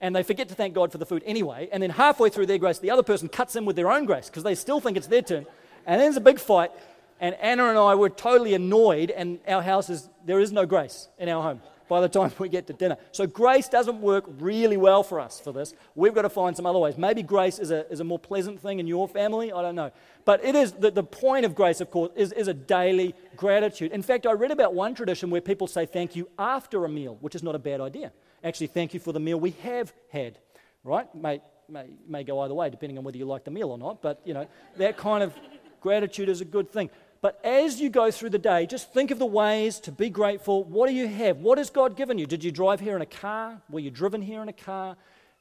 and 0.00 0.14
they 0.14 0.22
forget 0.22 0.48
to 0.48 0.54
thank 0.54 0.74
God 0.74 0.92
for 0.92 0.98
the 0.98 1.06
food 1.06 1.22
anyway. 1.24 1.68
And 1.72 1.82
then 1.82 1.90
halfway 1.90 2.28
through 2.28 2.46
their 2.46 2.58
grace, 2.58 2.78
the 2.78 2.90
other 2.90 3.02
person 3.02 3.28
cuts 3.28 3.56
in 3.56 3.64
with 3.64 3.76
their 3.76 3.90
own 3.90 4.04
grace 4.04 4.26
because 4.26 4.42
they 4.42 4.54
still 4.54 4.80
think 4.80 4.96
it's 4.96 5.06
their 5.06 5.22
turn. 5.22 5.46
And 5.86 6.00
then 6.00 6.06
there's 6.06 6.16
a 6.16 6.20
big 6.20 6.38
fight, 6.38 6.72
and 7.20 7.34
Anna 7.36 7.68
and 7.68 7.78
I 7.78 7.94
were 7.94 8.10
totally 8.10 8.54
annoyed, 8.54 9.10
and 9.10 9.38
our 9.48 9.62
house 9.62 9.88
is, 9.88 10.08
there 10.26 10.40
is 10.40 10.52
no 10.52 10.66
grace 10.66 11.08
in 11.18 11.28
our 11.28 11.42
home 11.42 11.62
by 11.92 12.00
the 12.00 12.08
time 12.08 12.32
we 12.38 12.48
get 12.48 12.66
to 12.66 12.72
dinner. 12.72 12.96
So 13.12 13.26
grace 13.26 13.68
doesn't 13.68 14.00
work 14.00 14.24
really 14.38 14.78
well 14.78 15.02
for 15.02 15.20
us 15.20 15.38
for 15.38 15.52
this. 15.52 15.74
We've 15.94 16.14
got 16.14 16.22
to 16.22 16.30
find 16.30 16.56
some 16.56 16.64
other 16.64 16.78
ways. 16.78 16.96
Maybe 16.96 17.22
grace 17.22 17.58
is 17.58 17.70
a, 17.70 17.86
is 17.92 18.00
a 18.00 18.04
more 18.04 18.18
pleasant 18.18 18.60
thing 18.60 18.80
in 18.80 18.86
your 18.86 19.06
family. 19.06 19.52
I 19.52 19.60
don't 19.60 19.74
know. 19.74 19.90
But 20.24 20.42
it 20.42 20.54
is 20.54 20.72
the, 20.72 20.90
the 20.90 21.02
point 21.02 21.44
of 21.44 21.54
grace, 21.54 21.82
of 21.82 21.90
course, 21.90 22.10
is, 22.16 22.32
is 22.32 22.48
a 22.48 22.54
daily 22.54 23.14
gratitude. 23.36 23.92
In 23.92 24.00
fact, 24.00 24.24
I 24.26 24.32
read 24.32 24.50
about 24.50 24.72
one 24.72 24.94
tradition 24.94 25.28
where 25.28 25.42
people 25.42 25.66
say 25.66 25.84
thank 25.84 26.16
you 26.16 26.30
after 26.38 26.86
a 26.86 26.88
meal, 26.88 27.18
which 27.20 27.34
is 27.34 27.42
not 27.42 27.54
a 27.54 27.58
bad 27.58 27.82
idea. 27.82 28.10
Actually, 28.42 28.68
thank 28.68 28.94
you 28.94 29.00
for 29.00 29.12
the 29.12 29.20
meal 29.20 29.38
we 29.38 29.50
have 29.62 29.92
had, 30.10 30.38
right? 30.84 31.14
May, 31.14 31.42
may, 31.68 31.90
may 32.08 32.24
go 32.24 32.40
either 32.40 32.54
way, 32.54 32.70
depending 32.70 32.96
on 32.96 33.04
whether 33.04 33.18
you 33.18 33.26
like 33.26 33.44
the 33.44 33.50
meal 33.50 33.70
or 33.70 33.76
not. 33.76 34.00
But, 34.00 34.22
you 34.24 34.32
know, 34.32 34.46
that 34.78 34.96
kind 34.96 35.22
of 35.22 35.34
gratitude 35.82 36.30
is 36.30 36.40
a 36.40 36.46
good 36.46 36.70
thing. 36.72 36.88
But 37.22 37.40
as 37.44 37.80
you 37.80 37.88
go 37.88 38.10
through 38.10 38.30
the 38.30 38.38
day, 38.38 38.66
just 38.66 38.92
think 38.92 39.12
of 39.12 39.20
the 39.20 39.26
ways 39.26 39.78
to 39.80 39.92
be 39.92 40.10
grateful. 40.10 40.64
What 40.64 40.88
do 40.88 40.94
you 40.94 41.06
have? 41.06 41.38
What 41.38 41.56
has 41.56 41.70
God 41.70 41.96
given 41.96 42.18
you? 42.18 42.26
Did 42.26 42.42
you 42.42 42.50
drive 42.50 42.80
here 42.80 42.96
in 42.96 43.00
a 43.00 43.06
car? 43.06 43.62
Were 43.70 43.78
you 43.78 43.92
driven 43.92 44.20
here 44.20 44.42
in 44.42 44.48
a 44.48 44.52
car? 44.52 44.96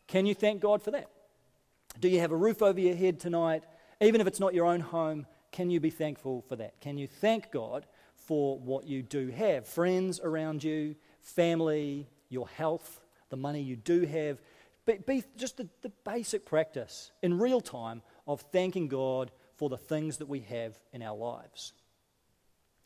Can 0.07 0.27
you 0.27 0.35
thank 0.35 0.61
God 0.61 0.83
for 0.83 0.91
that? 0.91 1.09
Do 1.99 2.07
you 2.07 2.19
have 2.19 2.31
a 2.31 2.37
roof 2.37 2.61
over 2.61 2.79
your 2.79 2.95
head 2.95 3.19
tonight? 3.19 3.63
Even 3.99 4.21
if 4.21 4.27
it's 4.27 4.39
not 4.39 4.53
your 4.53 4.67
own 4.67 4.79
home, 4.79 5.25
can 5.51 5.71
you 5.71 5.79
be 5.79 5.89
thankful 5.89 6.45
for 6.47 6.55
that? 6.57 6.79
Can 6.81 6.99
you 6.99 7.07
thank 7.07 7.51
God 7.51 7.87
for 8.15 8.59
what 8.59 8.85
you 8.85 9.01
do 9.01 9.29
have? 9.29 9.67
Friends 9.67 10.19
around 10.19 10.63
you, 10.63 10.95
family, 11.21 12.07
your 12.29 12.47
health, 12.47 13.01
the 13.29 13.37
money 13.37 13.61
you 13.61 13.75
do 13.75 14.05
have. 14.05 14.39
Be, 14.85 14.99
be 15.05 15.23
just 15.35 15.57
the, 15.57 15.67
the 15.81 15.91
basic 16.05 16.45
practice 16.45 17.11
in 17.23 17.39
real 17.39 17.59
time 17.59 18.03
of 18.27 18.41
thanking 18.51 18.87
God 18.87 19.31
for 19.61 19.69
the 19.69 19.77
things 19.77 20.17
that 20.17 20.27
we 20.27 20.39
have 20.39 20.73
in 20.91 21.03
our 21.03 21.15
lives. 21.15 21.73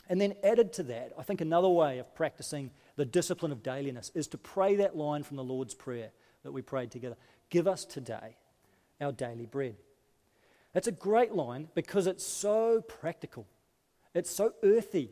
And 0.10 0.20
then, 0.20 0.34
added 0.44 0.74
to 0.74 0.84
that, 0.84 1.14
I 1.18 1.24
think 1.24 1.40
another 1.40 1.70
way 1.70 2.00
of 2.00 2.14
practicing 2.14 2.70
the 2.98 3.06
discipline 3.06 3.54
of 3.54 3.64
dailiness 3.64 4.12
is 4.14 4.28
to 4.28 4.38
pray 4.38 4.76
that 4.76 4.98
line 4.98 5.24
from 5.24 5.38
the 5.38 5.44
Lord's 5.44 5.74
Prayer 5.74 6.10
that 6.44 6.52
we 6.52 6.62
prayed 6.62 6.92
together 6.92 7.16
Give 7.50 7.66
us 7.66 7.86
today 7.86 8.36
our 9.00 9.14
daily 9.14 9.46
bread. 9.46 9.78
That's 10.74 10.88
a 10.88 10.92
great 10.92 11.32
line 11.32 11.70
because 11.76 12.08
it's 12.08 12.26
so 12.26 12.82
practical, 12.82 13.48
it's 14.14 14.30
so 14.30 14.52
earthy. 14.62 15.12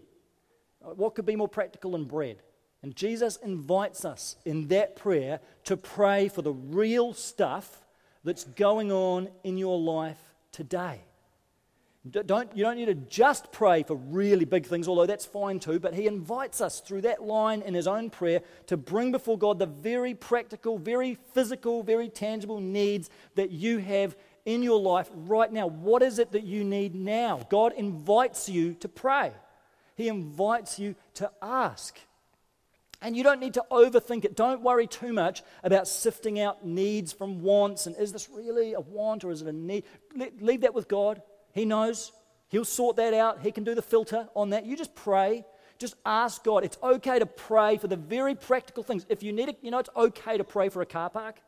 What 0.81 1.15
could 1.15 1.25
be 1.25 1.37
more 1.37 1.47
practical 1.47 1.91
than 1.91 2.03
bread? 2.03 2.41
And 2.81 2.93
Jesus 2.93 3.37
invites 3.37 4.03
us 4.03 4.35
in 4.43 4.67
that 4.67 4.97
prayer 4.97 5.39
to 5.63 5.77
pray 5.77 6.27
for 6.27 6.41
the 6.41 6.51
real 6.51 7.13
stuff 7.13 7.85
that's 8.25 8.43
going 8.43 8.91
on 8.91 9.29
in 9.45 9.57
your 9.57 9.79
life 9.79 10.19
today. 10.51 10.99
Don't, 12.09 12.55
you 12.55 12.65
don't 12.65 12.75
need 12.75 12.87
to 12.87 12.95
just 12.95 13.49
pray 13.53 13.83
for 13.83 13.95
really 13.95 14.43
big 14.43 14.65
things, 14.65 14.89
although 14.89 15.05
that's 15.05 15.25
fine 15.25 15.59
too, 15.59 15.79
but 15.79 15.93
he 15.93 16.05
invites 16.05 16.59
us 16.59 16.81
through 16.81 17.01
that 17.01 17.23
line 17.23 17.61
in 17.61 17.73
his 17.73 17.87
own 17.87 18.09
prayer 18.09 18.41
to 18.67 18.75
bring 18.75 19.13
before 19.13 19.37
God 19.37 19.57
the 19.57 19.65
very 19.65 20.13
practical, 20.13 20.77
very 20.77 21.17
physical, 21.33 21.81
very 21.81 22.09
tangible 22.09 22.59
needs 22.59 23.09
that 23.35 23.51
you 23.51 23.77
have 23.77 24.17
in 24.45 24.63
your 24.63 24.81
life 24.81 25.09
right 25.13 25.49
now. 25.49 25.67
What 25.67 26.03
is 26.03 26.19
it 26.19 26.33
that 26.33 26.43
you 26.43 26.65
need 26.65 26.93
now? 26.93 27.47
God 27.49 27.71
invites 27.71 28.49
you 28.49 28.73
to 28.75 28.89
pray, 28.89 29.31
He 29.95 30.09
invites 30.09 30.77
you 30.77 30.95
to 31.15 31.31
ask. 31.41 31.97
And 33.01 33.17
you 33.17 33.23
don't 33.23 33.41
need 33.41 33.55
to 33.55 33.65
overthink 33.69 34.23
it. 34.23 34.35
Don't 34.35 34.61
worry 34.61 34.87
too 34.87 35.11
much 35.11 35.43
about 35.61 35.89
sifting 35.89 36.39
out 36.39 36.65
needs 36.65 37.11
from 37.11 37.41
wants 37.41 37.85
and 37.85 37.97
is 37.97 38.13
this 38.13 38.29
really 38.29 38.73
a 38.73 38.79
want 38.79 39.25
or 39.25 39.31
is 39.31 39.41
it 39.41 39.47
a 39.49 39.51
need? 39.51 39.83
Leave 40.39 40.61
that 40.61 40.73
with 40.73 40.87
God. 40.87 41.21
He 41.53 41.65
knows. 41.65 42.11
He'll 42.49 42.65
sort 42.65 42.97
that 42.97 43.13
out. 43.13 43.41
He 43.41 43.51
can 43.51 43.63
do 43.63 43.73
the 43.73 43.81
filter 43.81 44.27
on 44.35 44.49
that. 44.49 44.65
You 44.65 44.75
just 44.75 44.93
pray. 44.95 45.45
Just 45.79 45.95
ask 46.05 46.43
God. 46.43 46.63
It's 46.63 46.77
okay 46.83 47.19
to 47.19 47.25
pray 47.25 47.77
for 47.77 47.87
the 47.87 47.95
very 47.95 48.35
practical 48.35 48.83
things. 48.83 49.05
If 49.09 49.23
you 49.23 49.31
need 49.31 49.49
it, 49.49 49.57
you 49.61 49.71
know, 49.71 49.79
it's 49.79 49.89
okay 49.95 50.37
to 50.37 50.43
pray 50.43 50.69
for 50.69 50.81
a 50.81 50.85
car 50.85 51.09
park. 51.09 51.39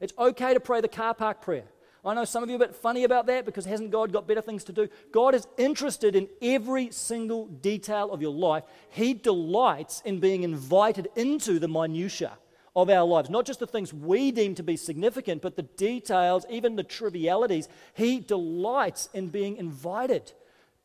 It's 0.00 0.12
okay 0.18 0.54
to 0.54 0.60
pray 0.60 0.80
the 0.80 0.88
car 0.88 1.14
park 1.14 1.40
prayer. 1.40 1.64
I 2.04 2.12
know 2.12 2.26
some 2.26 2.42
of 2.42 2.50
you 2.50 2.56
are 2.56 2.62
a 2.62 2.66
bit 2.66 2.76
funny 2.76 3.04
about 3.04 3.26
that 3.26 3.46
because 3.46 3.64
hasn't 3.64 3.90
God 3.90 4.12
got 4.12 4.28
better 4.28 4.42
things 4.42 4.62
to 4.64 4.72
do? 4.72 4.88
God 5.10 5.34
is 5.34 5.46
interested 5.56 6.14
in 6.14 6.28
every 6.42 6.90
single 6.90 7.46
detail 7.46 8.10
of 8.12 8.20
your 8.20 8.32
life. 8.32 8.64
He 8.90 9.14
delights 9.14 10.02
in 10.04 10.20
being 10.20 10.42
invited 10.42 11.08
into 11.16 11.58
the 11.58 11.68
minutiae 11.68 12.32
of 12.76 12.90
our 12.90 13.06
lives. 13.06 13.30
Not 13.30 13.46
just 13.46 13.60
the 13.60 13.66
things 13.66 13.92
we 13.92 14.32
deem 14.32 14.54
to 14.56 14.62
be 14.62 14.76
significant, 14.76 15.42
but 15.42 15.56
the 15.56 15.62
details, 15.62 16.44
even 16.50 16.76
the 16.76 16.82
trivialities. 16.82 17.68
He 17.94 18.20
delights 18.20 19.08
in 19.14 19.28
being 19.28 19.56
invited 19.56 20.32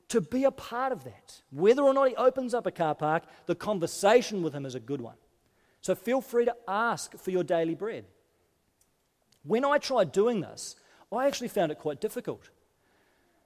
to 0.09 0.21
be 0.21 0.43
a 0.43 0.51
part 0.51 0.91
of 0.91 1.03
that. 1.03 1.41
Whether 1.51 1.83
or 1.83 1.93
not 1.93 2.09
he 2.09 2.15
opens 2.15 2.53
up 2.53 2.65
a 2.65 2.71
car 2.71 2.95
park, 2.95 3.23
the 3.45 3.55
conversation 3.55 4.43
with 4.43 4.53
him 4.53 4.65
is 4.65 4.75
a 4.75 4.79
good 4.79 5.01
one. 5.01 5.15
So 5.81 5.95
feel 5.95 6.21
free 6.21 6.45
to 6.45 6.55
ask 6.67 7.17
for 7.17 7.31
your 7.31 7.43
daily 7.43 7.75
bread. 7.75 8.05
When 9.43 9.63
I 9.63 9.77
tried 9.77 10.11
doing 10.11 10.41
this, 10.41 10.75
I 11.11 11.25
actually 11.25 11.47
found 11.47 11.71
it 11.71 11.79
quite 11.79 12.01
difficult. 12.01 12.49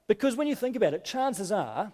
Because 0.07 0.35
when 0.35 0.47
you 0.47 0.55
think 0.55 0.75
about 0.75 0.93
it, 0.93 1.05
chances 1.05 1.51
are, 1.51 1.93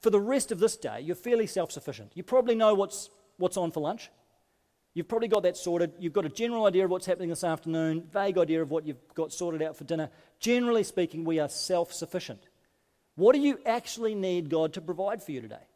for 0.00 0.10
the 0.10 0.20
rest 0.20 0.52
of 0.52 0.58
this 0.58 0.76
day, 0.76 1.00
you're 1.00 1.16
fairly 1.16 1.46
self 1.46 1.72
sufficient. 1.72 2.12
You 2.14 2.22
probably 2.22 2.54
know 2.54 2.74
what's, 2.74 3.08
what's 3.38 3.56
on 3.56 3.70
for 3.70 3.80
lunch. 3.80 4.10
You've 4.96 5.08
probably 5.08 5.28
got 5.28 5.42
that 5.42 5.58
sorted. 5.58 5.92
You've 5.98 6.14
got 6.14 6.24
a 6.24 6.30
general 6.30 6.64
idea 6.64 6.86
of 6.86 6.90
what's 6.90 7.04
happening 7.04 7.28
this 7.28 7.44
afternoon, 7.44 8.08
vague 8.10 8.38
idea 8.38 8.62
of 8.62 8.70
what 8.70 8.86
you've 8.86 8.96
got 9.14 9.30
sorted 9.30 9.60
out 9.60 9.76
for 9.76 9.84
dinner. 9.84 10.08
Generally 10.40 10.84
speaking, 10.84 11.22
we 11.22 11.38
are 11.38 11.50
self 11.50 11.92
sufficient. 11.92 12.40
What 13.14 13.34
do 13.34 13.38
you 13.42 13.60
actually 13.66 14.14
need 14.14 14.48
God 14.48 14.72
to 14.72 14.80
provide 14.80 15.22
for 15.22 15.32
you 15.32 15.42
today? 15.42 15.66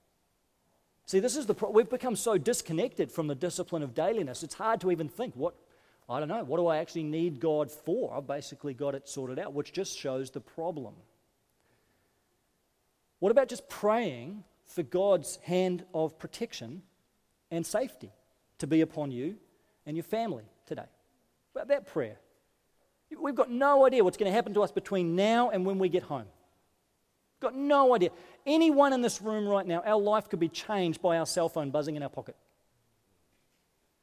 See, 1.04 1.20
this 1.20 1.36
is 1.36 1.44
the 1.44 1.52
pro- 1.52 1.68
we've 1.68 1.90
become 1.90 2.16
so 2.16 2.38
disconnected 2.38 3.12
from 3.12 3.26
the 3.26 3.34
discipline 3.34 3.82
of 3.82 3.94
dailiness. 3.94 4.42
It's 4.42 4.54
hard 4.54 4.80
to 4.80 4.90
even 4.90 5.10
think 5.10 5.34
what 5.36 5.54
I 6.08 6.18
don't 6.18 6.28
know, 6.28 6.42
what 6.42 6.56
do 6.56 6.66
I 6.68 6.78
actually 6.78 7.02
need 7.02 7.40
God 7.40 7.70
for? 7.70 8.16
I've 8.16 8.26
basically 8.26 8.72
got 8.72 8.94
it 8.94 9.06
sorted 9.06 9.38
out, 9.38 9.52
which 9.52 9.74
just 9.74 9.98
shows 9.98 10.30
the 10.30 10.40
problem. 10.40 10.94
What 13.18 13.32
about 13.32 13.50
just 13.50 13.68
praying 13.68 14.44
for 14.64 14.82
God's 14.82 15.36
hand 15.42 15.84
of 15.92 16.18
protection 16.18 16.84
and 17.50 17.66
safety? 17.66 18.12
To 18.60 18.66
be 18.66 18.80
upon 18.80 19.10
you 19.10 19.36
and 19.86 19.96
your 19.96 20.04
family 20.04 20.44
today. 20.66 20.86
About 21.54 21.68
that 21.68 21.86
prayer. 21.86 22.16
We've 23.18 23.34
got 23.34 23.50
no 23.50 23.84
idea 23.86 24.04
what's 24.04 24.16
going 24.16 24.30
to 24.30 24.34
happen 24.34 24.54
to 24.54 24.62
us 24.62 24.70
between 24.70 25.16
now 25.16 25.50
and 25.50 25.66
when 25.66 25.78
we 25.78 25.88
get 25.88 26.04
home. 26.04 26.26
Got 27.40 27.56
no 27.56 27.94
idea. 27.94 28.10
Anyone 28.46 28.92
in 28.92 29.02
this 29.02 29.20
room 29.20 29.48
right 29.48 29.66
now, 29.66 29.82
our 29.84 30.00
life 30.00 30.28
could 30.28 30.38
be 30.38 30.48
changed 30.48 31.02
by 31.02 31.18
our 31.18 31.26
cell 31.26 31.48
phone 31.48 31.70
buzzing 31.70 31.96
in 31.96 32.02
our 32.02 32.08
pocket. 32.08 32.36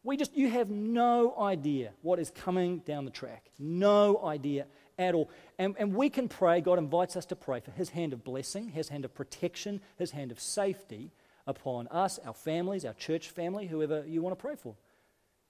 We 0.04 0.18
just, 0.18 0.36
you 0.36 0.50
have 0.50 0.70
no 0.70 1.38
idea 1.40 1.92
what 2.02 2.20
is 2.20 2.32
coming 2.32 2.80
down 2.80 3.06
the 3.06 3.12
track. 3.12 3.50
No 3.60 4.24
idea 4.26 4.66
at 4.98 5.14
all. 5.14 5.30
And, 5.60 5.76
and 5.78 5.94
we 5.94 6.10
can 6.10 6.28
pray, 6.28 6.62
God 6.62 6.80
invites 6.80 7.16
us 7.16 7.26
to 7.28 7.36
pray 7.36 7.60
for 7.60 7.72
His 7.72 7.90
hand 7.90 8.14
of 8.14 8.24
blessing, 8.24 8.70
His 8.70 8.90
hand 8.90 9.06
of 9.06 9.14
protection, 9.14 9.82
His 9.98 10.12
hand 10.12 10.32
of 10.32 10.40
safety 10.40 11.12
upon 11.48 11.88
us, 11.88 12.20
our 12.26 12.34
families, 12.34 12.86
our 12.86 12.94
church 12.94 13.30
family, 13.30 13.66
whoever 13.66 14.04
you 14.06 14.22
want 14.22 14.38
to 14.38 14.42
pray 14.42 14.56
for. 14.56 14.76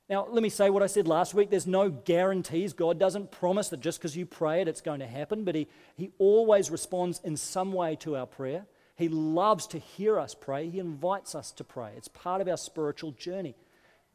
Now, 0.10 0.26
let 0.30 0.41
me 0.41 0.50
say 0.50 0.70
what 0.70 0.84
I 0.84 0.88
said 0.88 1.06
last 1.06 1.34
week. 1.34 1.50
There's 1.50 1.68
no 1.68 1.89
guarantees. 1.89 2.72
God 2.72 2.98
doesn't 2.98 3.30
promise 3.32 3.68
that 3.70 3.82
just 3.82 4.00
because 4.00 4.16
you 4.16 4.26
pray 4.26 4.62
it, 4.62 4.70
it's 4.70 4.80
going 4.80 5.02
to 5.02 5.08
happen, 5.08 5.43
but 5.43 5.54
he, 5.54 5.68
he 5.98 6.12
always 6.18 6.72
responds 6.72 7.20
in 7.26 7.36
some 7.36 7.74
way 7.74 7.98
to 7.98 8.16
our 8.16 8.26
prayer. 8.26 8.66
He 8.95 9.10
loves 9.10 9.68
to 9.68 9.80
hear 9.80 10.18
us 10.18 10.34
pray. 10.34 10.70
He 10.70 10.80
invites 10.80 11.36
us 11.36 11.52
to 11.54 11.64
pray. 11.66 11.91
It's 11.98 12.08
part 12.08 12.39
of 12.39 12.48
our 12.48 12.58
spiritual 12.58 13.12
journey. 13.12 13.56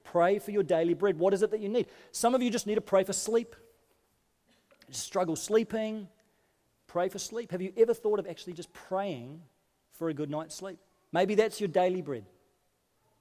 Pray 0.03 0.39
for 0.39 0.51
your 0.51 0.63
daily 0.63 0.95
bread. 0.95 1.19
What 1.19 1.35
is 1.35 1.43
it 1.43 1.51
that 1.51 1.61
you 1.61 1.69
need? 1.69 1.87
Some 2.11 2.35
of 2.35 2.43
you 2.43 2.51
just 2.51 2.67
need 2.67 2.77
to 2.77 2.81
pray 2.81 3.05
for 3.05 3.13
sleep. 3.13 3.55
You 4.89 4.95
struggle 4.95 5.37
sleeping. 5.37 6.09
Pray 6.87 7.09
for 7.09 7.19
sleep. 7.19 7.53
Have 7.53 7.63
you 7.63 7.73
ever 7.77 7.95
thought 7.95 8.19
of 8.19 8.27
actually 8.27 8.55
just 8.55 8.73
praying 8.73 9.43
for 9.93 10.09
a 10.09 10.15
good 10.15 10.31
night's 10.31 10.55
sleep? 10.55 10.79
Maybe 11.13 11.35
that's 11.35 11.61
your 11.61 11.69
daily 11.69 12.03
bread. 12.03 12.25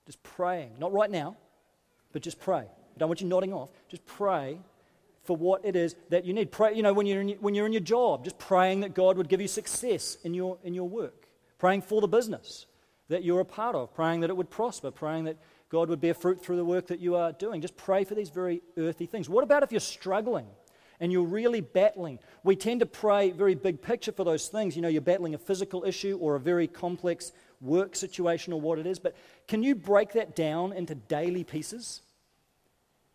Just 0.05 0.23
praying. 0.23 0.71
Not 0.79 0.93
right 0.93 1.11
now, 1.11 1.37
but 2.11 2.21
just 2.21 2.39
pray. 2.39 2.63
I 2.63 2.97
don't 2.97 3.09
want 3.09 3.21
you 3.21 3.27
nodding 3.27 3.53
off. 3.53 3.69
Just 3.89 4.05
pray 4.05 4.59
for 5.23 5.35
what 5.37 5.63
it 5.63 5.75
is 5.75 5.95
that 6.09 6.25
you 6.25 6.33
need. 6.33 6.51
Pray, 6.51 6.73
you 6.73 6.83
know, 6.83 6.93
when 6.93 7.05
you're, 7.05 7.21
in, 7.21 7.29
when 7.39 7.53
you're 7.53 7.65
in 7.65 7.73
your 7.73 7.81
job, 7.81 8.23
just 8.23 8.39
praying 8.39 8.81
that 8.81 8.93
God 8.93 9.17
would 9.17 9.29
give 9.29 9.41
you 9.41 9.47
success 9.47 10.17
in 10.23 10.33
your, 10.33 10.57
in 10.63 10.73
your 10.73 10.89
work. 10.89 11.27
Praying 11.59 11.83
for 11.83 12.01
the 12.01 12.07
business 12.07 12.65
that 13.09 13.23
you're 13.23 13.41
a 13.41 13.45
part 13.45 13.75
of. 13.75 13.93
Praying 13.93 14.21
that 14.21 14.29
it 14.29 14.37
would 14.37 14.49
prosper. 14.49 14.89
Praying 14.89 15.25
that 15.25 15.37
God 15.69 15.89
would 15.89 16.01
bear 16.01 16.13
fruit 16.13 16.43
through 16.43 16.57
the 16.57 16.65
work 16.65 16.87
that 16.87 16.99
you 16.99 17.15
are 17.15 17.31
doing. 17.31 17.61
Just 17.61 17.77
pray 17.77 18.03
for 18.03 18.15
these 18.15 18.29
very 18.29 18.61
earthy 18.77 19.05
things. 19.05 19.29
What 19.29 19.43
about 19.43 19.63
if 19.63 19.71
you're 19.71 19.79
struggling 19.79 20.47
and 20.99 21.11
you're 21.11 21.23
really 21.23 21.61
battling, 21.61 22.19
we 22.43 22.55
tend 22.55 22.79
to 22.79 22.85
pray 22.85 23.31
very 23.31 23.55
big 23.55 23.81
picture 23.81 24.11
for 24.11 24.23
those 24.23 24.47
things. 24.47 24.75
You 24.75 24.81
know, 24.81 24.87
you're 24.87 25.01
battling 25.01 25.33
a 25.33 25.37
physical 25.37 25.83
issue 25.83 26.17
or 26.21 26.35
a 26.35 26.39
very 26.39 26.67
complex 26.67 27.31
work 27.62 27.95
situation 27.95 28.53
or 28.53 28.59
what 28.59 28.80
it 28.80 28.88
is. 28.88 28.99
But 28.99 29.16
can 29.47 29.64
you 29.64 29.76
break 29.76 30.14
that 30.14 30.36
down 30.36 30.74
into 30.74 30.95
daily 30.95 31.43
pieces? 31.43 32.01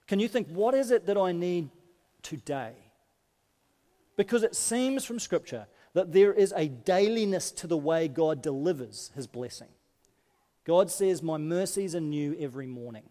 Can 0.07 0.20
you 0.20 0.28
think, 0.28 0.49
what 0.49 0.74
is 0.74 0.90
it 0.90 1.07
that 1.07 1.18
I 1.18 1.32
need 1.32 1.68
today? 2.22 2.72
Because 4.16 4.42
it 4.42 4.55
seems 4.55 5.05
from 5.05 5.18
Scripture 5.18 5.66
that 5.92 6.12
there 6.12 6.32
is 6.32 6.55
a 6.57 6.68
dailiness 6.68 7.51
to 7.51 7.66
the 7.66 7.76
way 7.76 8.09
God 8.09 8.42
delivers 8.42 9.11
his 9.14 9.26
blessing. 9.26 9.68
God 10.64 10.90
says, 10.90 11.22
My 11.22 11.38
mercies 11.38 11.94
are 11.94 12.01
new 12.01 12.36
every 12.38 12.66
morning. 12.66 13.05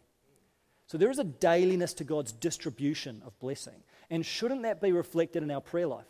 So 0.87 0.97
there 0.97 1.09
is 1.09 1.19
a 1.19 1.23
dailiness 1.23 1.93
to 1.95 2.03
God's 2.03 2.31
distribution 2.31 3.21
of 3.25 3.37
blessing. 3.39 3.83
And 4.09 4.25
shouldn't 4.25 4.63
that 4.63 4.81
be 4.81 4.91
reflected 4.91 5.41
in 5.41 5.51
our 5.51 5.61
prayer 5.61 5.87
life? 5.87 6.05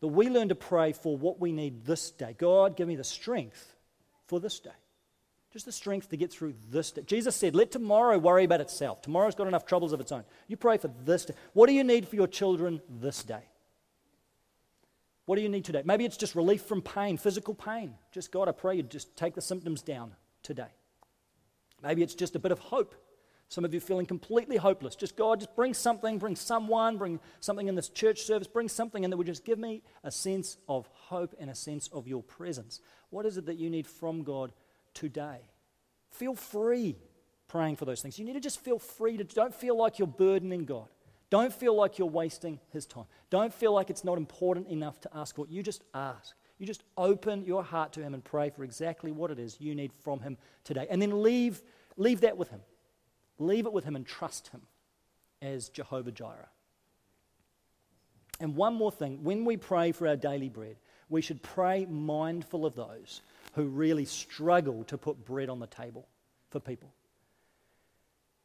That 0.00 0.08
we 0.08 0.28
learn 0.28 0.50
to 0.50 0.54
pray 0.54 0.92
for 0.92 1.16
what 1.16 1.40
we 1.40 1.52
need 1.52 1.84
this 1.84 2.10
day. 2.10 2.34
God, 2.38 2.76
give 2.76 2.86
me 2.86 2.96
the 2.96 3.04
strength 3.04 3.75
for 4.26 4.40
this 4.40 4.60
day. 4.60 4.70
Just 5.52 5.64
the 5.64 5.72
strength 5.72 6.10
to 6.10 6.16
get 6.16 6.30
through 6.32 6.54
this 6.70 6.90
day. 6.90 7.02
Jesus 7.06 7.34
said, 7.34 7.54
Let 7.54 7.70
tomorrow 7.70 8.18
worry 8.18 8.44
about 8.44 8.60
itself. 8.60 9.00
Tomorrow's 9.00 9.34
got 9.34 9.46
enough 9.46 9.64
troubles 9.64 9.92
of 9.92 10.00
its 10.00 10.12
own. 10.12 10.24
You 10.48 10.56
pray 10.56 10.76
for 10.76 10.88
this 11.04 11.24
day. 11.24 11.34
What 11.54 11.66
do 11.66 11.72
you 11.72 11.84
need 11.84 12.06
for 12.08 12.16
your 12.16 12.26
children 12.26 12.82
this 12.88 13.22
day? 13.22 13.42
What 15.24 15.36
do 15.36 15.42
you 15.42 15.48
need 15.48 15.64
today? 15.64 15.82
Maybe 15.84 16.04
it's 16.04 16.16
just 16.16 16.34
relief 16.34 16.62
from 16.62 16.82
pain, 16.82 17.16
physical 17.16 17.54
pain. 17.54 17.94
Just 18.12 18.30
God, 18.30 18.48
I 18.48 18.52
pray 18.52 18.76
you 18.76 18.82
just 18.82 19.16
take 19.16 19.34
the 19.34 19.40
symptoms 19.40 19.82
down 19.82 20.14
today. 20.42 20.68
Maybe 21.82 22.02
it's 22.02 22.14
just 22.14 22.36
a 22.36 22.38
bit 22.38 22.52
of 22.52 22.58
hope 22.58 22.94
some 23.48 23.64
of 23.64 23.72
you 23.72 23.80
feeling 23.80 24.06
completely 24.06 24.56
hopeless. 24.56 24.96
Just 24.96 25.16
God, 25.16 25.40
just 25.40 25.54
bring 25.54 25.72
something, 25.72 26.18
bring 26.18 26.36
someone, 26.36 26.98
bring 26.98 27.20
something 27.40 27.68
in 27.68 27.74
this 27.74 27.88
church 27.88 28.22
service, 28.22 28.48
bring 28.48 28.68
something 28.68 29.04
in 29.04 29.10
that 29.10 29.16
would 29.16 29.26
just 29.26 29.44
give 29.44 29.58
me 29.58 29.82
a 30.02 30.10
sense 30.10 30.56
of 30.68 30.88
hope 30.92 31.34
and 31.38 31.48
a 31.48 31.54
sense 31.54 31.88
of 31.88 32.08
your 32.08 32.22
presence. 32.22 32.80
What 33.10 33.24
is 33.24 33.36
it 33.36 33.46
that 33.46 33.56
you 33.56 33.70
need 33.70 33.86
from 33.86 34.24
God 34.24 34.52
today? 34.94 35.48
Feel 36.10 36.34
free 36.34 36.96
praying 37.48 37.76
for 37.76 37.84
those 37.84 38.02
things. 38.02 38.18
You 38.18 38.24
need 38.24 38.34
to 38.34 38.40
just 38.40 38.60
feel 38.60 38.78
free 38.78 39.16
to, 39.16 39.24
don't 39.24 39.54
feel 39.54 39.76
like 39.76 39.98
you're 39.98 40.08
burdening 40.08 40.64
God. 40.64 40.88
Don't 41.30 41.52
feel 41.52 41.74
like 41.74 41.98
you're 41.98 42.08
wasting 42.08 42.60
his 42.70 42.86
time. 42.86 43.06
Don't 43.30 43.52
feel 43.52 43.72
like 43.72 43.90
it's 43.90 44.04
not 44.04 44.16
important 44.16 44.68
enough 44.68 45.00
to 45.02 45.10
ask 45.14 45.34
for. 45.34 45.46
You 45.48 45.62
just 45.62 45.82
ask. 45.94 46.34
You 46.58 46.66
just 46.66 46.84
open 46.96 47.44
your 47.44 47.62
heart 47.62 47.92
to 47.94 48.02
him 48.02 48.14
and 48.14 48.24
pray 48.24 48.50
for 48.50 48.64
exactly 48.64 49.12
what 49.12 49.30
it 49.30 49.38
is 49.38 49.60
you 49.60 49.74
need 49.74 49.92
from 49.92 50.20
him 50.20 50.36
today. 50.64 50.86
And 50.88 51.02
then 51.02 51.22
leave, 51.22 51.62
leave 51.96 52.22
that 52.22 52.36
with 52.36 52.48
him. 52.48 52.60
Leave 53.38 53.66
it 53.66 53.72
with 53.72 53.84
Him 53.84 53.96
and 53.96 54.06
trust 54.06 54.48
Him 54.48 54.62
as 55.42 55.68
Jehovah 55.68 56.12
Jireh. 56.12 56.48
And 58.40 58.56
one 58.56 58.74
more 58.74 58.92
thing 58.92 59.22
when 59.22 59.44
we 59.44 59.56
pray 59.56 59.92
for 59.92 60.06
our 60.08 60.16
daily 60.16 60.48
bread, 60.48 60.76
we 61.08 61.22
should 61.22 61.42
pray 61.42 61.86
mindful 61.86 62.66
of 62.66 62.74
those 62.74 63.22
who 63.54 63.66
really 63.66 64.04
struggle 64.04 64.84
to 64.84 64.98
put 64.98 65.24
bread 65.24 65.48
on 65.48 65.60
the 65.60 65.66
table 65.66 66.06
for 66.50 66.60
people. 66.60 66.92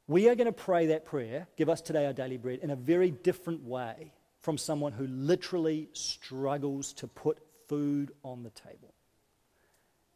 We 0.08 0.30
are 0.30 0.36
going 0.36 0.48
to 0.48 0.52
pray 0.52 0.88
that 0.88 1.06
prayer, 1.06 1.48
give 1.58 1.70
us 1.70 1.82
today 1.82 2.06
our 2.06 2.14
daily 2.14 2.38
bread, 2.38 2.60
in 2.62 2.72
a 2.72 2.76
very 2.76 3.12
different 3.12 3.64
way 3.64 4.12
from 4.40 4.58
someone 4.58 4.92
who 4.92 5.08
literally 5.08 5.90
struggles 5.94 6.94
to 6.94 7.08
put 7.08 7.38
food 7.68 8.12
on 8.24 8.44
the 8.44 8.50
table. 8.50 8.94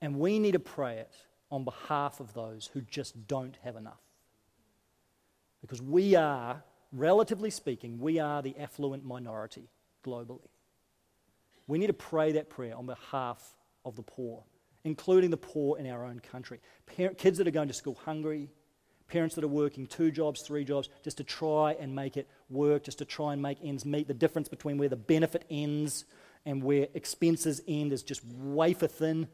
And 0.01 0.19
we 0.19 0.39
need 0.39 0.53
to 0.53 0.59
pray 0.59 0.97
it 0.97 1.13
on 1.51 1.63
behalf 1.63 2.19
of 2.19 2.33
those 2.33 2.69
who 2.73 2.81
just 2.81 3.27
don't 3.27 3.57
have 3.63 3.75
enough. 3.75 4.04
Because 5.65 5.81
we 5.81 6.13
are, 6.13 6.63
relatively 6.91 7.49
speaking, 7.49 7.99
we 7.99 8.19
are 8.19 8.43
the 8.43 8.55
affluent 8.59 9.03
minority 9.03 9.67
globally. 10.05 10.47
We 11.65 11.79
need 11.79 11.87
to 11.87 11.93
pray 11.93 12.33
that 12.33 12.51
prayer 12.51 12.77
on 12.77 12.85
behalf 12.85 13.41
of 13.83 13.95
the 13.95 14.03
poor, 14.03 14.43
including 14.83 15.31
the 15.31 15.37
poor 15.37 15.79
in 15.79 15.87
our 15.87 16.05
own 16.05 16.19
country. 16.19 16.59
kids 17.17 17.39
that 17.39 17.47
are 17.47 17.51
going 17.51 17.67
to 17.67 17.73
school 17.73 17.97
hungry, 18.05 18.51
parents 19.07 19.33
that 19.33 19.43
are 19.43 19.47
working 19.47 19.87
two 19.87 20.11
jobs, 20.11 20.43
three 20.43 20.63
jobs, 20.63 20.89
just 21.03 21.17
to 21.17 21.23
try 21.23 21.73
and 21.79 21.95
make 21.95 22.15
it 22.15 22.29
work, 22.51 22.83
just 22.83 22.99
to 22.99 23.05
try 23.05 23.33
and 23.33 23.41
make 23.41 23.57
ends 23.63 23.85
meet. 23.85 24.07
The 24.07 24.13
difference 24.13 24.47
between 24.47 24.77
where 24.77 24.89
the 24.89 24.95
benefit 24.95 25.45
ends 25.49 26.05
and 26.45 26.61
where 26.61 26.89
expenses 26.93 27.59
end 27.67 27.91
is 27.91 28.03
just 28.03 28.23
wafer 28.23 28.85
thin 28.85 29.27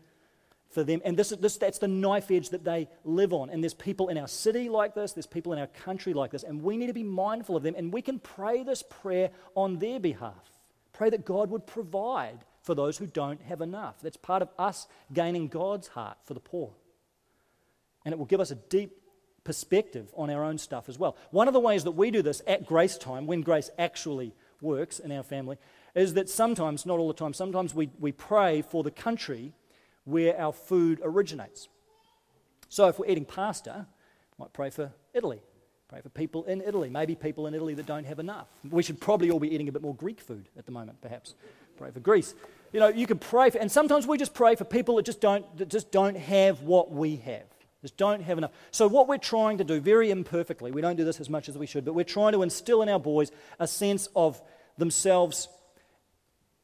for 0.72 0.84
them. 0.84 1.01
And 1.03 1.17
this, 1.17 1.32
is 1.32 1.38
this, 1.39 1.57
that's 1.57 1.80
the 1.80 1.88
knife 1.88 2.32
edge 2.32 2.49
that 2.49 2.63
they 2.63 2.88
live 3.03 3.34
on. 3.34 3.49
And 3.49 3.63
there's 3.63 3.74
people 3.74 4.09
in 4.09 4.17
our 4.17 4.28
city 4.28 4.69
like 4.69 4.95
this, 4.95 5.13
there's 5.13 5.26
people 5.26 5.53
in 5.53 5.59
our 5.59 5.67
country 5.67 6.13
like 6.13 6.32
this, 6.32 6.43
and 6.43 6.61
we 6.61 6.78
need 6.78 6.88
to 6.88 6.93
be 6.93 7.03
mindful 7.03 7.57
of 7.57 7.63
them. 7.63 7.76
And 7.78 7.93
we 7.93 8.01
can 8.01 8.19
pray 8.19 8.63
this 8.63 8.84
prayer 8.84 9.32
on 9.55 9.80
their 9.80 9.99
behalf. 9.99 10.59
Pray 10.93 11.09
that 11.09 11.26
God 11.26 11.49
would 11.49 11.65
provide 11.65 12.39
for 12.63 12.76
those 12.76 12.97
who 12.97 13.07
don't 13.07 13.41
have 13.41 13.61
enough. 13.61 13.95
That's 14.01 14.17
part 14.17 14.41
of 14.41 14.49
us 14.57 14.88
gaining 15.11 15.47
God's 15.47 15.88
heart 15.88 16.17
for 16.26 16.34
the 16.34 16.39
poor. 16.39 16.72
And 18.05 18.13
it 18.13 18.17
will 18.17 18.26
give 18.26 18.39
us 18.39 18.51
a 18.51 18.55
deep 18.55 18.97
perspective 19.43 20.11
on 20.15 20.30
our 20.30 20.43
own 20.43 20.57
stuff 20.57 20.88
as 20.88 20.99
well. 20.99 21.17
One 21.32 21.47
of 21.47 21.53
the 21.53 21.59
ways 21.59 21.84
that 21.84 21.91
we 21.91 22.11
do 22.11 22.22
this 22.22 22.41
at 22.47 22.65
grace 22.65 22.97
time, 22.97 23.26
when 23.26 23.41
grace 23.41 23.69
actually 23.80 24.34
works 24.61 24.99
in 24.99 25.11
our 25.11 25.24
family, 25.24 25.57
is 25.95 26.13
that 26.13 26.30
sometimes, 26.30 26.86
not 26.86 26.99
all 26.99 27.07
the 27.07 27.13
time, 27.13 27.34
sometimes 27.34 27.74
we, 27.74 27.89
we 27.99 28.11
pray 28.11 28.61
for 28.61 28.84
the 28.84 28.91
country 28.91 29.53
where 30.05 30.39
our 30.39 30.53
food 30.53 30.99
originates. 31.03 31.69
So 32.69 32.87
if 32.87 32.99
we're 32.99 33.07
eating 33.07 33.25
pasta, 33.25 33.85
might 34.37 34.53
pray 34.53 34.69
for 34.69 34.91
Italy. 35.13 35.41
Pray 35.87 35.99
for 36.01 36.09
people 36.09 36.45
in 36.45 36.61
Italy, 36.61 36.89
maybe 36.89 37.15
people 37.15 37.47
in 37.47 37.53
Italy 37.53 37.73
that 37.73 37.85
don't 37.85 38.05
have 38.05 38.19
enough. 38.19 38.47
We 38.69 38.81
should 38.81 39.01
probably 39.01 39.29
all 39.29 39.41
be 39.41 39.53
eating 39.53 39.67
a 39.67 39.73
bit 39.73 39.81
more 39.81 39.93
Greek 39.93 40.21
food 40.21 40.47
at 40.57 40.65
the 40.65 40.71
moment, 40.71 41.01
perhaps. 41.01 41.35
Pray 41.77 41.91
for 41.91 41.99
Greece. 41.99 42.33
You 42.71 42.79
know, 42.79 42.87
you 42.87 43.05
can 43.05 43.19
pray 43.19 43.49
for, 43.49 43.57
and 43.57 43.69
sometimes 43.69 44.07
we 44.07 44.17
just 44.17 44.33
pray 44.33 44.55
for 44.55 44.63
people 44.63 44.95
that 44.95 45.05
just 45.05 45.19
don't, 45.19 45.45
that 45.57 45.67
just 45.67 45.91
don't 45.91 46.15
have 46.15 46.61
what 46.61 46.91
we 46.91 47.17
have. 47.17 47.43
Just 47.81 47.97
don't 47.97 48.21
have 48.21 48.37
enough. 48.37 48.51
So, 48.69 48.87
what 48.87 49.09
we're 49.09 49.17
trying 49.17 49.57
to 49.57 49.63
do, 49.63 49.81
very 49.81 50.11
imperfectly, 50.11 50.71
we 50.71 50.81
don't 50.81 50.95
do 50.95 51.03
this 51.03 51.19
as 51.19 51.29
much 51.29 51.49
as 51.49 51.57
we 51.57 51.65
should, 51.65 51.83
but 51.83 51.93
we're 51.93 52.05
trying 52.05 52.33
to 52.33 52.43
instill 52.43 52.81
in 52.83 52.89
our 52.89 52.99
boys 52.99 53.31
a 53.59 53.67
sense 53.67 54.07
of 54.15 54.41
themselves 54.77 55.49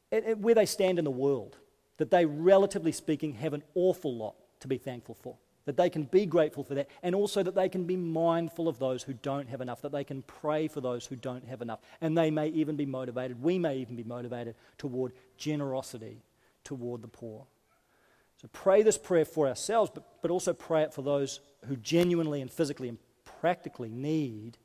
where 0.10 0.56
they 0.56 0.66
stand 0.66 1.00
in 1.00 1.06
the 1.06 1.12
world 1.12 1.58
that 1.98 2.12
they, 2.12 2.26
relatively 2.26 2.92
speaking, 2.92 3.34
have 3.34 3.54
an 3.54 3.64
awful 3.76 4.16
lot 4.16 4.36
to 4.62 4.68
be 4.68 4.78
thankful 4.78 5.16
for. 5.16 5.36
That 5.66 5.76
they 5.76 5.90
can 5.90 6.04
be 6.04 6.26
grateful 6.26 6.64
for 6.64 6.76
that, 6.76 6.90
and 7.04 7.14
also 7.14 7.44
that 7.44 7.56
they 7.56 7.68
can 7.68 7.84
be 7.84 7.98
mindful 7.98 8.70
of 8.70 8.80
those 8.80 9.04
who 9.04 9.14
don't 9.14 9.50
have 9.50 9.60
enough, 9.60 9.82
that 9.82 9.92
they 9.92 10.06
can 10.06 10.22
pray 10.22 10.70
for 10.70 10.80
those 10.80 11.06
who 11.06 11.18
don't 11.18 11.46
have 11.46 11.62
enough. 11.62 11.80
And 12.00 12.18
they 12.18 12.32
may 12.32 12.48
even 12.50 12.78
be 12.78 12.86
motivated, 12.86 13.42
we 13.42 13.60
may 13.60 13.78
even 13.78 13.98
be 13.98 14.04
motivated 14.04 14.56
toward 14.78 15.12
generosity 15.38 16.22
toward 16.68 17.02
the 17.02 17.08
poor. 17.08 17.46
So 18.42 18.50
pray 18.52 18.84
this 18.84 18.98
prayer 18.98 19.26
for 19.26 19.48
ourselves, 19.48 19.90
but, 19.94 20.22
but 20.22 20.30
also 20.30 20.54
pray 20.54 20.84
it 20.84 20.94
for 20.94 21.02
those 21.02 21.40
who 21.66 21.76
genuinely 21.78 22.42
and 22.42 22.52
physically 22.52 22.90
and 22.90 22.98
practically 23.42 23.90
need 23.90 24.58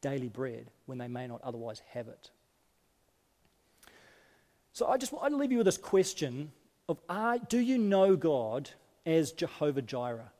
daily 0.00 0.28
bread 0.28 0.70
when 0.86 0.98
they 0.98 1.08
may 1.08 1.26
not 1.28 1.40
otherwise 1.42 1.82
have 1.92 2.08
it. 2.08 2.30
So 4.72 4.86
I 4.86 4.96
just 4.96 5.12
want 5.12 5.30
to 5.30 5.36
leave 5.36 5.52
you 5.52 5.58
with 5.58 5.66
this 5.66 5.76
question 5.76 6.50
of 6.92 7.48
do 7.48 7.58
you 7.58 7.78
know 7.78 8.16
God 8.16 8.70
as 9.04 9.32
Jehovah 9.32 9.82
Jireh? 9.82 10.32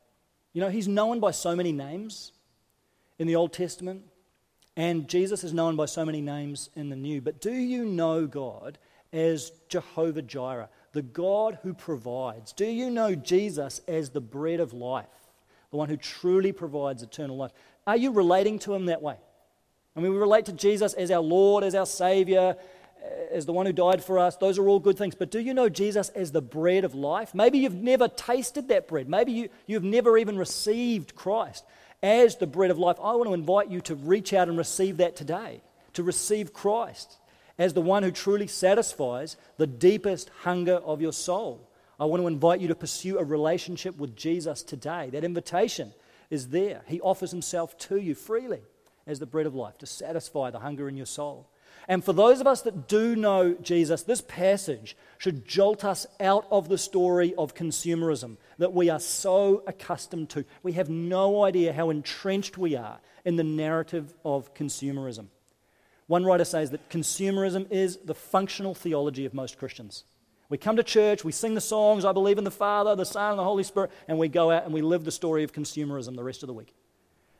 You 0.53 0.61
know, 0.61 0.69
he's 0.69 0.87
known 0.87 1.19
by 1.19 1.31
so 1.31 1.55
many 1.55 1.71
names 1.71 2.31
in 3.17 3.27
the 3.27 3.35
Old 3.35 3.53
Testament, 3.53 4.03
and 4.75 5.07
Jesus 5.07 5.43
is 5.43 5.53
known 5.53 5.75
by 5.75 5.85
so 5.85 6.05
many 6.05 6.21
names 6.21 6.69
in 6.75 6.89
the 6.89 6.95
New. 6.95 7.21
But 7.21 7.41
do 7.41 7.53
you 7.53 7.85
know 7.85 8.25
God 8.27 8.77
as 9.11 9.51
Jehovah 9.69 10.21
Jireh, 10.21 10.69
the 10.91 11.01
God 11.01 11.59
who 11.63 11.73
provides? 11.73 12.53
Do 12.53 12.65
you 12.65 12.89
know 12.89 13.15
Jesus 13.15 13.81
as 13.87 14.09
the 14.09 14.21
bread 14.21 14.59
of 14.59 14.73
life, 14.73 15.05
the 15.71 15.77
one 15.77 15.89
who 15.89 15.97
truly 15.97 16.51
provides 16.51 17.03
eternal 17.03 17.37
life? 17.37 17.51
Are 17.85 17.97
you 17.97 18.11
relating 18.11 18.59
to 18.59 18.73
him 18.73 18.87
that 18.87 19.01
way? 19.01 19.17
I 19.95 19.99
mean, 19.99 20.11
we 20.11 20.17
relate 20.17 20.45
to 20.45 20.53
Jesus 20.53 20.93
as 20.93 21.11
our 21.11 21.21
Lord, 21.21 21.63
as 21.63 21.75
our 21.75 21.85
Savior, 21.85 22.55
Uh, 23.03 23.07
as 23.31 23.45
the 23.45 23.53
one 23.53 23.65
who 23.65 23.73
died 23.73 24.03
for 24.03 24.19
us, 24.19 24.37
those 24.37 24.57
are 24.57 24.67
all 24.67 24.79
good 24.79 24.97
things. 24.97 25.15
But 25.15 25.31
do 25.31 25.39
you 25.39 25.53
know 25.53 25.69
Jesus 25.69 26.09
as 26.09 26.31
the 26.31 26.41
bread 26.41 26.83
of 26.83 26.95
life? 26.95 27.35
Maybe 27.35 27.59
you've 27.59 27.73
never 27.73 28.07
tasted 28.07 28.69
that 28.69 28.87
bread. 28.87 29.09
Maybe 29.09 29.31
you, 29.31 29.49
you've 29.67 29.83
never 29.83 30.17
even 30.17 30.37
received 30.37 31.15
Christ 31.15 31.63
as 32.01 32.37
the 32.37 32.47
bread 32.47 32.71
of 32.71 32.77
life. 32.77 32.97
I 33.01 33.15
want 33.15 33.27
to 33.29 33.33
invite 33.33 33.69
you 33.69 33.81
to 33.81 33.95
reach 33.95 34.33
out 34.33 34.49
and 34.49 34.57
receive 34.57 34.97
that 34.97 35.15
today, 35.15 35.61
to 35.93 36.03
receive 36.03 36.53
Christ 36.53 37.17
as 37.57 37.73
the 37.73 37.81
one 37.81 38.03
who 38.03 38.11
truly 38.11 38.47
satisfies 38.47 39.37
the 39.57 39.67
deepest 39.67 40.29
hunger 40.41 40.75
of 40.75 41.01
your 41.01 41.13
soul. 41.13 41.69
I 41.99 42.05
want 42.05 42.21
to 42.21 42.27
invite 42.27 42.59
you 42.59 42.67
to 42.69 42.75
pursue 42.75 43.19
a 43.19 43.23
relationship 43.23 43.97
with 43.97 44.15
Jesus 44.15 44.63
today. 44.63 45.09
That 45.11 45.23
invitation 45.23 45.93
is 46.29 46.49
there. 46.49 46.81
He 46.87 46.99
offers 47.01 47.31
himself 47.31 47.77
to 47.79 47.97
you 47.97 48.15
freely 48.15 48.61
as 49.05 49.19
the 49.19 49.25
bread 49.25 49.45
of 49.45 49.55
life 49.55 49.77
to 49.79 49.85
satisfy 49.85 50.49
the 50.49 50.59
hunger 50.59 50.89
in 50.89 50.97
your 50.97 51.05
soul. 51.05 51.47
And 51.87 52.03
for 52.03 52.13
those 52.13 52.39
of 52.39 52.47
us 52.47 52.61
that 52.61 52.87
do 52.87 53.15
know 53.15 53.55
Jesus, 53.55 54.03
this 54.03 54.21
passage 54.21 54.95
should 55.17 55.47
jolt 55.47 55.83
us 55.83 56.07
out 56.19 56.47
of 56.49 56.69
the 56.69 56.77
story 56.77 57.33
of 57.37 57.55
consumerism 57.55 58.37
that 58.57 58.73
we 58.73 58.89
are 58.89 58.99
so 58.99 59.63
accustomed 59.67 60.29
to. 60.29 60.45
We 60.61 60.73
have 60.73 60.89
no 60.89 61.43
idea 61.43 61.73
how 61.73 61.89
entrenched 61.89 62.57
we 62.57 62.75
are 62.75 62.99
in 63.25 63.35
the 63.35 63.43
narrative 63.43 64.13
of 64.23 64.53
consumerism. 64.53 65.27
One 66.07 66.25
writer 66.25 66.45
says 66.45 66.71
that 66.71 66.89
consumerism 66.89 67.71
is 67.71 67.97
the 67.97 68.15
functional 68.15 68.75
theology 68.75 69.25
of 69.25 69.33
most 69.33 69.57
Christians. 69.57 70.03
We 70.49 70.57
come 70.57 70.75
to 70.75 70.83
church, 70.83 71.23
we 71.23 71.31
sing 71.31 71.55
the 71.55 71.61
songs, 71.61 72.05
I 72.05 72.11
believe 72.11 72.37
in 72.37 72.43
the 72.43 72.51
Father, 72.51 72.95
the 72.95 73.05
Son, 73.05 73.31
and 73.31 73.39
the 73.39 73.43
Holy 73.43 73.63
Spirit, 73.63 73.91
and 74.07 74.19
we 74.19 74.27
go 74.27 74.51
out 74.51 74.65
and 74.65 74.73
we 74.73 74.81
live 74.81 75.03
the 75.03 75.11
story 75.11 75.43
of 75.43 75.53
consumerism 75.53 76.15
the 76.15 76.23
rest 76.23 76.43
of 76.43 76.47
the 76.47 76.53
week. 76.53 76.75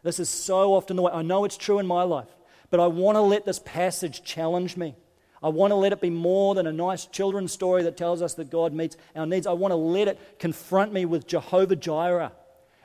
This 0.01 0.19
is 0.19 0.29
so 0.29 0.73
often 0.73 0.95
the 0.95 1.03
way. 1.03 1.11
I 1.13 1.21
know 1.21 1.45
it's 1.45 1.57
true 1.57 1.79
in 1.79 1.85
my 1.85 2.03
life, 2.03 2.29
but 2.73 2.79
I 2.79 2.87
want 2.87 3.17
to 3.17 3.21
let 3.21 3.45
this 3.45 3.59
passage 3.59 4.23
challenge 4.23 4.77
me. 4.77 4.95
I 5.43 5.49
want 5.49 5.69
to 5.69 5.75
let 5.75 5.93
it 5.93 6.01
be 6.01 6.09
more 6.09 6.55
than 6.55 6.65
a 6.65 6.73
nice 6.73 7.05
children's 7.05 7.51
story 7.51 7.83
that 7.83 7.97
tells 7.97 8.19
us 8.23 8.33
that 8.33 8.49
God 8.49 8.73
meets 8.73 8.97
our 9.15 9.27
needs. 9.27 9.45
I 9.45 9.51
want 9.51 9.73
to 9.73 9.75
let 9.75 10.07
it 10.07 10.39
confront 10.39 10.91
me 10.91 11.05
with 11.05 11.27
Jehovah 11.27 11.75
Jireh 11.75 12.31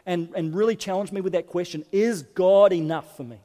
and, 0.05 0.29
and 0.37 0.55
really 0.55 0.77
challenge 0.77 1.11
me 1.11 1.23
with 1.23 1.33
that 1.33 1.47
question 1.47 1.87
Is 1.91 2.21
God 2.21 2.75
enough 2.75 3.17
for 3.17 3.25
me? 3.25 3.39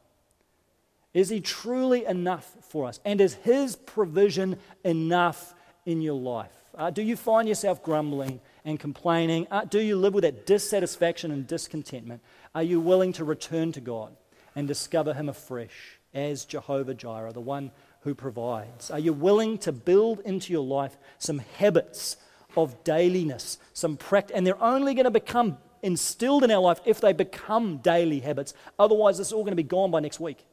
Is 1.13 1.29
He 1.29 1.39
truly 1.39 2.03
enough 2.03 2.57
for 2.67 2.87
us? 2.87 2.99
And 3.05 3.21
is 3.21 3.35
His 3.35 3.77
provision 3.77 4.59
enough 4.83 5.55
in 5.85 6.01
your 6.01 6.19
life? 6.19 6.51
Uh, 6.77 6.89
do 6.89 7.01
you 7.01 7.15
find 7.15 7.47
yourself 7.47 7.81
grumbling 7.81 8.41
and 8.65 8.77
complaining? 8.77 9.47
Uh, 9.49 9.63
do 9.63 9.79
you 9.79 9.95
live 9.95 10.13
with 10.13 10.25
that 10.25 10.45
dissatisfaction 10.45 11.31
and 11.31 11.47
discontentment? 11.47 12.21
Are 12.53 12.63
you 12.63 12.81
willing 12.81 13.13
to 13.13 13.23
return 13.23 13.71
to 13.71 13.79
God 13.79 14.13
and 14.57 14.67
discover 14.67 15.13
Him 15.13 15.29
afresh 15.29 16.01
as 16.13 16.45
Jehovah 16.45 16.93
Jireh, 16.93 17.33
the 17.33 17.41
one 17.41 17.71
who 18.01 18.13
provides? 18.13 18.91
Are 18.91 18.99
you 18.99 19.13
willing 19.13 19.57
to 19.59 19.71
build 19.71 20.19
into 20.21 20.51
your 20.51 20.65
life 20.65 20.97
some 21.17 21.39
habits 21.57 22.17
of 22.55 22.83
dailiness, 22.83 23.57
some 23.73 23.97
practice, 23.97 24.35
and 24.35 24.45
they're 24.45 24.61
only 24.61 24.93
going 24.93 25.05
to 25.05 25.11
become 25.11 25.57
instilled 25.83 26.43
in 26.43 26.49
our 26.49 26.61
life 26.61 26.79
if 26.85 27.01
they 27.01 27.13
become 27.13 27.77
daily 27.77 28.21
habits. 28.21 28.53
Otherwise, 28.79 29.19
it's 29.19 29.31
all 29.31 29.43
going 29.43 29.51
to 29.51 29.55
be 29.55 29.63
gone 29.63 29.91
by 29.91 29.99
next 29.99 30.19
week. 30.19 30.45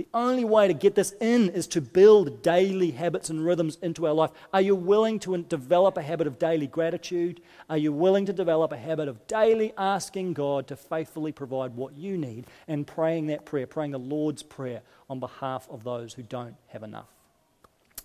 The 0.00 0.08
only 0.14 0.46
way 0.46 0.66
to 0.66 0.72
get 0.72 0.94
this 0.94 1.12
in 1.20 1.50
is 1.50 1.66
to 1.66 1.82
build 1.82 2.40
daily 2.40 2.90
habits 2.90 3.28
and 3.28 3.44
rhythms 3.44 3.76
into 3.82 4.06
our 4.06 4.14
life. 4.14 4.30
Are 4.50 4.62
you 4.62 4.74
willing 4.74 5.18
to 5.18 5.36
develop 5.36 5.98
a 5.98 6.02
habit 6.02 6.26
of 6.26 6.38
daily 6.38 6.66
gratitude? 6.66 7.42
Are 7.68 7.76
you 7.76 7.92
willing 7.92 8.24
to 8.24 8.32
develop 8.32 8.72
a 8.72 8.78
habit 8.78 9.08
of 9.08 9.26
daily 9.26 9.74
asking 9.76 10.32
God 10.32 10.68
to 10.68 10.76
faithfully 10.76 11.32
provide 11.32 11.76
what 11.76 11.98
you 11.98 12.16
need 12.16 12.46
and 12.66 12.86
praying 12.86 13.26
that 13.26 13.44
prayer, 13.44 13.66
praying 13.66 13.90
the 13.90 13.98
Lord's 13.98 14.42
Prayer 14.42 14.80
on 15.10 15.20
behalf 15.20 15.68
of 15.68 15.84
those 15.84 16.14
who 16.14 16.22
don't 16.22 16.56
have 16.68 16.82
enough? 16.82 17.08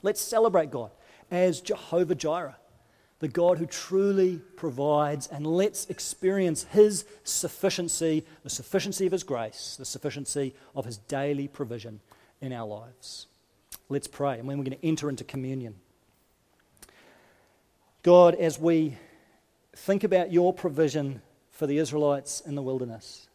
Let's 0.03 0.19
celebrate 0.19 0.71
God 0.71 0.91
as 1.31 1.61
Jehovah 1.61 2.15
Jireh 2.15 2.57
the 3.25 3.31
God 3.31 3.57
who 3.57 3.65
truly 3.65 4.39
provides, 4.55 5.25
and 5.25 5.47
let's 5.47 5.87
experience 5.87 6.65
His 6.65 7.05
sufficiency, 7.23 8.23
the 8.43 8.51
sufficiency 8.51 9.07
of 9.07 9.11
His 9.11 9.23
grace, 9.23 9.77
the 9.79 9.83
sufficiency 9.83 10.53
of 10.75 10.85
His 10.85 10.97
daily 10.97 11.47
provision 11.47 12.01
in 12.39 12.53
our 12.53 12.67
lives. 12.67 13.25
Let's 13.89 14.05
pray, 14.05 14.37
and 14.37 14.47
then 14.47 14.59
we're 14.59 14.63
going 14.63 14.77
to 14.77 14.85
enter 14.85 15.09
into 15.09 15.23
communion. 15.23 15.73
God, 18.03 18.35
as 18.35 18.59
we 18.59 18.95
think 19.75 20.03
about 20.03 20.31
your 20.31 20.53
provision 20.53 21.23
for 21.49 21.65
the 21.65 21.79
Israelites 21.79 22.41
in 22.41 22.53
the 22.53 22.61
wilderness, 22.61 23.27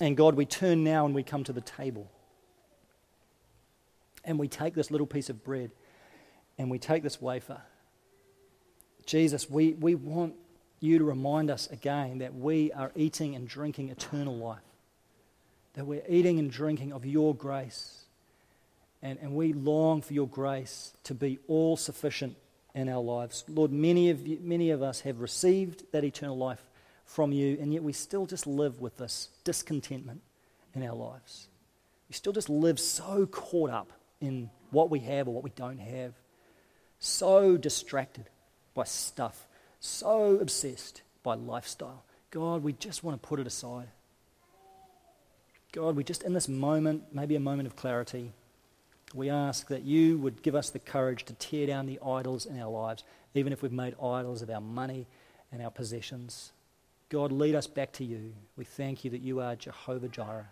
and 0.00 0.16
God, 0.16 0.34
we 0.34 0.46
turn 0.46 0.82
now 0.82 1.06
and 1.06 1.14
we 1.14 1.22
come 1.22 1.44
to 1.44 1.52
the 1.52 1.60
table. 1.60 2.10
And 4.24 4.36
we 4.36 4.48
take 4.48 4.74
this 4.74 4.90
little 4.90 5.06
piece 5.06 5.30
of 5.30 5.44
bread 5.44 5.70
and 6.58 6.68
we 6.72 6.80
take 6.80 7.04
this 7.04 7.22
wafer 7.22 7.62
Jesus, 9.08 9.48
we, 9.48 9.72
we 9.72 9.94
want 9.94 10.34
you 10.80 10.98
to 10.98 11.04
remind 11.04 11.50
us 11.50 11.66
again 11.68 12.18
that 12.18 12.34
we 12.34 12.70
are 12.72 12.92
eating 12.94 13.34
and 13.34 13.48
drinking 13.48 13.88
eternal 13.88 14.36
life, 14.36 14.58
that 15.72 15.86
we're 15.86 16.02
eating 16.10 16.38
and 16.38 16.50
drinking 16.50 16.92
of 16.92 17.06
your 17.06 17.34
grace. 17.34 18.02
And, 19.02 19.18
and 19.22 19.34
we 19.34 19.54
long 19.54 20.02
for 20.02 20.12
your 20.12 20.28
grace 20.28 20.92
to 21.04 21.14
be 21.14 21.38
all 21.48 21.78
sufficient 21.78 22.36
in 22.74 22.90
our 22.90 23.00
lives. 23.00 23.44
Lord, 23.48 23.72
many 23.72 24.10
of, 24.10 24.26
you, 24.26 24.40
many 24.42 24.72
of 24.72 24.82
us 24.82 25.00
have 25.00 25.20
received 25.20 25.84
that 25.92 26.04
eternal 26.04 26.36
life 26.36 26.62
from 27.06 27.32
you, 27.32 27.56
and 27.58 27.72
yet 27.72 27.82
we 27.82 27.94
still 27.94 28.26
just 28.26 28.46
live 28.46 28.82
with 28.82 28.98
this 28.98 29.30
discontentment 29.42 30.20
in 30.74 30.82
our 30.86 30.94
lives. 30.94 31.48
We 32.10 32.12
still 32.12 32.34
just 32.34 32.50
live 32.50 32.78
so 32.78 33.24
caught 33.24 33.70
up 33.70 33.90
in 34.20 34.50
what 34.70 34.90
we 34.90 35.00
have 35.00 35.28
or 35.28 35.34
what 35.34 35.44
we 35.44 35.50
don't 35.56 35.78
have, 35.78 36.12
so 36.98 37.56
distracted 37.56 38.28
by 38.78 38.84
stuff, 38.84 39.48
so 39.80 40.38
obsessed 40.38 41.02
by 41.24 41.34
lifestyle. 41.34 42.04
God, 42.30 42.62
we 42.62 42.72
just 42.74 43.02
want 43.02 43.20
to 43.20 43.28
put 43.28 43.40
it 43.40 43.46
aside. 43.46 43.88
God, 45.72 45.96
we 45.96 46.04
just, 46.04 46.22
in 46.22 46.32
this 46.32 46.48
moment, 46.48 47.02
maybe 47.12 47.34
a 47.34 47.40
moment 47.40 47.66
of 47.66 47.74
clarity, 47.74 48.30
we 49.12 49.30
ask 49.30 49.66
that 49.66 49.82
you 49.82 50.16
would 50.18 50.42
give 50.42 50.54
us 50.54 50.70
the 50.70 50.78
courage 50.78 51.24
to 51.24 51.32
tear 51.34 51.66
down 51.66 51.86
the 51.86 51.98
idols 52.06 52.46
in 52.46 52.60
our 52.60 52.70
lives, 52.70 53.02
even 53.34 53.52
if 53.52 53.62
we've 53.62 53.72
made 53.72 53.96
idols 54.00 54.42
of 54.42 54.50
our 54.50 54.60
money 54.60 55.08
and 55.50 55.60
our 55.60 55.72
possessions. 55.72 56.52
God, 57.08 57.32
lead 57.32 57.56
us 57.56 57.66
back 57.66 57.90
to 57.94 58.04
you. 58.04 58.32
We 58.56 58.64
thank 58.64 59.04
you 59.04 59.10
that 59.10 59.22
you 59.22 59.40
are 59.40 59.56
Jehovah 59.56 60.08
Jireh, 60.08 60.50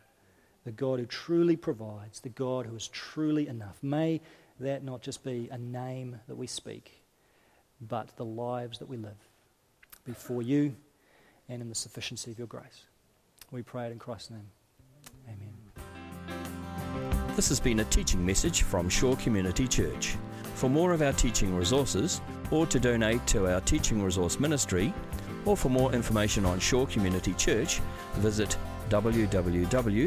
the 0.65 0.73
God 0.73 0.99
who 0.99 1.07
truly 1.07 1.55
provides, 1.55 2.19
the 2.19 2.29
God 2.29 2.67
who 2.67 2.75
is 2.75 2.89
truly 2.89 3.47
enough. 3.47 3.77
May 3.83 4.21
that 4.59 4.83
not 4.83 5.01
just 5.01 5.23
be 5.23 5.49
a 5.53 5.59
name 5.59 6.19
that 6.27 6.37
we 6.37 6.49
speak, 6.49 6.96
but 7.81 8.17
the 8.17 8.25
lives 8.25 8.79
that 8.79 8.89
we 8.89 8.97
live 8.97 9.17
before 10.05 10.43
you 10.43 10.75
and 11.49 11.63
in 11.63 11.69
the 11.69 11.75
sufficiency 11.75 12.31
of 12.31 12.39
your 12.39 12.47
grace. 12.47 12.85
We 13.51 13.63
pray 13.63 13.87
it 13.87 13.93
in 13.93 13.99
Christ's 13.99 14.31
name. 14.31 14.49
Amen. 15.29 15.55
This 17.37 17.49
has 17.49 17.61
been 17.61 17.81
a 17.81 17.85
teaching 17.85 18.25
message 18.25 18.63
from 18.63 18.89
Shore 18.89 19.17
Community 19.17 19.69
Church. 19.69 20.17
For 20.55 20.71
more 20.71 20.93
of 20.93 21.03
our 21.03 21.13
teaching 21.13 21.55
resources, 21.55 22.23
or 22.51 22.67
to 22.67 22.81
donate 22.81 23.27
to 23.29 23.53
our 23.53 23.61
teaching 23.61 24.03
resource 24.03 24.41
ministry, 24.41 24.95
or 25.45 25.57
for 25.57 25.69
more 25.69 25.93
information 25.93 26.47
on 26.47 26.59
Shore 26.59 26.87
Community 26.87 27.35
Church, 27.35 27.81
visit 28.15 28.57
www.shore.org.nz. 28.89 30.07